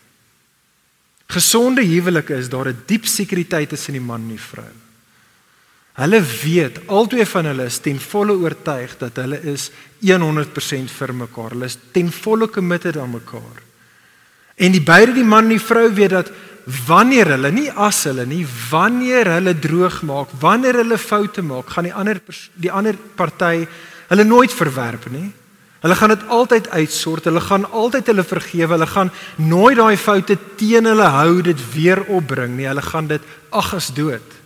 Gesonde 1.26 1.82
huwelike 1.82 2.34
is 2.36 2.48
daar 2.48 2.68
'n 2.68 2.82
diep 2.86 3.06
sekuriteit 3.06 3.68
tussen 3.68 3.92
die 3.92 4.00
man 4.00 4.20
en 4.20 4.28
die 4.28 4.40
vrou. 4.40 4.83
Hulle 5.94 6.18
weet, 6.42 6.80
albei 6.90 7.22
van 7.30 7.46
hulle 7.46 7.68
is 7.70 7.78
ten 7.78 8.00
volle 8.02 8.34
oortuig 8.34 8.96
dat 8.98 9.20
hulle 9.22 9.38
is 9.52 9.68
100% 10.02 10.90
vir 10.90 11.12
mekaar. 11.14 11.54
Hulle 11.54 11.68
is 11.70 11.78
ten 11.94 12.10
volle 12.10 12.48
committed 12.50 12.98
aan 12.98 13.14
mekaar. 13.14 13.62
En 14.58 14.74
die 14.74 14.82
beide 14.82 15.14
die 15.14 15.26
man 15.26 15.46
en 15.46 15.54
die 15.54 15.62
vrou 15.62 15.86
weet 15.94 16.10
dat 16.10 16.32
wanneer 16.88 17.34
hulle 17.34 17.52
nie 17.54 17.68
as 17.70 18.02
hulle 18.08 18.24
nie, 18.26 18.42
wanneer 18.70 19.30
hulle 19.36 19.54
droog 19.54 20.02
maak, 20.08 20.34
wanneer 20.40 20.80
hulle 20.82 20.98
foute 20.98 21.42
maak, 21.46 21.70
gaan 21.74 21.86
die 21.86 21.94
ander 21.94 22.20
die 22.58 22.72
ander 22.72 22.98
party 23.14 23.66
hulle 24.10 24.26
nooit 24.26 24.52
verwerp 24.54 25.06
nie. 25.14 25.28
Hulle 25.84 25.96
gaan 26.00 26.14
dit 26.14 26.22
altyd 26.32 26.68
uitsort. 26.72 27.26
Hulle 27.28 27.42
gaan 27.44 27.66
altyd 27.70 28.06
hulle 28.08 28.24
vergewe. 28.24 28.72
Hulle 28.72 28.86
gaan 28.88 29.10
nooit 29.36 29.76
daai 29.76 29.98
foute 30.00 30.38
teen 30.56 30.88
hulle 30.88 31.10
hou 31.12 31.42
dit 31.44 31.60
weer 31.74 32.00
opbring 32.08 32.54
nie. 32.56 32.64
Hulle 32.70 32.82
gaan 32.82 33.10
dit 33.10 33.34
ag 33.52 33.74
as 33.76 33.90
dood. 33.92 34.38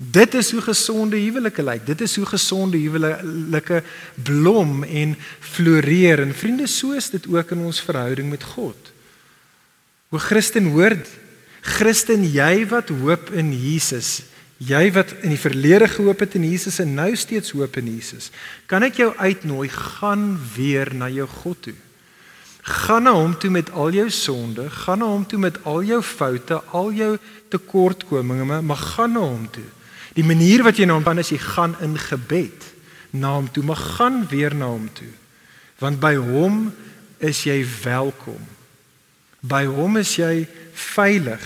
Dit 0.00 0.34
is 0.34 0.48
hoe 0.56 0.62
gesonde 0.64 1.18
huwelike 1.20 1.62
lyk. 1.62 1.82
Dit 1.84 2.00
is 2.00 2.16
hoe 2.16 2.24
gesonde 2.24 2.78
huwelike 2.80 3.82
blom 4.24 4.80
en 4.82 5.12
floreer. 5.40 6.22
En 6.24 6.32
vriende, 6.34 6.66
so 6.66 6.96
is 6.96 7.10
dit 7.12 7.26
ook 7.28 7.50
in 7.52 7.66
ons 7.68 7.80
verhouding 7.84 8.30
met 8.30 8.44
God. 8.56 8.92
O 10.08 10.18
Christen, 10.18 10.70
hoor, 10.72 10.96
Christen, 11.60 12.24
jy 12.24 12.64
wat 12.70 12.88
hoop 12.88 13.28
in 13.36 13.52
Jesus, 13.52 14.22
jy 14.56 14.88
wat 14.96 15.12
in 15.20 15.34
die 15.34 15.40
verlede 15.40 15.86
gehoop 15.92 16.24
het 16.24 16.34
in 16.38 16.48
Jesus 16.48 16.80
en 16.80 16.96
nou 16.96 17.12
steeds 17.16 17.52
hoop 17.52 17.76
in 17.78 17.92
Jesus, 17.92 18.30
kan 18.66 18.82
ek 18.86 19.02
jou 19.02 19.10
uitnooi 19.20 19.68
gaan 19.68 20.32
weer 20.56 20.90
na 20.96 21.10
jou 21.12 21.28
God 21.44 21.60
toe. 21.68 21.76
Gaan 22.80 23.04
na 23.06 23.12
hom 23.16 23.36
toe 23.40 23.52
met 23.52 23.68
al 23.70 23.92
jou 23.94 24.08
sonde, 24.12 24.66
gaan 24.82 25.04
na 25.04 25.12
hom 25.12 25.28
toe 25.28 25.38
met 25.40 25.60
al 25.68 25.84
jou 25.84 26.00
foute, 26.04 26.58
al 26.72 26.90
jou 26.96 27.12
tekortkominge, 27.52 28.60
maar 28.64 28.82
gaan 28.96 29.14
na 29.16 29.28
hom 29.28 29.46
toe. 29.52 29.68
Die 30.16 30.26
manier 30.26 30.64
wat 30.66 30.80
jy 30.80 30.88
na 30.88 30.96
hom 30.98 31.06
gaan 31.06 31.22
is 31.22 31.30
jy 31.32 31.38
gaan 31.42 31.76
in 31.84 31.96
gebed 31.98 32.66
na 33.10 33.34
hom 33.36 33.48
toe, 33.50 33.64
maar 33.66 33.78
gaan 33.98 34.22
weer 34.30 34.54
na 34.54 34.70
hom 34.70 34.88
toe. 34.94 35.10
Want 35.82 36.00
by 36.02 36.14
hom 36.18 36.68
is 37.18 37.44
jy 37.46 37.62
welkom. 37.82 38.40
By 39.40 39.64
hom 39.70 39.98
is 40.00 40.12
jy 40.18 40.46
veilig. 40.76 41.44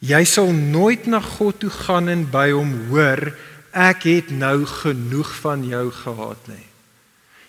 Jy 0.00 0.22
sal 0.24 0.50
nooit 0.52 1.06
na 1.06 1.20
God 1.20 1.60
toe 1.60 1.70
gaan 1.70 2.08
en 2.08 2.24
by 2.32 2.48
hom 2.54 2.72
hoor 2.90 3.30
ek 3.70 4.06
het 4.08 4.30
nou 4.34 4.64
genoeg 4.66 5.30
van 5.42 5.64
jou 5.68 5.86
gehad 5.94 6.48
nie. 6.50 6.66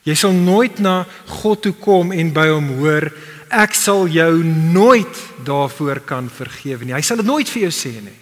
Jy 0.05 0.15
sal 0.17 0.33
nooit 0.33 0.79
na 0.81 1.03
God 1.41 1.61
toe 1.65 1.73
kom 1.77 2.11
en 2.13 2.33
by 2.33 2.47
hom 2.51 2.73
hoor 2.81 3.07
ek 3.51 3.75
sal 3.77 4.07
jou 4.09 4.41
nooit 4.43 5.21
daarvoor 5.45 6.01
kan 6.07 6.29
vergewe 6.31 6.85
nie. 6.85 6.95
Hy 6.95 7.03
sal 7.05 7.21
dit 7.21 7.27
nooit 7.27 7.49
vir 7.49 7.67
jou 7.67 7.73
sê 7.75 7.93
nie. 8.01 8.20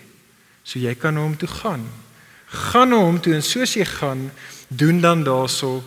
So 0.64 0.80
jy 0.80 0.96
kan 1.00 1.16
na 1.18 1.26
hom 1.26 1.38
toe 1.38 1.50
gaan. 1.50 1.86
Gaan 2.72 2.94
na 2.94 3.00
hom 3.04 3.20
toe 3.22 3.34
en 3.38 3.46
soos 3.46 3.76
jy 3.78 3.86
gaan, 3.86 4.30
doen 4.70 5.02
dan 5.02 5.24
daarso 5.24 5.80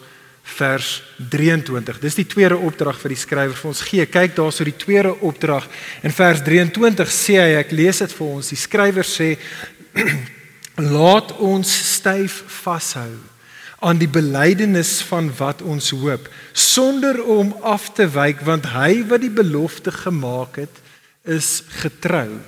vers 0.43 1.03
23. 1.31 1.99
Dis 2.03 2.19
die 2.19 2.27
tweede 2.27 2.59
opdrag 2.59 2.99
vir 3.01 3.15
die 3.15 3.21
skrywer 3.21 3.57
vir 3.57 3.71
ons 3.71 3.83
gee. 3.87 4.07
Kyk 4.07 4.37
daarso 4.37 4.67
die 4.67 4.77
tweede 4.77 5.15
opdrag. 5.23 5.69
In 6.03 6.15
vers 6.15 6.43
23 6.45 7.13
sê 7.15 7.39
hy, 7.39 7.51
ek 7.61 7.75
lees 7.75 8.03
dit 8.03 8.15
vir 8.19 8.27
ons. 8.27 8.53
Die 8.53 8.59
skrywer 8.59 9.07
sê 9.07 9.35
laat 10.97 11.35
ons 11.39 11.69
styf 11.97 12.43
vashou 12.63 13.11
aan 13.83 13.99
die 13.99 14.11
belydenis 14.11 15.01
van 15.09 15.31
wat 15.39 15.63
ons 15.67 15.91
hoop 15.91 16.29
sonder 16.55 17.19
om 17.27 17.51
af 17.67 17.91
te 17.97 18.07
wyk 18.15 18.45
want 18.47 18.69
hy 18.71 19.03
wat 19.11 19.25
die 19.25 19.33
belofte 19.33 19.91
gemaak 19.91 20.61
het 20.63 20.79
is 21.27 21.63
getrou. 21.83 22.39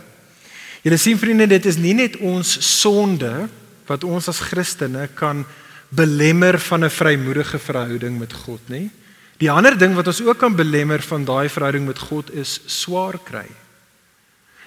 Julle 0.84 0.98
sien 1.00 1.16
vriende, 1.18 1.46
dit 1.48 1.64
is 1.64 1.78
nie 1.80 1.94
net 1.96 2.18
ons 2.20 2.50
sonde 2.60 3.46
wat 3.88 4.04
ons 4.04 4.28
as 4.28 4.42
Christene 4.44 5.06
kan 5.16 5.44
belemmer 5.88 6.58
van 6.60 6.84
'n 6.84 6.90
vrymoedige 6.90 7.58
verhouding 7.58 8.18
met 8.18 8.32
God 8.32 8.60
nie. 8.68 8.90
Die 9.38 9.50
ander 9.50 9.78
ding 9.78 9.94
wat 9.94 10.06
ons 10.06 10.20
ook 10.20 10.38
kan 10.38 10.54
belemmer 10.56 11.02
van 11.02 11.24
daai 11.24 11.48
verhouding 11.48 11.86
met 11.86 11.98
God 11.98 12.30
is 12.34 12.60
swaar 12.66 13.18
kry. 13.18 13.46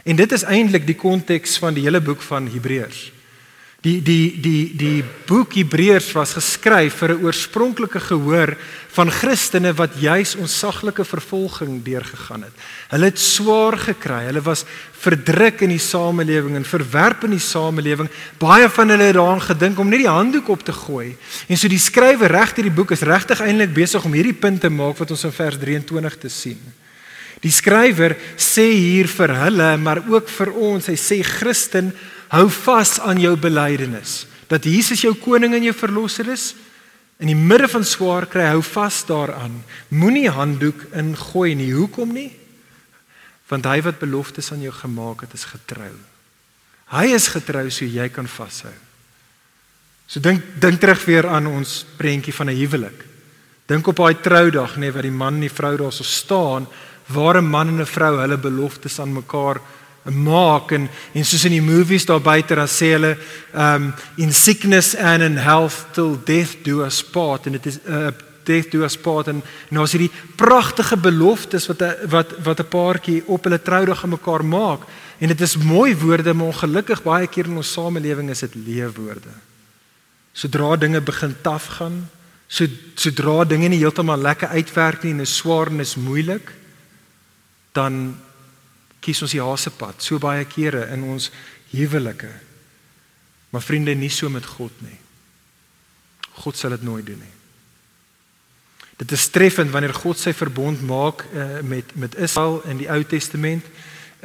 En 0.04 0.16
dit 0.16 0.32
is 0.32 0.44
eintlik 0.44 0.86
die 0.88 0.96
konteks 0.96 1.58
van 1.58 1.74
die 1.74 1.84
hele 1.84 2.02
boek 2.02 2.22
van 2.22 2.48
Hebreërs. 2.48 3.12
Die 3.88 4.02
die 4.04 4.36
die 4.44 4.64
die 4.76 5.04
boek 5.30 5.54
Hebreërs 5.56 6.10
was 6.18 6.34
geskryf 6.36 6.98
vir 7.00 7.14
'n 7.14 7.24
oorspronklike 7.24 8.00
gehoor 8.00 8.58
van 8.92 9.12
Christene 9.12 9.72
wat 9.74 9.96
juis 9.96 10.36
onsaglike 10.36 11.06
vervolging 11.06 11.84
deurgegaan 11.84 12.44
het. 12.44 12.56
Hulle 12.90 13.06
het 13.06 13.20
swaar 13.20 13.78
gekry. 13.78 14.26
Hulle 14.26 14.42
was 14.42 14.66
verdruk 14.92 15.62
in 15.62 15.70
die 15.70 15.80
samelewing 15.80 16.56
en 16.56 16.66
verwerp 16.66 17.24
in 17.24 17.32
die 17.32 17.40
samelewing. 17.40 18.10
Baie 18.40 18.70
van 18.70 18.90
hulle 18.90 19.04
het 19.04 19.16
daaraan 19.16 19.42
gedink 19.42 19.80
om 19.80 19.90
net 19.90 20.00
die 20.00 20.10
handdoek 20.10 20.50
op 20.50 20.64
te 20.64 20.74
gooi. 20.74 21.16
En 21.48 21.58
so 21.58 21.68
die 21.68 21.80
skrywer 21.80 22.32
regter 22.32 22.64
die 22.64 22.72
boek 22.72 22.92
is 22.92 23.02
regtig 23.02 23.40
eintlik 23.40 23.74
besig 23.74 24.04
om 24.04 24.14
hierdie 24.14 24.34
punt 24.34 24.62
te 24.62 24.70
maak 24.70 24.98
wat 24.98 25.12
ons 25.12 25.24
in 25.24 25.32
vers 25.32 25.58
23 25.58 26.18
te 26.18 26.30
sien. 26.30 26.60
Die 27.40 27.52
skrywer 27.52 28.18
sê 28.36 28.66
hier 28.74 29.08
vir 29.08 29.30
hulle, 29.46 29.78
maar 29.78 30.02
ook 30.10 30.28
vir 30.28 30.52
ons, 30.52 30.88
hy 30.88 30.96
sê 30.98 31.22
Christen 31.24 31.94
Hou 32.28 32.50
vas 32.50 33.00
aan 33.00 33.20
jou 33.20 33.36
belydenis 33.40 34.26
dat 34.48 34.64
Jesus 34.64 35.02
jou 35.04 35.14
koning 35.20 35.54
en 35.56 35.64
jou 35.64 35.76
verlosser 35.76 36.28
is. 36.32 36.54
In 37.20 37.32
die 37.32 37.36
midde 37.36 37.68
van 37.68 37.84
swaar 37.84 38.28
kry 38.30 38.46
hou 38.52 38.62
vas 38.64 39.02
daaraan. 39.08 39.64
Moenie 39.90 40.30
handdoek 40.30 40.90
ingooi 40.96 41.56
nie. 41.56 41.72
Hoekom 41.74 42.14
nie? 42.14 42.32
Want 43.48 43.66
hy 43.66 43.82
wat 43.82 44.00
beloftes 44.00 44.52
aan 44.52 44.62
jou 44.62 44.74
gemaak 44.76 45.24
het, 45.24 45.34
is 45.34 45.48
getrou. 45.48 45.94
Hy 46.92 47.06
is 47.16 47.28
getrou 47.32 47.68
so 47.72 47.88
jy 47.88 48.08
kan 48.12 48.28
vashou. 48.28 48.74
So 50.08 50.24
dink 50.24 50.44
dink 50.64 50.80
terug 50.80 51.04
weer 51.08 51.28
aan 51.28 51.50
ons 51.52 51.84
prentjie 52.00 52.34
van 52.34 52.50
'n 52.50 52.56
huwelik. 52.56 53.04
Dink 53.68 53.88
op 53.88 53.96
daai 53.96 54.16
troudag 54.22 54.76
nê 54.76 54.88
nee, 54.88 54.92
wat 54.92 55.04
die 55.04 55.12
man 55.12 55.34
en 55.34 55.44
die 55.44 55.52
vrou 55.52 55.76
daar 55.78 55.92
so 55.92 56.04
staan, 56.04 56.68
waar 57.08 57.42
'n 57.42 57.50
man 57.50 57.68
en 57.68 57.82
'n 57.82 57.86
vrou 57.86 58.20
hulle 58.20 58.38
beloftes 58.38 59.00
aan 59.00 59.14
mekaar 59.14 59.60
maak 60.12 60.72
en 60.72 60.90
en 61.14 61.26
soos 61.26 61.46
in 61.46 61.58
die 61.58 61.62
movies 61.62 62.06
daar 62.06 62.22
buite 62.22 62.56
dan 62.56 62.68
sê 62.68 62.94
hulle 62.96 63.18
um 63.54 63.94
in 64.18 64.34
sickness 64.34 64.96
and 64.96 65.24
in 65.24 65.38
health 65.38 65.86
till 65.94 66.18
death 66.26 66.56
do 66.64 66.84
us 66.86 67.04
part. 67.04 67.46
En 67.46 67.52
dit 67.52 67.66
is 67.66 67.80
uh, 67.86 68.08
death 68.44 68.72
do 68.72 68.84
us 68.84 68.98
part. 68.98 69.28
En 69.28 69.44
nou 69.70 69.84
as 69.84 69.92
hierdie 69.92 70.12
pragtige 70.36 70.98
beloftes 70.98 71.68
wat 71.68 71.84
wat 72.10 72.38
wat 72.44 72.60
'n 72.60 72.70
paartjie 72.70 73.24
op 73.26 73.44
hulle 73.44 73.62
troudag 73.62 74.04
aan 74.04 74.16
mekaar 74.16 74.46
maak. 74.46 74.88
En 75.20 75.28
dit 75.28 75.42
is 75.42 75.58
mooi 75.58 75.96
woorde 75.96 76.34
maar 76.34 76.48
ongelukkig 76.48 77.04
baie 77.04 77.28
keer 77.28 77.46
in 77.46 77.58
ons 77.58 77.74
samelewing 77.74 78.30
is 78.30 78.40
dit 78.40 78.56
leefwoorde 78.56 79.34
sodra 80.38 80.76
dinge 80.78 81.02
begin 81.02 81.34
taaf 81.42 81.66
gaan 81.80 81.98
so 82.48 82.70
sodra 82.96 83.44
dinge 83.50 83.72
nie 83.74 83.82
heeltemal 83.82 84.22
lekker 84.22 84.54
uitwerk 84.54 85.04
nie 85.04 85.16
en 85.16 85.26
is 85.26 85.34
swaar 85.42 85.72
en 85.72 85.82
is 85.84 85.96
moeilik 86.00 86.52
dan 87.78 88.16
kies 89.08 89.24
ons 89.24 89.32
die 89.32 89.44
haasepad 89.44 90.04
so 90.04 90.20
baie 90.20 90.44
kere 90.52 90.84
in 90.92 91.06
ons 91.08 91.32
huwelike. 91.72 92.30
Maar 93.56 93.64
vriende, 93.64 93.96
nie 93.96 94.12
so 94.12 94.30
met 94.30 94.46
God 94.46 94.76
nie. 94.84 94.98
God 96.44 96.60
sal 96.60 96.76
dit 96.76 96.84
nooit 96.86 97.06
doen 97.08 97.20
nie. 97.24 97.36
Dit 98.98 99.14
is 99.14 99.28
treffend 99.30 99.72
wanneer 99.72 99.94
God 99.94 100.20
sy 100.20 100.34
verbond 100.34 100.82
maak 100.86 101.24
uh, 101.30 101.60
met 101.62 101.94
met 101.96 102.18
Israel 102.18 102.60
in 102.68 102.82
die 102.82 102.90
Ou 102.90 103.04
Testament 103.06 103.66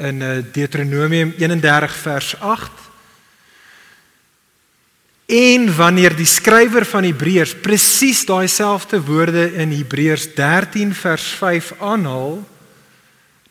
in 0.00 0.24
uh, 0.24 0.38
Deuteronomium 0.52 1.34
31 1.36 1.96
vers 2.02 2.30
8. 2.40 2.88
En 5.32 5.68
wanneer 5.76 6.16
die 6.16 6.28
skrywer 6.28 6.84
van 6.88 7.04
Hebreërs 7.04 7.54
presies 7.64 8.24
daai 8.28 8.48
selfde 8.48 9.00
woorde 9.04 9.52
in 9.60 9.70
Hebreërs 9.76 10.32
13 10.34 10.94
vers 10.96 11.28
5 11.40 11.72
aanhaal, 11.80 12.40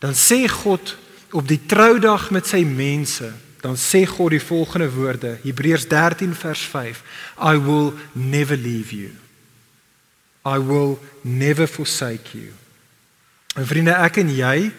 dan 0.01 0.17
sê 0.17 0.43
God 0.49 0.97
op 1.31 1.47
die 1.47 1.59
troudag 1.65 2.29
met 2.31 2.47
sy 2.47 2.63
mense, 2.67 3.31
dan 3.61 3.77
sê 3.77 4.03
God 4.09 4.33
die 4.33 4.41
volgende 4.41 4.89
woorde, 4.91 5.35
Hebreërs 5.43 5.85
13 5.89 6.33
vers 6.35 6.63
5, 6.71 7.03
I 7.37 7.57
will 7.61 7.93
never 8.11 8.57
leave 8.57 8.95
you. 8.95 9.11
I 10.45 10.57
will 10.57 10.97
never 11.21 11.67
forsake 11.67 12.33
you. 12.33 12.49
En 13.55 13.67
vriende, 13.67 13.93
ek 13.93 14.17
en 14.23 14.31
jy 14.33 14.71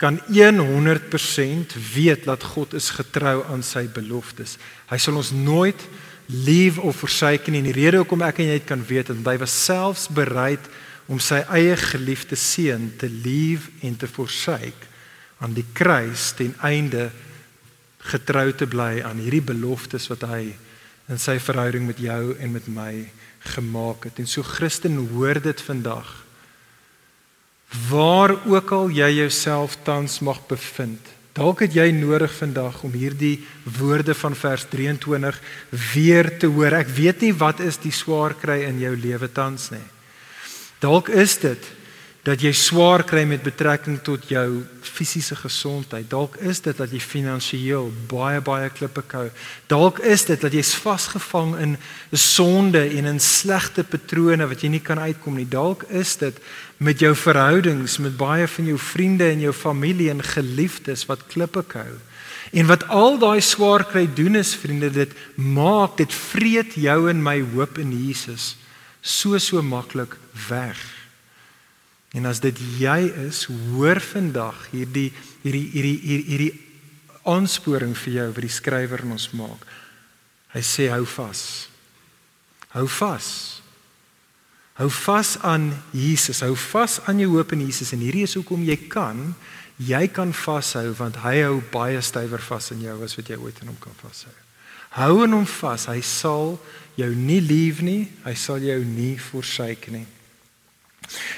kan 0.00 0.18
100% 0.60 1.76
weet 1.94 2.26
dat 2.28 2.44
God 2.54 2.74
is 2.76 2.90
getrou 2.96 3.40
aan 3.48 3.64
sy 3.64 3.86
beloftes. 3.92 4.56
Hy 4.88 4.98
sal 5.00 5.16
ons 5.20 5.32
nooit 5.32 5.80
leave 6.26 6.80
of 6.80 7.00
forsake 7.00 7.52
nie. 7.52 7.62
Die 7.64 7.76
rede 7.76 8.00
hoekom 8.00 8.24
ek 8.24 8.40
en 8.40 8.52
jy 8.52 8.60
dit 8.60 8.68
kan 8.68 8.84
weet, 8.86 9.12
is 9.12 9.24
hy 9.28 9.36
was 9.40 9.56
selfs 9.64 10.06
bereid 10.12 10.70
om 11.10 11.20
sy 11.20 11.40
eie 11.56 11.74
geliefde 11.80 12.36
seun 12.38 12.90
te 13.00 13.08
leave 13.10 13.72
en 13.84 13.96
te 13.98 14.08
forsake 14.08 14.89
aan 15.40 15.56
die 15.56 15.66
kruis 15.72 16.30
ten 16.36 16.54
einde 16.64 17.08
getrou 18.10 18.48
te 18.56 18.68
bly 18.68 19.00
aan 19.04 19.20
hierdie 19.20 19.44
beloftes 19.44 20.08
wat 20.12 20.24
hy 20.28 20.54
in 21.10 21.20
sy 21.20 21.38
verhouding 21.42 21.88
met 21.88 22.00
jou 22.00 22.36
en 22.38 22.52
met 22.54 22.68
my 22.70 22.92
gemaak 23.54 24.06
het. 24.08 24.20
En 24.20 24.28
so 24.28 24.44
Christen 24.46 24.96
hoor 25.10 25.40
dit 25.42 25.62
vandag. 25.64 26.08
Waar 27.88 28.34
ook 28.46 28.72
al 28.74 28.90
jy 28.94 29.08
jouself 29.20 29.76
tans 29.86 30.18
mag 30.26 30.42
bevind, 30.50 31.00
dalk 31.32 31.62
het 31.64 31.74
jy 31.74 31.90
nodig 31.94 32.32
vandag 32.34 32.82
om 32.84 32.94
hierdie 32.94 33.38
woorde 33.78 34.14
van 34.18 34.34
vers 34.34 34.66
23 34.70 35.38
weer 35.94 36.30
te 36.38 36.50
hoor. 36.50 36.74
Ek 36.82 36.90
weet 36.94 37.22
nie 37.24 37.34
wat 37.34 37.62
is 37.64 37.78
die 37.80 37.94
swaar 37.94 38.34
kry 38.34 38.62
in 38.66 38.80
jou 38.82 38.92
lewe 38.98 39.30
tans 39.32 39.70
nie. 39.74 39.86
Dalk 40.82 41.12
is 41.12 41.36
dit 41.38 41.70
dat 42.26 42.42
jy 42.44 42.50
swaar 42.52 43.00
kry 43.08 43.22
met 43.24 43.40
betrekking 43.40 43.96
tot 44.04 44.26
jou 44.28 44.60
fisiese 44.84 45.36
gesondheid. 45.40 46.04
Dalk 46.10 46.36
is 46.44 46.60
dit 46.60 46.76
dat 46.76 46.92
jy 46.92 47.00
finansiëel 47.00 47.88
baie 48.10 48.42
baie 48.44 48.68
klippe 48.76 49.00
kou. 49.08 49.30
Dalk 49.72 50.02
is 50.04 50.26
dit 50.28 50.40
dat 50.40 50.52
jy's 50.52 50.74
vasgevang 50.76 51.54
in 51.64 51.72
sonde 52.12 52.82
en 52.98 53.08
in 53.14 53.22
slegte 53.24 53.86
patrone 53.88 54.50
wat 54.50 54.60
jy 54.60 54.74
nie 54.74 54.82
kan 54.84 55.00
uitkom 55.00 55.40
nie. 55.40 55.48
Dalk 55.48 55.86
is 55.88 56.18
dit 56.20 56.36
met 56.76 57.00
jou 57.00 57.14
verhoudings 57.16 57.96
met 58.04 58.20
baie 58.20 58.44
van 58.48 58.68
jou 58.68 58.78
vriende 58.90 59.32
en 59.32 59.48
jou 59.48 59.56
familie 59.56 60.12
en 60.12 60.20
geliefdes 60.20 61.08
wat 61.08 61.24
klippe 61.32 61.64
kou. 61.72 61.88
En 62.52 62.68
wat 62.68 62.84
al 62.92 63.16
daai 63.22 63.40
swaar 63.40 63.86
kry 63.88 64.04
doen 64.12 64.36
is 64.36 64.52
vriende 64.58 64.92
dit 64.92 65.12
maak 65.40 65.96
dit 65.96 66.12
vreet 66.12 66.76
jou 66.76 67.08
en 67.08 67.22
my 67.22 67.38
hoop 67.54 67.80
in 67.80 67.96
Jesus 67.96 68.56
so 69.00 69.38
so 69.38 69.62
maklik 69.62 70.18
weg. 70.48 70.99
En 72.16 72.26
as 72.26 72.40
dit 72.42 72.56
jy 72.80 73.04
is, 73.28 73.44
hoor 73.70 74.00
vandag 74.02 74.56
hierdie 74.72 75.10
hierdie 75.44 75.68
hierdie 75.72 75.98
hierdie, 76.02 76.26
hierdie 76.26 76.54
aansporing 77.30 77.94
vir 77.94 78.16
jou 78.16 78.26
wat 78.32 78.44
die 78.46 78.52
skrywer 78.52 79.04
ons 79.06 79.30
maak. 79.36 79.62
Hy 80.50 80.62
sê 80.66 80.88
hou 80.90 81.04
vas. 81.06 81.42
Hou 82.74 82.86
vas. 82.98 83.28
Hou 84.80 84.88
vas 85.04 85.36
aan 85.46 85.70
Jesus. 85.94 86.42
Hou 86.42 86.56
vas 86.72 86.98
aan 87.06 87.22
jou 87.22 87.30
hoop 87.36 87.54
in 87.54 87.66
Jesus 87.68 87.92
en 87.94 88.02
hierdie 88.02 88.26
is 88.26 88.34
hoekom 88.38 88.64
jy 88.66 88.78
kan 88.90 89.30
jy 89.80 90.02
kan 90.12 90.32
vashou 90.36 90.90
want 90.98 91.22
hy 91.24 91.38
hou 91.40 91.60
baie 91.72 92.00
stywer 92.04 92.42
vas 92.44 92.70
in 92.74 92.82
jou 92.84 92.98
as 93.04 93.16
wat 93.16 93.30
jy 93.32 93.38
ooit 93.40 93.62
in 93.62 93.70
hom 93.70 93.78
kan 93.80 93.96
vashou. 94.02 94.32
Hou 94.98 95.24
in 95.24 95.36
hom 95.36 95.46
vas. 95.46 95.86
Hy 95.86 96.00
sal 96.04 96.56
jou 96.98 97.10
nie 97.14 97.40
leave 97.40 97.84
nie. 97.86 98.08
Hy 98.26 98.34
sal 98.34 98.64
jou 98.64 98.80
nie 98.84 99.14
forsake 99.22 99.94
nie. 99.94 100.06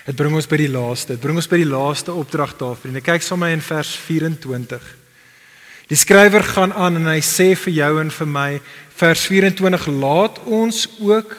Dit 0.06 0.16
bring 0.18 0.34
ons 0.36 0.48
by 0.48 0.58
die 0.60 0.72
laaste. 0.72 1.14
Dit 1.14 1.22
bring 1.22 1.38
ons 1.40 1.48
by 1.48 1.60
die 1.62 1.68
laaste 1.68 2.12
opdrag 2.12 2.56
daar, 2.60 2.76
vriende. 2.76 3.04
Kyk 3.04 3.24
sommer 3.24 3.54
in 3.54 3.62
vers 3.64 3.94
24. 4.06 4.82
Die 5.92 5.98
skrywer 5.98 6.44
gaan 6.46 6.72
aan 6.72 7.00
en 7.00 7.08
hy 7.10 7.20
sê 7.24 7.52
vir 7.58 7.74
jou 7.76 7.92
en 8.00 8.12
vir 8.14 8.28
my 8.30 8.50
vers 8.96 9.24
24 9.28 9.88
laat 10.00 10.38
ons 10.46 10.84
ook 11.00 11.34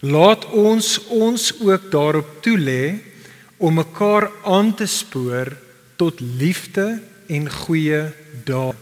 laat 0.00 0.46
ons 0.56 0.86
ons 1.12 1.46
ook 1.60 1.90
daarop 1.92 2.28
toelê 2.44 3.00
om 3.60 3.74
mekaar 3.76 4.30
aan 4.48 4.70
te 4.74 4.86
spoor 4.88 5.50
tot 6.00 6.20
liefde 6.20 7.02
en 7.28 7.50
goeie 7.52 8.06
dae. 8.48 8.72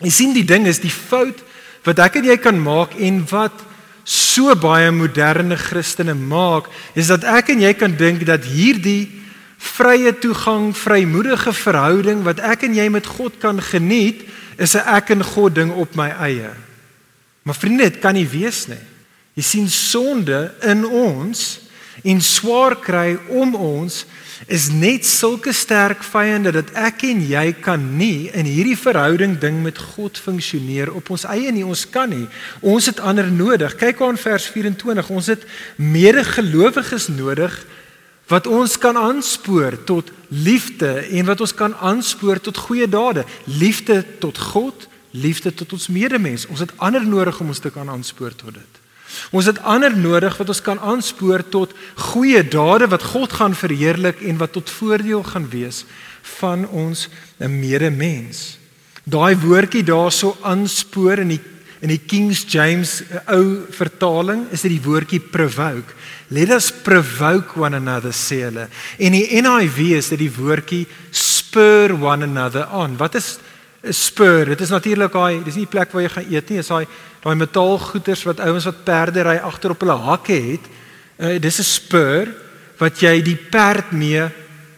Jy 0.00 0.12
sien 0.14 0.36
die 0.36 0.46
ding 0.46 0.68
is 0.70 0.78
die 0.84 0.92
fout 0.92 1.42
wat 1.84 1.98
ek 2.04 2.20
en 2.20 2.28
jy 2.30 2.36
kan 2.40 2.60
maak 2.60 2.94
en 3.00 3.24
wat 3.32 3.66
so 4.04 4.54
baie 4.54 4.90
moderne 4.90 5.56
Christene 5.56 6.14
maak, 6.14 6.70
is 6.94 7.10
dat 7.12 7.24
ek 7.24 7.52
en 7.54 7.60
jy 7.60 7.72
kan 7.74 7.96
dink 7.96 8.24
dat 8.26 8.44
hierdie 8.44 9.08
vrye 9.60 10.12
toegang, 10.18 10.72
vrymoedige 10.76 11.52
verhouding 11.52 12.24
wat 12.24 12.40
ek 12.40 12.64
en 12.68 12.74
jy 12.74 12.88
met 12.88 13.06
God 13.06 13.36
kan 13.42 13.60
geniet, 13.60 14.24
is 14.56 14.74
'n 14.74 14.84
ek 14.86 15.10
en 15.10 15.22
God 15.24 15.54
ding 15.54 15.72
op 15.72 15.94
my 15.94 16.08
eie. 16.08 16.50
Maar 17.42 17.54
vriende, 17.54 17.90
dit 17.90 18.00
kan 18.00 18.14
nie 18.14 18.28
wees 18.28 18.66
nie. 18.68 18.84
Jy 19.34 19.42
sien 19.42 19.68
sonde 19.68 20.52
in 20.62 20.84
ons 20.84 21.60
en 22.04 22.20
swaar 22.20 22.76
kry 22.76 23.18
om 23.28 23.54
ons 23.54 24.04
is 24.46 24.70
net 24.72 25.06
sulke 25.06 25.52
sterk 25.52 26.04
vyande 26.06 26.52
dat 26.54 26.70
ek 26.78 27.04
en 27.10 27.20
jy 27.28 27.50
kan 27.60 27.82
nie 27.98 28.30
in 28.32 28.48
hierdie 28.48 28.78
verhouding 28.78 29.36
ding 29.40 29.60
met 29.62 29.78
God 29.94 30.18
funksioneer 30.18 30.92
op 30.94 31.10
ons 31.12 31.26
eie 31.28 31.52
nie. 31.52 31.66
Ons 31.66 31.84
kan 31.90 32.08
nie. 32.08 32.26
Ons 32.60 32.88
het 32.88 33.00
ander 33.00 33.28
nodig. 33.28 33.76
Kyk 33.80 34.00
aan 34.00 34.20
vers 34.20 34.48
24. 34.48 35.10
Ons 35.10 35.28
het 35.34 35.44
medegelowiges 35.76 37.10
nodig 37.12 37.54
wat 38.30 38.46
ons 38.46 38.78
kan 38.78 38.96
aanspoor 38.96 39.76
tot 39.84 40.12
liefde 40.28 40.90
en 41.10 41.26
wat 41.26 41.40
ons 41.40 41.54
kan 41.54 41.74
aanspoor 41.74 42.40
tot 42.40 42.56
goeie 42.56 42.88
dade. 42.88 43.26
Liefde 43.44 44.04
tot 44.22 44.38
God, 44.38 44.86
liefde 45.10 45.54
tot 45.54 45.72
ons 45.72 45.88
medemens. 45.90 46.46
Ons 46.46 46.62
het 46.64 46.76
ander 46.78 47.04
nodig 47.06 47.40
om 47.40 47.50
ons 47.50 47.58
te 47.58 47.74
kan 47.74 47.90
aanspoor 47.90 48.36
tot 48.38 48.54
dit. 48.54 48.79
Ons 49.30 49.46
het 49.50 49.60
ander 49.62 49.96
nodig 49.96 50.36
wat 50.36 50.48
ons 50.48 50.62
kan 50.62 50.80
aanspoor 50.80 51.44
tot 51.48 51.74
goeie 52.10 52.42
dade 52.46 52.88
wat 52.90 53.02
God 53.12 53.32
gaan 53.32 53.54
verheerlik 53.54 54.22
en 54.22 54.38
wat 54.38 54.52
tot 54.52 54.70
voordeel 54.70 55.22
gaan 55.22 55.48
wees 55.50 55.84
van 56.40 56.66
ons 56.68 57.08
medemens. 57.38 58.58
Daai 59.04 59.36
woordjie 59.40 59.82
daarso 59.86 60.36
aanspoor 60.42 61.24
in 61.24 61.36
die 61.36 61.42
in 61.80 61.88
die 61.88 62.02
King 62.04 62.28
James 62.36 62.98
eh, 63.00 63.22
ou 63.32 63.64
vertaling 63.72 64.42
is 64.52 64.66
dit 64.66 64.74
die 64.74 64.82
woordjie 64.84 65.20
provoke. 65.32 65.94
Let 66.28 66.52
us 66.52 66.68
provoke 66.70 67.56
one 67.56 67.78
another 67.78 68.12
sê 68.12 68.42
hulle. 68.44 68.66
En 69.00 69.16
die 69.16 69.40
NIV 69.40 69.78
is 69.96 70.10
dit 70.12 70.26
die 70.26 70.34
woordjie 70.34 70.82
spur 71.08 71.96
one 71.96 72.28
another 72.28 72.68
on. 72.76 72.98
Wat 73.00 73.16
is 73.16 73.38
'n 73.82 73.92
spur. 73.92 74.44
Dit 74.44 74.60
is 74.60 74.68
natuurlik 74.68 75.12
daai, 75.12 75.44
dis 75.44 75.56
nie 75.56 75.64
die 75.64 75.72
plek 75.72 75.92
waar 75.92 76.02
jy 76.02 76.08
gaan 76.12 76.28
eet 76.28 76.50
nie, 76.50 76.58
dis 76.60 76.68
daai 76.68 76.86
daai 77.20 77.36
metaalgoeders 77.36 78.24
wat 78.28 78.40
ouens 78.40 78.64
wat 78.64 78.84
perde 78.84 79.24
ry 79.26 79.36
agter 79.44 79.74
op 79.74 79.82
hulle 79.84 79.96
hakke 79.96 80.36
het. 80.36 80.64
Uh, 81.20 81.36
dis 81.38 81.60
'n 81.60 81.68
spur 81.68 82.28
wat 82.78 83.00
jy 83.00 83.20
die 83.22 83.36
perd 83.36 83.92
mee 83.92 84.24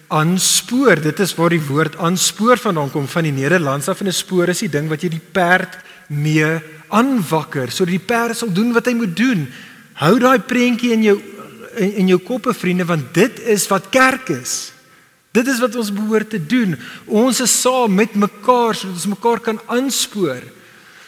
aanspoor. 0.09 1.01
Dit 1.01 1.21
is 1.21 1.35
waar 1.35 1.51
die 1.55 1.67
woord 1.67 1.97
aanspoor 1.97 2.59
vandaan 2.59 2.91
kom 2.91 3.09
van 3.09 3.23
die 3.23 3.33
Nederlands 3.33 3.89
af 3.89 4.01
en 4.01 4.09
'n 4.09 4.13
spoor 4.13 4.49
is 4.49 4.59
die 4.59 4.69
ding 4.69 4.89
wat 4.89 5.03
jy 5.03 5.09
die 5.09 5.27
perd 5.33 5.79
mee 6.09 6.61
aanwakker 6.89 7.71
sodat 7.71 7.97
die 7.97 8.07
perd 8.07 8.37
sal 8.37 8.53
doen 8.53 8.73
wat 8.73 8.87
hy 8.87 8.95
moet 8.95 9.17
doen. 9.17 9.49
Hou 9.95 10.19
daai 10.19 10.39
prentjie 10.39 10.93
in 10.93 11.03
jou 11.03 11.21
in, 11.77 11.95
in 11.95 12.09
jou 12.09 12.19
koppe 12.19 12.53
vriende 12.55 12.85
want 12.85 13.15
dit 13.15 13.41
is 13.41 13.67
wat 13.69 13.89
kerk 13.91 14.29
is. 14.29 14.73
Dit 15.33 15.47
is 15.49 15.61
wat 15.61 15.77
ons 15.77 15.93
behoort 15.93 16.31
te 16.31 16.47
doen. 16.47 16.77
Ons 17.07 17.41
is 17.41 17.61
saam 17.61 17.95
met 17.95 18.15
mekaar 18.15 18.75
sodat 18.75 18.99
ons 18.99 19.07
mekaar 19.15 19.41
kan 19.41 19.61
aanspoor. 19.67 20.43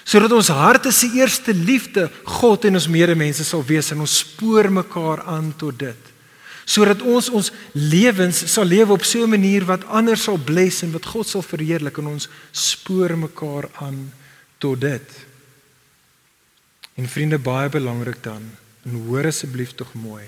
Sodat 0.04 0.32
ons 0.32 0.48
harte 0.48 0.92
se 0.92 1.08
eerste 1.16 1.54
liefde 1.54 2.10
God 2.24 2.64
en 2.64 2.76
ons 2.76 2.88
medemense 2.88 3.44
sal 3.44 3.64
wees 3.64 3.90
en 3.90 4.04
ons 4.04 4.18
spoor 4.18 4.70
mekaar 4.70 5.24
aan 5.24 5.54
tot 5.56 5.78
dit 5.78 6.14
sodat 6.64 7.02
ons 7.04 7.28
ons 7.28 7.50
lewens 7.76 8.38
sal 8.50 8.66
lewe 8.68 8.96
op 8.96 9.04
so 9.04 9.24
'n 9.24 9.30
manier 9.30 9.64
wat 9.64 9.84
ander 9.84 10.16
sal 10.16 10.38
bless 10.38 10.82
en 10.82 10.92
wat 10.92 11.06
God 11.06 11.28
sal 11.28 11.42
verheerlik 11.42 11.98
en 11.98 12.06
ons 12.06 12.28
spoor 12.52 13.16
mekaar 13.18 13.68
aan 13.74 14.12
tot 14.58 14.80
dit. 14.80 15.08
En 16.94 17.08
vriende 17.08 17.38
baie 17.38 17.68
belangrik 17.68 18.22
dan, 18.22 18.42
en 18.84 18.92
hoor 19.06 19.26
asseblief 19.26 19.74
tog 19.74 19.92
mooi. 19.92 20.24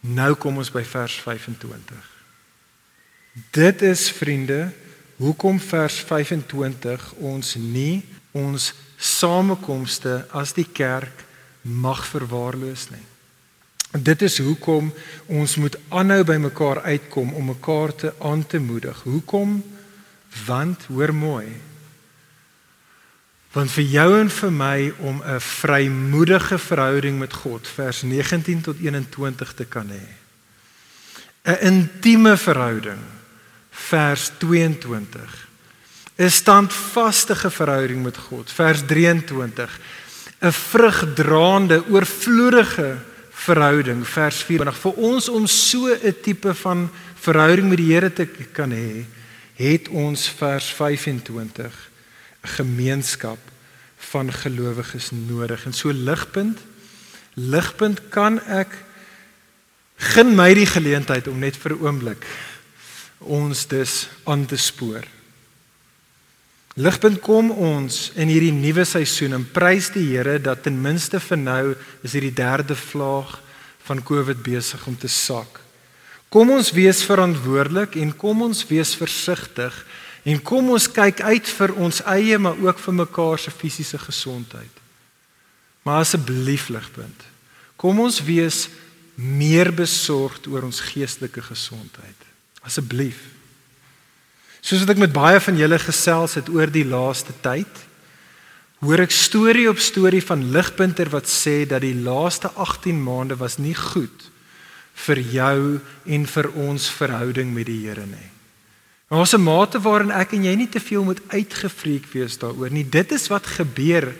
Nou 0.00 0.34
kom 0.34 0.56
ons 0.56 0.70
by 0.70 0.84
vers 0.84 1.14
25. 1.20 2.10
Dit 3.50 3.82
is 3.82 4.10
vriende, 4.10 4.72
hoekom 5.16 5.60
vers 5.60 5.94
25 5.94 7.12
ons 7.12 7.54
nie 7.54 8.04
ons 8.34 8.72
samekomste 8.98 10.24
as 10.34 10.52
die 10.56 10.66
kerk 10.66 11.24
mag 11.62 12.02
verwaarloos 12.06 12.88
nie. 12.90 13.04
Dit 13.94 14.24
is 14.26 14.40
hoekom 14.42 14.90
ons 15.30 15.54
moet 15.62 15.76
aanhou 15.94 16.24
by 16.26 16.36
mekaar 16.42 16.82
uitkom 16.82 17.30
om 17.38 17.52
mekaar 17.52 17.94
te 17.94 18.10
aan 18.18 18.42
te 18.46 18.58
moedig. 18.58 19.04
Hoekom? 19.06 19.60
Want 20.46 20.88
hoor 20.90 21.14
mooi. 21.14 21.46
Want 23.54 23.70
vir 23.70 23.86
jou 23.86 24.08
en 24.18 24.30
vir 24.30 24.50
my 24.50 24.92
om 24.98 25.22
'n 25.22 25.40
vrymoedige 25.40 26.58
verhouding 26.58 27.18
met 27.18 27.32
God, 27.32 27.68
vers 27.68 28.02
19 28.02 28.60
tot 28.60 28.76
21 28.78 29.54
te 29.54 29.64
kan 29.64 29.88
hê. 29.88 30.06
'n 31.44 31.58
Intieme 31.60 32.36
verhouding, 32.36 32.98
vers 33.70 34.32
22. 34.38 35.43
'n 36.16 36.30
Standvaste 36.30 37.34
verhouding 37.34 38.02
met 38.02 38.16
God, 38.16 38.50
vers 38.52 38.82
23. 38.86 39.80
'n 40.40 40.52
Vrugdraande, 40.52 41.82
oorvloedige 41.88 42.96
verhouding. 43.30 44.06
Vers 44.06 44.42
24 44.42 44.80
vir 44.80 44.92
ons 44.92 45.28
om 45.28 45.46
so 45.46 45.88
'n 45.90 46.14
tipe 46.22 46.54
van 46.54 46.90
verhouding 47.14 47.68
met 47.68 47.78
die 47.78 47.92
Here 47.92 48.12
te 48.12 48.26
kan 48.52 48.70
hê 48.70 49.04
het 49.54 49.88
ons 49.88 50.28
vers 50.28 50.66
25 50.66 51.90
'n 52.42 52.48
gemeenskap 52.48 53.38
van 53.96 54.32
gelowiges 54.32 55.10
nodig. 55.10 55.64
En 55.64 55.72
so 55.72 55.92
ligpunt 55.92 56.58
ligpunt 57.34 58.08
kan 58.08 58.40
ek 58.46 58.68
gen 59.96 60.34
my 60.34 60.54
die 60.54 60.66
geleentheid 60.66 61.28
om 61.28 61.38
net 61.38 61.56
vir 61.56 61.72
'n 61.72 61.80
oomblik 61.80 62.24
ons 63.18 63.66
dus 63.66 64.08
aan 64.24 64.46
te 64.46 64.56
spoor 64.56 65.13
Ligpunt 66.74 67.20
kom 67.22 67.52
ons 67.54 68.08
in 68.18 68.30
hierdie 68.32 68.54
nuwe 68.54 68.82
seisoen 68.88 69.36
en 69.36 69.44
prys 69.46 69.92
die 69.94 70.08
Here 70.08 70.40
dat 70.42 70.64
ten 70.66 70.80
minste 70.82 71.20
vir 71.22 71.38
nou 71.38 71.64
is 72.02 72.16
hierdie 72.16 72.34
derde 72.34 72.74
vlaag 72.74 73.36
van 73.86 74.02
Covid 74.02 74.40
besig 74.42 74.82
om 74.90 74.96
te 74.98 75.08
sak. 75.08 75.60
Kom 76.34 76.50
ons 76.50 76.72
wees 76.74 77.04
verantwoordelik 77.06 77.94
en 78.02 78.10
kom 78.18 78.42
ons 78.48 78.64
wees 78.66 78.94
versigtig 78.98 79.76
en 80.26 80.40
kom 80.42 80.72
ons 80.74 80.88
kyk 80.90 81.22
uit 81.22 81.52
vir 81.58 81.74
ons 81.78 82.00
eie 82.10 82.40
maar 82.42 82.58
ook 82.58 82.80
vir 82.82 82.98
mekaar 83.04 83.38
se 83.38 83.54
fisiese 83.54 84.00
gesondheid. 84.02 84.82
Maar 85.86 86.02
asseblief 86.02 86.72
ligpunt. 86.74 87.22
Kom 87.78 88.00
ons 88.02 88.18
wees 88.26 88.64
meer 89.14 89.70
besorgd 89.70 90.48
oor 90.50 90.66
ons 90.66 90.82
geestelike 90.90 91.44
gesondheid. 91.52 92.26
Asseblief. 92.66 93.33
Soos 94.64 94.80
wat 94.80 94.94
ek 94.94 95.02
met 95.02 95.12
baie 95.12 95.40
van 95.44 95.58
julle 95.60 95.76
gesels 95.76 96.38
het 96.38 96.48
oor 96.48 96.70
die 96.72 96.86
laaste 96.88 97.34
tyd, 97.44 97.82
hoor 98.80 99.02
ek 99.04 99.12
storie 99.12 99.66
op 99.68 99.80
storie 99.80 100.22
van 100.24 100.46
ligpunter 100.54 101.10
wat 101.12 101.28
sê 101.28 101.64
dat 101.68 101.84
die 101.84 101.96
laaste 101.96 102.48
18 102.56 102.96
maande 102.96 103.36
was 103.40 103.58
nie 103.60 103.76
goed 103.76 104.30
vir 105.04 105.20
jou 105.34 105.58
en 106.16 106.24
vir 106.30 106.48
ons 106.64 106.88
verhouding 106.96 107.52
met 107.52 107.68
die 107.68 107.82
Here 107.84 108.06
nie. 108.06 108.30
Daar's 109.12 109.34
'n 109.34 109.44
mate 109.44 109.78
waarin 109.80 110.10
ek 110.10 110.32
en 110.32 110.44
jy 110.44 110.54
nie 110.56 110.68
te 110.68 110.80
veel 110.80 111.04
moet 111.04 111.20
uitgefreek 111.28 112.06
wees 112.12 112.38
daaroor 112.38 112.70
nie. 112.70 112.84
Dit 112.88 113.12
is 113.12 113.28
wat 113.28 113.46
gebeur 113.46 114.14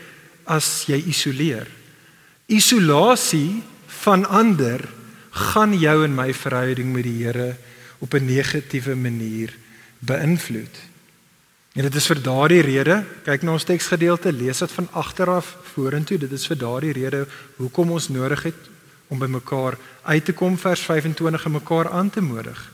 as 0.45 0.85
jy 0.87 1.03
isoleer. 1.09 1.67
Isolasie 2.49 3.63
van 4.05 4.27
ander 4.29 4.81
gaan 5.31 5.73
jou 5.79 6.05
en 6.05 6.15
my 6.15 6.35
verhouding 6.35 6.93
met 6.93 7.05
die 7.05 7.25
Here 7.25 7.57
op 8.01 8.15
'n 8.15 8.27
negatiewe 8.27 8.95
manier 8.95 9.51
beïnvloed. 10.07 10.83
En 11.75 11.83
dit 11.83 11.95
is 11.95 12.07
vir 12.07 12.21
daardie 12.23 12.63
rede, 12.63 13.01
kyk 13.27 13.43
na 13.43 13.57
ons 13.57 13.67
teksgedeelte, 13.67 14.33
lees 14.33 14.63
dit 14.63 14.77
van 14.77 14.87
agter 14.93 15.31
af 15.31 15.57
vorentoe. 15.75 16.19
Dit 16.23 16.33
is 16.33 16.47
vir 16.47 16.61
daardie 16.61 16.93
rede 16.95 17.25
hoekom 17.57 17.91
ons 17.97 18.09
nodig 18.15 18.47
het 18.51 18.71
om 19.09 19.19
by 19.19 19.27
mekaar 19.31 19.77
uit 20.03 20.25
te 20.25 20.33
kom 20.37 20.57
vers 20.59 20.81
25 20.87 21.45
en 21.45 21.59
mekaar 21.59 21.91
aan 21.91 22.11
te 22.11 22.23
moedig 22.23 22.71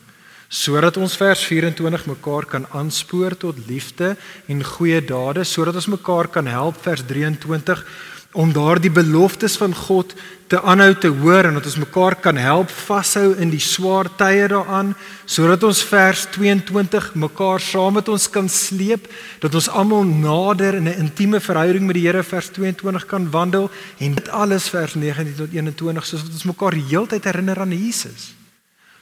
sodat 0.51 0.97
ons 0.99 1.13
vers 1.15 1.43
24 1.47 2.07
mekaar 2.11 2.47
kan 2.51 2.65
aanspoor 2.75 3.37
tot 3.39 3.59
liefde 3.69 4.17
en 4.51 4.65
goeie 4.67 4.99
dade 4.99 5.45
sodat 5.47 5.77
ons 5.79 5.93
mekaar 5.93 6.27
kan 6.27 6.47
help 6.51 6.81
vers 6.83 7.05
23 7.07 7.85
om 8.33 8.53
daardie 8.53 8.91
beloftes 8.91 9.57
van 9.59 9.75
God 9.75 10.15
te 10.47 10.61
aanhou 10.63 10.95
te 10.99 11.09
hoor 11.09 11.49
en 11.49 11.59
dat 11.59 11.67
ons 11.67 11.79
mekaar 11.83 12.15
kan 12.23 12.39
help 12.39 12.71
vashou 12.71 13.35
in 13.43 13.51
die 13.51 13.63
swaar 13.63 14.11
tye 14.19 14.47
daaraan 14.51 14.93
sodat 15.27 15.67
ons 15.67 15.83
vers 15.91 16.25
22 16.37 17.11
mekaar 17.15 17.63
saam 17.63 17.99
met 17.99 18.09
ons 18.09 18.29
kan 18.31 18.49
sleep 18.49 19.07
dat 19.43 19.55
ons 19.55 19.71
almal 19.71 20.07
nader 20.07 20.79
in 20.79 20.89
'n 20.89 20.99
intieme 21.07 21.41
verhouding 21.41 21.87
met 21.87 21.95
die 21.95 22.07
Here 22.07 22.23
vers 22.23 22.51
22 22.51 23.07
kan 23.07 23.31
wandel 23.31 23.71
en 23.99 24.15
dit 24.15 24.29
alles 24.29 24.69
vers 24.69 24.95
19 24.95 25.35
tot 25.35 25.53
21 25.53 26.07
sodat 26.07 26.33
ons 26.33 26.45
mekaar 26.45 26.73
heeltyd 26.73 27.25
herinner 27.25 27.61
aan 27.61 27.75
Jesus 27.75 28.40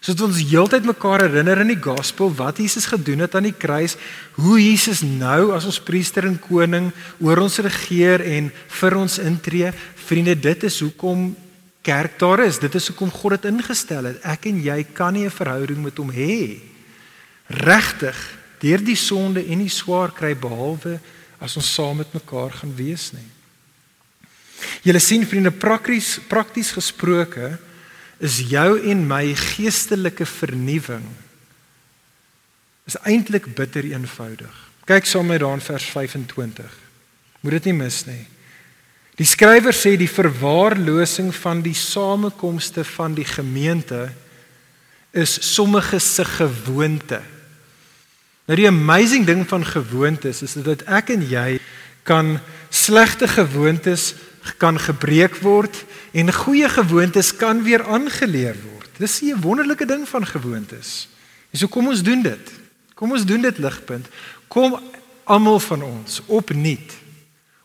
sodat 0.00 0.28
ons 0.28 0.42
heeltyd 0.50 0.86
mekaar 0.86 1.24
herinner 1.26 1.60
in 1.64 1.72
die 1.72 1.82
gospel 1.82 2.30
wat 2.38 2.60
Jesus 2.62 2.86
gedoen 2.86 3.24
het 3.24 3.34
aan 3.34 3.48
die 3.48 3.56
kruis, 3.56 3.96
hoe 4.38 4.58
Jesus 4.60 5.02
nou 5.02 5.50
as 5.56 5.66
ons 5.66 5.80
priester 5.82 6.28
en 6.28 6.38
koning 6.38 6.92
oor 7.24 7.42
ons 7.42 7.58
regeer 7.64 8.22
en 8.22 8.52
vir 8.80 8.96
ons 8.96 9.18
intree. 9.18 9.72
Vriende, 10.06 10.36
dit 10.38 10.64
is 10.68 10.80
hoekom 10.84 11.32
kerk 11.82 12.18
daar 12.20 12.44
is. 12.44 12.60
Dit 12.62 12.74
is 12.78 12.88
hoekom 12.90 13.10
God 13.10 13.38
dit 13.38 13.50
ingestel 13.50 14.10
het. 14.12 14.22
Ek 14.22 14.46
en 14.50 14.60
jy 14.62 14.82
kan 14.94 15.12
nie 15.12 15.26
'n 15.26 15.30
verhouding 15.30 15.82
met 15.82 15.96
hom 15.98 16.10
hê 16.10 16.60
regtig 17.48 18.16
deur 18.60 18.82
die 18.84 18.96
sonde 18.96 19.40
en 19.40 19.58
die 19.58 19.72
swaar 19.72 20.12
kry 20.12 20.34
behalwe 20.34 20.98
as 21.40 21.56
ons 21.56 21.74
saam 21.74 21.96
met 21.96 22.12
mekaar 22.12 22.50
gaan 22.50 22.74
wees 22.76 23.12
nie. 23.12 23.28
Julle 24.82 24.98
sien 24.98 25.26
vriende 25.26 25.50
prakties 25.50 26.18
prakties 26.28 26.72
gesproke 26.74 27.58
is 28.18 28.40
jou 28.50 28.78
en 28.90 29.04
my 29.06 29.34
geestelike 29.34 30.26
vernuwing 30.26 31.06
is 32.88 32.96
eintlik 33.04 33.50
bitter 33.54 33.84
eenvoudig. 33.84 34.54
Kyk 34.88 35.06
saam 35.06 35.28
met 35.28 35.42
daan 35.44 35.60
vers 35.60 35.84
25. 35.92 36.76
Moet 37.44 37.58
dit 37.58 37.68
nie 37.68 37.76
mis 37.76 37.98
nie. 38.08 38.24
Die 39.18 39.26
skrywer 39.26 39.74
sê 39.76 39.96
die 39.98 40.08
verwaarlosing 40.08 41.28
van 41.36 41.60
die 41.62 41.76
samekomste 41.76 42.84
van 42.86 43.16
die 43.18 43.26
gemeente 43.28 44.06
is 45.12 45.34
sommige 45.54 45.98
se 46.00 46.24
gewoonte. 46.24 47.20
Nou 48.48 48.56
die 48.56 48.68
amazing 48.70 49.26
ding 49.28 49.42
van 49.48 49.66
gewoontes 49.66 50.40
is 50.46 50.54
dat 50.64 50.86
ek 50.86 51.12
en 51.12 51.26
jy 51.28 51.58
kan 52.08 52.38
slegte 52.72 53.28
gewoontes 53.28 54.14
kan 54.56 54.78
gebreek 54.80 55.36
word 55.42 55.84
en 56.12 56.32
goeie 56.32 56.68
gewoontes 56.68 57.36
kan 57.36 57.62
weer 57.62 57.84
aangeleer 57.84 58.56
word. 58.72 58.90
Dis 58.98 59.20
'n 59.22 59.40
wonderlike 59.40 59.86
ding 59.86 60.08
van 60.08 60.26
gewoontes. 60.26 61.08
En 61.50 61.58
so 61.58 61.66
kom 61.68 61.88
ons 61.88 62.02
doen 62.02 62.22
dit. 62.22 62.50
Kom 62.94 63.12
ons 63.12 63.24
doen 63.24 63.40
dit 63.40 63.58
ligpunt. 63.58 64.06
Kom 64.48 64.80
almal 65.24 65.60
van 65.60 65.82
ons 65.82 66.20
opnuut. 66.26 66.92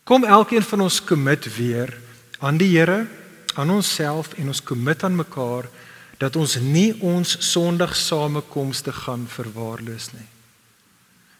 Kom 0.04 0.24
elkeen 0.24 0.62
van 0.62 0.82
ons 0.82 1.04
commit 1.04 1.56
weer 1.56 1.98
aan 2.40 2.58
die 2.58 2.78
Here, 2.78 3.08
aan 3.56 3.70
onsself 3.70 4.34
en 4.34 4.48
ons 4.48 4.64
commit 4.64 5.04
aan 5.04 5.16
mekaar 5.16 5.70
dat 6.18 6.36
ons 6.36 6.56
nie 6.60 6.94
ons 7.00 7.36
Sondag 7.52 7.96
samekomste 7.96 8.94
gaan 8.94 9.26
verwaarloos 9.28 10.12
nie. 10.14 10.28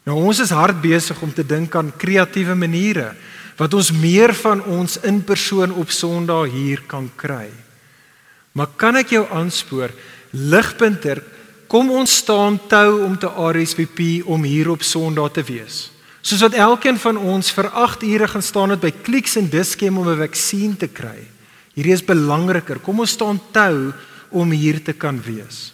Nou 0.04 0.18
ons 0.20 0.40
is 0.40 0.52
hard 0.52 0.80
besig 0.84 1.20
om 1.24 1.32
te 1.32 1.44
dink 1.46 1.74
aan 1.76 1.92
kreatiewe 1.96 2.54
maniere 2.54 3.14
wat 3.56 3.74
ons 3.74 3.92
meer 3.92 4.34
van 4.34 4.62
ons 4.64 4.96
in 5.06 5.22
persoon 5.22 5.72
op 5.72 5.90
Sondag 5.90 6.50
hier 6.54 6.82
kan 6.86 7.10
kry. 7.16 7.50
Maar 8.54 8.70
kan 8.78 8.96
ek 8.96 9.14
jou 9.14 9.24
aanspoor, 9.30 9.90
ligpunter, 10.30 11.22
kom 11.70 11.90
ons 11.90 12.20
staan 12.22 12.58
tou 12.70 13.02
om 13.06 13.16
te 13.18 13.26
RSVP 13.26 14.24
om 14.30 14.42
hier 14.46 14.70
op 14.70 14.82
Sondag 14.86 15.34
te 15.34 15.42
wees. 15.46 15.90
Soos 16.24 16.40
wat 16.40 16.56
elkeen 16.56 16.96
van 16.96 17.18
ons 17.20 17.50
vir 17.52 17.68
8 17.68 18.06
ure 18.08 18.28
gaan 18.32 18.42
staan 18.42 18.72
het 18.72 18.80
by 18.80 18.92
Clicks 19.04 19.36
en 19.36 19.50
Diskem 19.50 19.98
om 19.98 20.08
'n 20.08 20.22
vaksin 20.22 20.76
te 20.76 20.88
kry. 20.88 21.28
Hierdie 21.74 21.92
is 21.92 22.04
belangriker. 22.04 22.78
Kom 22.78 23.00
ons 23.00 23.10
staan 23.10 23.40
tou 23.52 23.92
om 24.30 24.50
hier 24.50 24.82
te 24.82 24.92
kan 24.92 25.20
wees. 25.20 25.73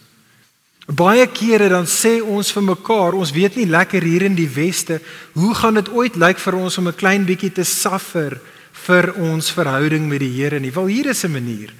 Baie 0.87 1.27
kere 1.27 1.69
dan 1.69 1.87
sê 1.87 2.21
ons 2.23 2.53
vir 2.53 2.63
mekaar, 2.63 3.15
ons 3.15 3.33
weet 3.33 3.57
nie 3.57 3.67
lekker 3.67 4.03
hier 4.03 4.23
in 4.23 4.35
die 4.35 4.49
weste, 4.49 5.01
hoe 5.35 5.55
gaan 5.55 5.75
dit 5.75 5.89
ooit 5.93 6.17
lyk 6.17 6.39
vir 6.39 6.55
ons 6.55 6.79
om 6.79 6.89
'n 6.89 6.97
klein 6.97 7.25
bietjie 7.25 7.53
te 7.53 7.65
suffer 7.65 8.41
vir 8.87 9.13
ons 9.15 9.53
verhouding 9.53 10.09
met 10.09 10.21
die 10.21 10.33
Here 10.33 10.61
nie. 10.61 10.73
Wel 10.73 10.87
hier 10.87 11.07
is 11.07 11.25
'n 11.25 11.33
manier. 11.33 11.73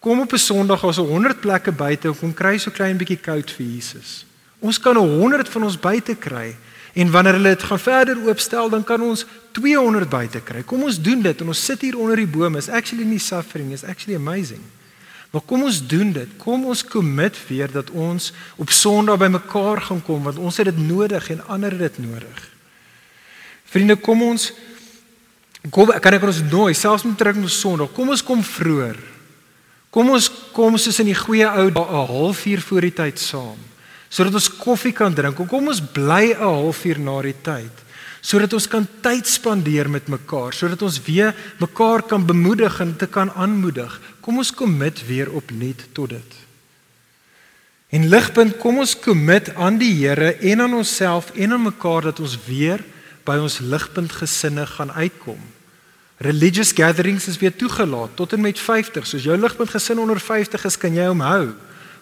Kom 0.00 0.20
op 0.20 0.32
'n 0.32 0.38
Sondag 0.38 0.84
as 0.84 0.98
'n 0.98 1.06
100 1.06 1.40
plekke 1.40 1.72
buite 1.72 2.08
en 2.08 2.18
kom 2.18 2.34
kry 2.34 2.58
so 2.58 2.70
klein 2.70 2.96
bietjie 2.96 3.20
koud 3.20 3.50
vir 3.50 3.66
Jesus. 3.66 4.26
Ons 4.60 4.78
kan 4.78 4.96
'n 4.96 5.20
100 5.20 5.48
van 5.48 5.62
ons 5.62 5.80
buite 5.80 6.14
kry 6.14 6.56
en 6.94 7.10
wanneer 7.10 7.32
hulle 7.32 7.48
dit 7.48 7.62
gaan 7.62 7.78
verder 7.78 8.16
oopstel, 8.26 8.68
dan 8.68 8.84
kan 8.84 9.02
ons 9.02 9.26
200 9.52 10.08
buite 10.08 10.40
kry. 10.40 10.62
Kom 10.62 10.82
ons 10.82 11.02
doen 11.02 11.22
dit 11.22 11.40
en 11.40 11.46
ons 11.46 11.64
sit 11.64 11.80
hier 11.80 11.98
onder 11.98 12.16
die 12.16 12.26
bome. 12.26 12.58
Is 12.58 12.68
actually 12.68 13.04
nie 13.04 13.18
suffering, 13.18 13.72
is 13.72 13.84
actually 13.84 14.16
amazing. 14.16 14.62
Maar 15.36 15.44
kom 15.44 15.66
ons 15.68 15.82
doen 15.84 16.14
dit. 16.16 16.28
Kom 16.40 16.62
ons 16.64 16.80
commit 16.88 17.38
weer 17.50 17.68
dat 17.68 17.90
ons 17.92 18.30
op 18.56 18.70
Sondag 18.72 19.18
bymekaar 19.20 19.82
gaan 19.84 20.00
kom 20.00 20.22
want 20.24 20.40
ons 20.40 20.56
het 20.56 20.70
dit 20.70 20.78
nodig 20.80 21.28
en 21.34 21.42
ander 21.52 21.76
het 21.76 21.82
dit 21.92 21.98
nodig. 22.06 22.38
Vriende, 23.68 23.98
kom 24.00 24.22
ons 24.24 24.48
kom 25.68 25.92
kan 26.00 26.16
ek 26.16 26.24
ons 26.24 26.40
nooi 26.48 26.72
selfs 26.72 27.04
met 27.04 27.18
terug 27.20 27.42
op 27.42 27.52
Sondag. 27.52 27.92
Kom 27.92 28.14
ons 28.16 28.24
kom 28.24 28.40
vroeër. 28.40 28.96
Kom 29.92 30.08
ons 30.16 30.30
kom 30.56 30.80
soos 30.80 31.02
in 31.04 31.12
die 31.12 31.20
goeie 31.20 31.44
ou 31.44 31.68
'n 31.68 31.84
halfuur 32.08 32.60
voor 32.60 32.80
die 32.88 32.96
tyd 33.04 33.20
saam 33.20 33.60
sodat 34.08 34.34
ons 34.34 34.48
koffie 34.48 34.92
kan 34.92 35.12
drink. 35.12 35.36
Kom 35.36 35.68
ons 35.68 35.82
bly 35.84 36.32
'n 36.32 36.40
halfuur 36.40 36.98
na 36.98 37.20
die 37.20 37.36
tyd 37.42 37.84
sodat 38.26 38.52
ons 38.56 38.66
kan 38.66 38.86
tyd 39.04 39.28
spandeer 39.28 39.88
met 39.90 40.08
mekaar, 40.10 40.54
sodat 40.56 40.82
ons 40.82 40.98
weer 41.06 41.34
mekaar 41.62 42.02
kan 42.02 42.24
bemoedig 42.26 42.80
en 42.82 42.96
te 42.98 43.06
kan 43.06 43.30
aanmoedig. 43.38 44.00
Kom 44.26 44.40
ons 44.42 44.50
commit 44.50 44.98
weer 45.06 45.28
opnuut 45.30 45.84
tot 45.94 46.10
dit. 46.10 46.32
En 47.94 48.08
ligpunt, 48.10 48.56
kom 48.58 48.80
ons 48.82 48.94
commit 48.98 49.52
aan 49.54 49.76
die 49.78 49.92
Here 50.00 50.32
en 50.50 50.64
aan 50.64 50.74
onsself 50.74 51.28
en 51.38 51.54
aan 51.54 51.62
mekaar 51.68 52.08
dat 52.08 52.18
ons 52.18 52.34
weer 52.48 52.82
by 53.22 53.36
ons 53.38 53.60
ligpunt 53.62 54.16
gesinne 54.18 54.64
gaan 54.66 54.90
uitkom. 54.90 55.38
Religious 56.26 56.74
gatherings 56.74 57.28
is 57.30 57.38
weer 57.38 57.54
toegelaat 57.54 58.18
tot 58.18 58.34
en 58.34 58.42
met 58.42 58.58
50. 58.58 59.06
Soos 59.06 59.28
jou 59.30 59.38
ligpunt 59.38 59.70
gesin 59.70 60.02
onder 60.02 60.18
50 60.18 60.66
is, 60.66 60.80
kan 60.80 60.98
jy 60.98 61.06
hom 61.06 61.22
hou. 61.22 61.54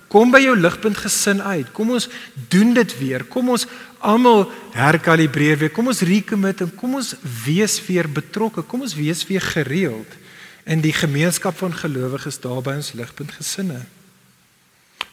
Kom 0.08 0.32
by 0.32 0.40
jou 0.46 0.56
ligpunt 0.56 0.96
gesin 1.04 1.44
uit. 1.44 1.68
Kom 1.76 1.92
ons 1.92 2.08
doen 2.48 2.72
dit 2.72 2.98
weer. 3.02 3.28
Kom 3.28 3.52
ons 3.52 3.68
almal 4.00 4.46
herkalibreer 4.72 5.60
weer. 5.60 5.76
Kom 5.76 5.92
ons 5.92 6.04
recommit 6.08 6.64
en 6.64 6.72
kom 6.72 6.96
ons 7.02 7.16
wees 7.44 7.76
weer 7.84 8.08
betrokke. 8.08 8.64
Kom 8.64 8.88
ons 8.88 8.96
wees 8.96 9.26
weer 9.28 9.44
gereeld 9.44 10.23
in 10.64 10.80
die 10.80 10.92
gemeenskap 10.92 11.56
van 11.58 11.74
gelowiges 11.74 12.40
daar 12.40 12.62
by 12.62 12.76
ons 12.80 12.92
ligpunt 12.92 13.32
gesinne. 13.36 13.82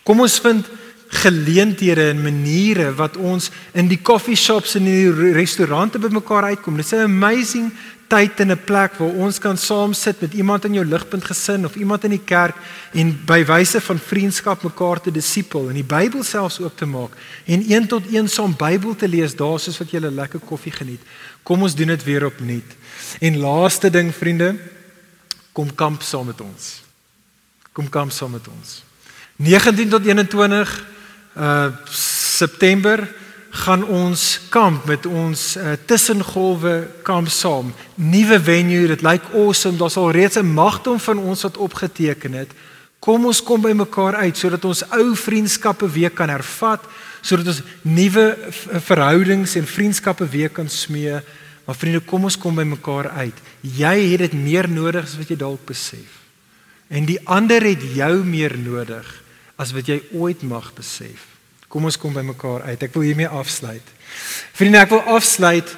Kom 0.04 0.20
ons 0.24 0.40
vind 0.40 0.66
geleenthede 1.12 2.10
en 2.10 2.22
maniere 2.24 2.94
wat 2.96 3.18
ons 3.18 3.50
in 3.76 3.90
die 3.92 4.00
coffee 4.02 4.36
shops 4.36 4.78
en 4.80 4.88
in 4.88 5.02
die 5.02 5.34
restaurante 5.36 6.00
bymekaar 6.00 6.54
uitkom. 6.54 6.78
Dit 6.80 6.86
is 6.86 6.92
'n 6.92 7.04
amazing 7.04 7.72
tyd 8.08 8.40
en 8.40 8.52
'n 8.52 8.64
plek 8.66 8.94
waar 9.00 9.16
ons 9.26 9.40
kan 9.40 9.58
saam 9.58 9.94
sit 9.94 10.22
met 10.22 10.34
iemand 10.34 10.66
in 10.66 10.74
jou 10.74 10.86
ligpunt 10.86 11.24
gesin 11.24 11.66
of 11.66 11.76
iemand 11.76 12.04
in 12.04 12.10
die 12.10 12.26
kerk 12.26 12.56
en 12.94 13.20
by 13.26 13.46
wyse 13.46 13.82
van 13.82 14.00
vriendskap 14.00 14.64
mekaar 14.64 15.02
te 15.02 15.12
disipel 15.12 15.70
en 15.70 15.74
die 15.74 15.84
Bybel 15.84 16.24
selfs 16.24 16.60
oop 16.60 16.78
te 16.78 16.86
maak 16.86 17.12
en 17.46 17.64
een 17.68 17.88
tot 17.88 18.04
een 18.12 18.28
saam 18.28 18.56
Bybel 18.58 18.96
te 18.96 19.08
lees 19.08 19.36
daar 19.36 19.60
soos 19.60 19.78
wat 19.78 19.92
jy 19.92 20.00
'n 20.00 20.16
lekker 20.16 20.40
koffie 20.40 20.72
geniet. 20.72 21.02
Kom 21.44 21.62
ons 21.62 21.76
doen 21.76 21.88
dit 21.88 22.04
weer 22.04 22.26
opnuut. 22.26 22.72
En 23.20 23.38
laaste 23.38 23.90
ding 23.90 24.16
vriende, 24.16 24.56
kom 25.52 25.76
kamp 25.76 26.02
saam 26.02 26.26
met 26.26 26.42
ons. 26.42 26.82
Kom 27.72 27.90
kamp 27.90 28.12
saam 28.12 28.32
met 28.32 28.48
ons. 28.48 28.84
19 29.36 29.90
tot 29.90 30.06
21 30.06 30.86
uh 31.36 31.70
September 32.42 33.04
gaan 33.52 33.84
ons 33.84 34.40
kamp 34.50 34.86
met 34.88 35.06
ons 35.06 35.42
uh, 35.58 35.74
tussengolwe 35.86 36.88
kamp 37.04 37.28
saam. 37.30 37.74
Nuwe 37.96 38.40
venue, 38.40 38.88
dit 38.88 39.04
lyk 39.04 39.28
awesome. 39.36 39.78
Daar's 39.78 40.00
al 40.00 40.12
reeds 40.16 40.40
'n 40.40 40.54
magdom 40.54 41.00
van 41.00 41.18
ons 41.18 41.42
wat 41.42 41.58
opgeteken 41.58 42.34
het. 42.34 42.52
Kom 43.00 43.26
ons 43.26 43.44
kom 43.44 43.62
by 43.62 43.72
mekaar 43.72 44.16
uit 44.16 44.38
sodat 44.38 44.66
ons 44.66 44.84
ou 44.90 45.16
vriendskappe 45.16 45.90
weer 45.90 46.10
kan 46.10 46.30
hervat, 46.30 46.84
sodat 47.22 47.48
ons 47.48 47.62
nuwe 47.82 48.38
verhoudings 48.88 49.56
en 49.56 49.68
vriendskappe 49.68 50.28
weer 50.28 50.50
kan 50.50 50.70
smee. 50.70 51.22
Maar 51.72 51.80
vriende, 51.80 52.02
kom 52.04 52.26
ons 52.28 52.36
kom 52.36 52.58
by 52.60 52.66
mekaar 52.68 53.08
uit. 53.22 53.38
Jy 53.64 53.94
het 54.12 54.26
dit 54.26 54.34
meer 54.36 54.68
nodig 54.68 55.06
as 55.08 55.14
wat 55.16 55.30
jy 55.32 55.38
dalk 55.40 55.62
besef. 55.70 56.18
En 56.92 57.08
die 57.08 57.16
ander 57.32 57.64
het 57.64 57.86
jou 57.96 58.26
meer 58.28 58.58
nodig 58.60 59.08
as 59.56 59.72
wat 59.72 59.88
jy 59.88 60.02
ooit 60.12 60.44
mag 60.44 60.68
besef. 60.76 61.30
Kom 61.72 61.88
ons 61.88 61.96
kom 61.96 62.12
by 62.12 62.26
mekaar 62.28 62.66
uit. 62.68 62.84
Ek 62.84 62.92
wil 62.92 63.08
hiermee 63.08 63.32
afsluit. 63.32 63.96
Vriende, 64.52 64.84
ek 64.84 64.92
wil 64.92 65.16
afsluit. 65.16 65.72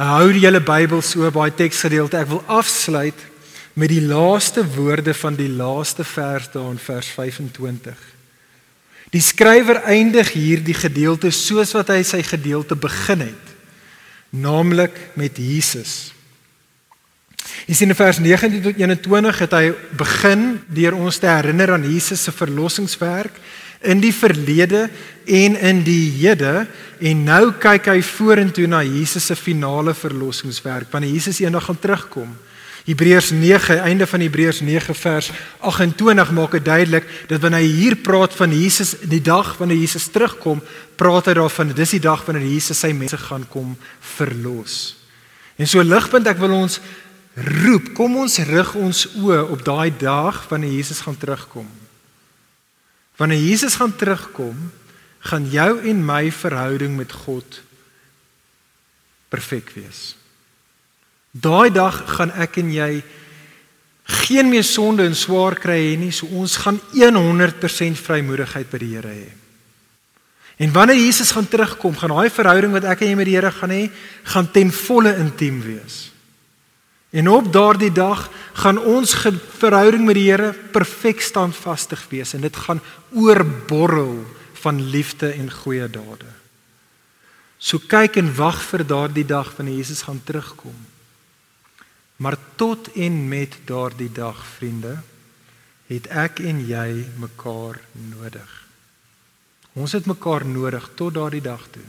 Hou 0.00 0.32
die 0.32 0.46
hele 0.46 0.64
Bybel 0.64 1.04
so 1.04 1.28
baie 1.28 1.52
teksgedeelte. 1.52 2.24
Ek 2.24 2.32
wil 2.32 2.40
afsluit 2.48 3.28
met 3.76 3.92
die 3.92 4.00
laaste 4.00 4.64
woorde 4.78 5.12
van 5.12 5.36
die 5.36 5.52
laaste 5.52 6.08
vers 6.08 6.48
daar 6.56 6.72
in 6.72 6.80
vers 6.80 7.12
25. 7.20 8.04
Die 9.12 9.28
skrywer 9.28 9.84
eindig 9.92 10.32
hierdie 10.32 10.80
gedeelte 10.86 11.28
soos 11.36 11.76
wat 11.76 11.92
hy 11.92 12.00
sy 12.00 12.24
gedeelte 12.24 12.80
begin 12.80 13.28
het, 13.28 13.53
naamlik 14.34 14.98
met 15.14 15.38
Jesus. 15.38 16.12
Hier 17.64 17.76
sien 17.76 17.92
in 17.92 17.96
vers 17.96 18.18
19 18.18 18.62
tot 18.64 18.80
21 18.80 19.38
het 19.44 19.54
hy 19.56 19.66
begin 19.96 20.46
deur 20.74 20.96
ons 20.98 21.20
te 21.20 21.28
herinner 21.30 21.76
aan 21.76 21.86
Jesus 21.86 22.24
se 22.26 22.32
verlossingswerk 22.34 23.38
in 23.84 24.00
die 24.00 24.12
verlede 24.16 24.88
en 25.24 25.56
in 25.60 25.82
die 25.84 26.08
hede 26.18 26.64
en 27.04 27.22
nou 27.26 27.52
kyk 27.60 27.90
hy 27.92 28.00
vorentoe 28.04 28.66
na 28.70 28.82
Jesus 28.84 29.28
se 29.30 29.36
finale 29.36 29.94
verlossingswerk 29.96 30.90
wanneer 30.92 31.16
Jesus 31.16 31.40
eendag 31.44 31.68
gaan 31.68 31.80
terugkom. 31.80 32.34
Hebreërs 32.84 33.30
9 33.30 33.78
einde 33.80 34.06
van 34.06 34.20
Hebreërs 34.20 34.60
9 34.60 34.94
vers 34.94 35.30
28 35.64 36.30
maak 36.36 36.56
dit 36.58 36.64
duidelik 36.64 37.06
dat 37.30 37.40
wanneer 37.40 37.62
hy 37.64 37.70
hier 37.72 37.96
praat 37.96 38.34
van 38.36 38.52
Jesus 38.52 38.92
die 39.08 39.22
dag 39.24 39.54
wanneer 39.56 39.80
Jesus 39.80 40.10
terugkom, 40.12 40.60
praat 41.00 41.30
hy 41.30 41.34
daarvan 41.38 41.72
dis 41.72 41.94
die 41.96 42.02
dag 42.04 42.26
wanneer 42.26 42.44
Jesus 42.44 42.82
sy 42.84 42.92
mense 42.92 43.16
gaan 43.16 43.46
kom 43.48 43.72
verlos. 44.16 44.96
En 45.56 45.70
so 45.70 45.80
ligpunt 45.80 46.28
ek 46.28 46.42
wil 46.42 46.52
ons 46.58 46.76
roep, 47.64 47.94
kom 47.96 48.18
ons 48.20 48.36
rig 48.50 48.74
ons 48.76 49.00
oë 49.16 49.40
op 49.54 49.64
daai 49.64 49.88
dag 49.96 50.42
wanneer 50.50 50.76
Jesus 50.76 51.00
gaan 51.06 51.16
terugkom. 51.16 51.70
Wanneer 53.16 53.40
Jesus 53.40 53.78
gaan 53.80 53.94
terugkom, 53.96 54.58
gaan 55.24 55.48
jou 55.48 55.70
en 55.88 56.04
my 56.04 56.28
verhouding 56.34 56.98
met 56.98 57.16
God 57.24 57.62
perfek 59.32 59.72
wees. 59.78 60.12
Daai 61.34 61.70
dag 61.74 61.96
gaan 62.14 62.30
ek 62.38 62.60
en 62.62 62.70
jy 62.70 62.90
geen 64.24 64.50
meer 64.52 64.64
sonde 64.66 65.02
en 65.02 65.16
swaar 65.16 65.56
kry 65.58 65.80
hê 65.80 65.94
nie, 65.98 66.12
so 66.14 66.28
ons 66.36 66.58
gaan 66.62 66.78
100% 66.94 67.98
vrymoedigheid 67.98 68.70
by 68.70 68.80
die 68.82 68.92
Here 68.94 69.14
hê. 69.14 69.30
En 70.62 70.70
wanneer 70.72 71.00
Jesus 71.00 71.32
gaan 71.34 71.48
terugkom, 71.50 71.96
gaan 71.98 72.12
daai 72.14 72.30
verhouding 72.30 72.74
wat 72.76 72.86
ek 72.86 73.02
en 73.02 73.10
jy 73.10 73.16
met 73.18 73.30
die 73.30 73.34
Here 73.34 73.50
gaan 73.50 73.74
hê, 73.74 73.88
gaan 74.30 74.50
ten 74.54 74.70
volle 74.70 75.16
intiem 75.18 75.58
wees. 75.64 76.12
En 77.14 77.28
op 77.30 77.50
daardie 77.54 77.92
dag 77.94 78.28
gaan 78.62 78.78
ons 78.78 79.14
verhouding 79.58 80.06
met 80.06 80.18
die 80.18 80.28
Here 80.28 80.52
perfek 80.52 81.22
standvastig 81.22 82.06
wees 82.12 82.34
en 82.34 82.46
dit 82.46 82.62
gaan 82.68 82.82
oorborrel 83.10 84.20
van 84.62 84.78
liefde 84.90 85.32
en 85.34 85.50
goeie 85.50 85.90
dade. 85.90 86.30
So 87.58 87.80
kyk 87.80 88.20
en 88.20 88.34
wag 88.36 88.60
vir 88.70 88.84
daardie 88.86 89.26
dag 89.26 89.54
wanneer 89.56 89.80
Jesus 89.82 90.02
gaan 90.06 90.20
terugkom. 90.26 90.74
Maar 92.16 92.36
tot 92.54 92.92
en 92.92 93.28
met 93.28 93.56
daardie 93.64 94.12
dag, 94.12 94.46
vriende, 94.46 95.00
het 95.86 96.06
ek 96.06 96.38
en 96.46 96.62
jy 96.66 97.04
mekaar 97.20 97.80
nodig. 97.90 98.52
Ons 99.74 99.92
het 99.92 100.06
mekaar 100.06 100.46
nodig 100.46 100.86
tot 100.94 101.14
daardie 101.14 101.42
dag 101.42 101.66
toe. 101.74 101.84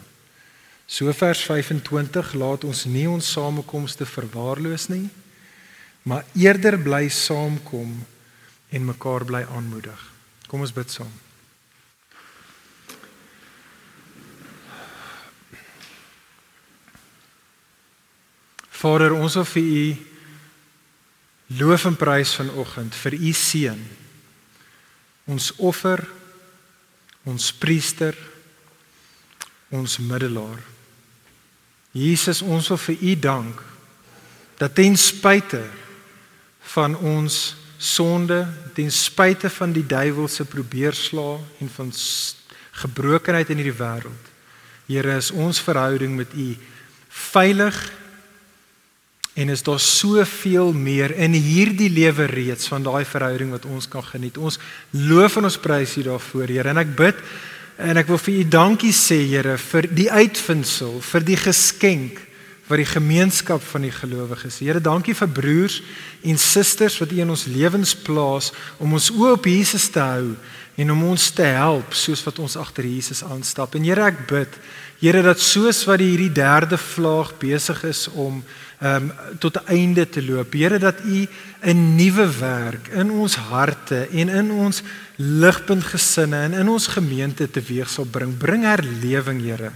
So 0.86 1.14
vers 1.14 1.42
25 1.46 2.34
laat 2.34 2.66
ons 2.66 2.86
nie 2.90 3.06
ons 3.10 3.32
samekomste 3.32 4.06
verwaarloos 4.06 4.88
nie, 4.90 5.08
maar 6.06 6.26
eerder 6.38 6.78
bly 6.82 7.08
saamkom 7.10 7.94
en 8.70 8.86
mekaar 8.86 9.26
bly 9.26 9.46
aanmoedig. 9.46 10.02
Kom 10.50 10.66
ons 10.66 10.74
bid 10.74 10.92
saam. 10.92 11.14
Vader, 18.76 19.16
ons 19.18 19.38
wil 19.40 19.50
vir 19.54 19.72
U 19.72 20.15
loof 21.48 21.86
en 21.86 21.98
prys 21.98 22.34
vanoggend 22.38 22.96
vir 22.96 23.18
U 23.18 23.32
seun. 23.34 23.82
Ons 25.26 25.52
offer, 25.58 26.02
ons 27.26 27.52
priester, 27.58 28.18
ons 29.74 29.98
middelaar. 30.00 30.62
Jesus, 31.96 32.42
ons 32.42 32.70
wil 32.70 32.82
vir 32.90 33.02
U 33.02 33.16
dank 33.20 33.64
dat 34.60 34.76
ten 34.76 34.96
spyte 35.00 35.64
van 36.76 36.96
ons 36.96 37.56
sonde, 37.78 38.46
ten 38.74 38.92
spyte 38.92 39.50
van 39.52 39.74
die 39.76 39.86
duiwel 39.86 40.30
se 40.32 40.46
probeerslae 40.48 41.40
en 41.62 41.70
van 41.76 41.92
gebrokenheid 42.84 43.52
in 43.52 43.62
hierdie 43.62 43.80
wêreld, 43.80 44.32
Here, 44.86 45.16
is 45.18 45.32
ons 45.34 45.58
verhouding 45.66 46.14
met 46.14 46.34
U 46.38 46.52
veilig 47.10 47.78
en 49.36 49.50
is 49.52 49.64
daar 49.68 49.80
soveel 49.84 50.72
meer 50.74 51.12
in 51.20 51.34
hierdie 51.36 51.90
lewe 51.92 52.30
reeds 52.32 52.70
van 52.72 52.86
daai 52.86 53.04
verhouding 53.04 53.52
wat 53.52 53.66
ons 53.68 53.88
kan 53.92 54.04
geniet. 54.04 54.38
Ons 54.40 54.60
loof 54.96 55.36
en 55.42 55.50
ons 55.50 55.60
prys 55.60 55.98
U 56.00 56.06
daarvoor, 56.08 56.54
Here, 56.56 56.72
en 56.72 56.80
ek 56.80 56.96
bid 56.96 57.20
en 57.76 58.00
ek 58.00 58.08
wil 58.08 58.22
vir 58.24 58.38
U 58.40 58.46
dankie 58.48 58.94
sê, 58.96 59.20
Here, 59.28 59.58
vir 59.60 59.90
die 59.92 60.08
uitvindsel, 60.08 61.02
vir 61.04 61.28
die 61.28 61.40
geskenk 61.42 62.24
wat 62.70 62.80
die 62.82 62.88
gemeenskap 62.88 63.62
van 63.62 63.84
die 63.86 63.94
gelowiges. 63.94 64.62
Here, 64.64 64.80
dankie 64.80 65.14
vir 65.14 65.30
broers 65.30 65.82
en 66.24 66.40
susters 66.40 66.96
wat 67.04 67.12
U 67.12 67.20
in 67.22 67.36
ons 67.36 67.46
lewens 67.52 67.92
plaas 68.08 68.54
om 68.80 68.96
ons 68.96 69.12
oë 69.14 69.36
op 69.36 69.52
Jesus 69.52 69.92
te 69.94 70.02
hou 70.02 70.32
en 70.80 70.92
om 70.96 71.04
ons 71.12 71.30
te 71.36 71.46
help 71.56 71.94
soos 71.96 72.24
wat 72.26 72.40
ons 72.40 72.56
agter 72.60 72.88
Jesus 72.88 73.20
aanstap. 73.28 73.76
En 73.76 73.84
Here, 73.84 74.08
ek 74.08 74.26
bid, 74.32 74.60
Here, 75.04 75.20
dat 75.28 75.44
soos 75.44 75.84
wat 75.92 76.00
hierdie 76.00 76.32
derde 76.32 76.80
vlaag 76.80 77.36
besig 77.44 77.84
is 77.92 78.08
om 78.16 78.40
um, 78.86 79.12
tot 79.40 79.58
'n 79.58 79.68
einde 79.68 80.10
te 80.10 80.22
loop, 80.24 80.54
Here, 80.54 80.78
dat 80.78 81.02
U 81.04 81.28
'n 81.62 81.96
nuwe 81.96 82.28
werk 82.40 82.88
in 82.88 83.12
ons 83.12 83.36
harte 83.36 84.08
en 84.08 84.30
in 84.30 84.52
ons 84.52 84.84
ligpunt 85.16 85.84
gesinne 85.84 86.36
en 86.36 86.54
in 86.54 86.70
ons 86.70 86.88
gemeente 86.88 87.52
teweeg 87.52 87.90
sal 87.90 88.06
bring. 88.06 88.38
Bring 88.38 88.64
herlewing, 88.64 89.42
Here. 89.42 89.72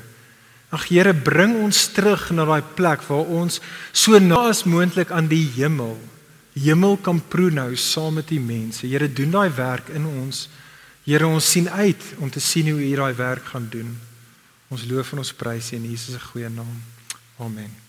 Ag 0.69 0.87
Here, 0.87 1.13
bring 1.13 1.55
ons 1.63 1.87
terug 1.87 2.29
na 2.31 2.45
daai 2.45 2.61
plek 2.75 3.01
waar 3.01 3.25
ons 3.25 3.59
so 3.91 4.19
na 4.19 4.49
as 4.49 4.63
moontlik 4.63 5.11
aan 5.11 5.27
die 5.27 5.49
hemel, 5.55 5.97
hemel 6.53 6.97
kan 6.97 7.21
proe 7.27 7.49
nou 7.49 7.75
saam 7.75 8.13
met 8.13 8.27
die 8.27 8.39
mense. 8.39 8.87
Here, 8.87 9.13
doen 9.13 9.31
daai 9.31 9.49
werk 9.49 9.89
in 9.89 10.05
ons. 10.05 10.49
Here, 11.03 11.27
ons 11.27 11.51
sien 11.51 11.69
uit 11.69 12.03
om 12.19 12.29
te 12.29 12.39
sien 12.39 12.69
hoe 12.69 12.81
U 12.81 12.95
daai 12.95 13.13
werk 13.13 13.45
gaan 13.45 13.67
doen. 13.69 13.97
Ons 14.69 14.85
loof 14.85 15.13
en 15.13 15.17
ons 15.17 15.33
prys 15.33 15.71
U 15.71 15.75
in 15.75 15.89
Jesus 15.89 16.13
se 16.13 16.19
goeie 16.19 16.49
naam. 16.49 16.81
Amen. 17.39 17.88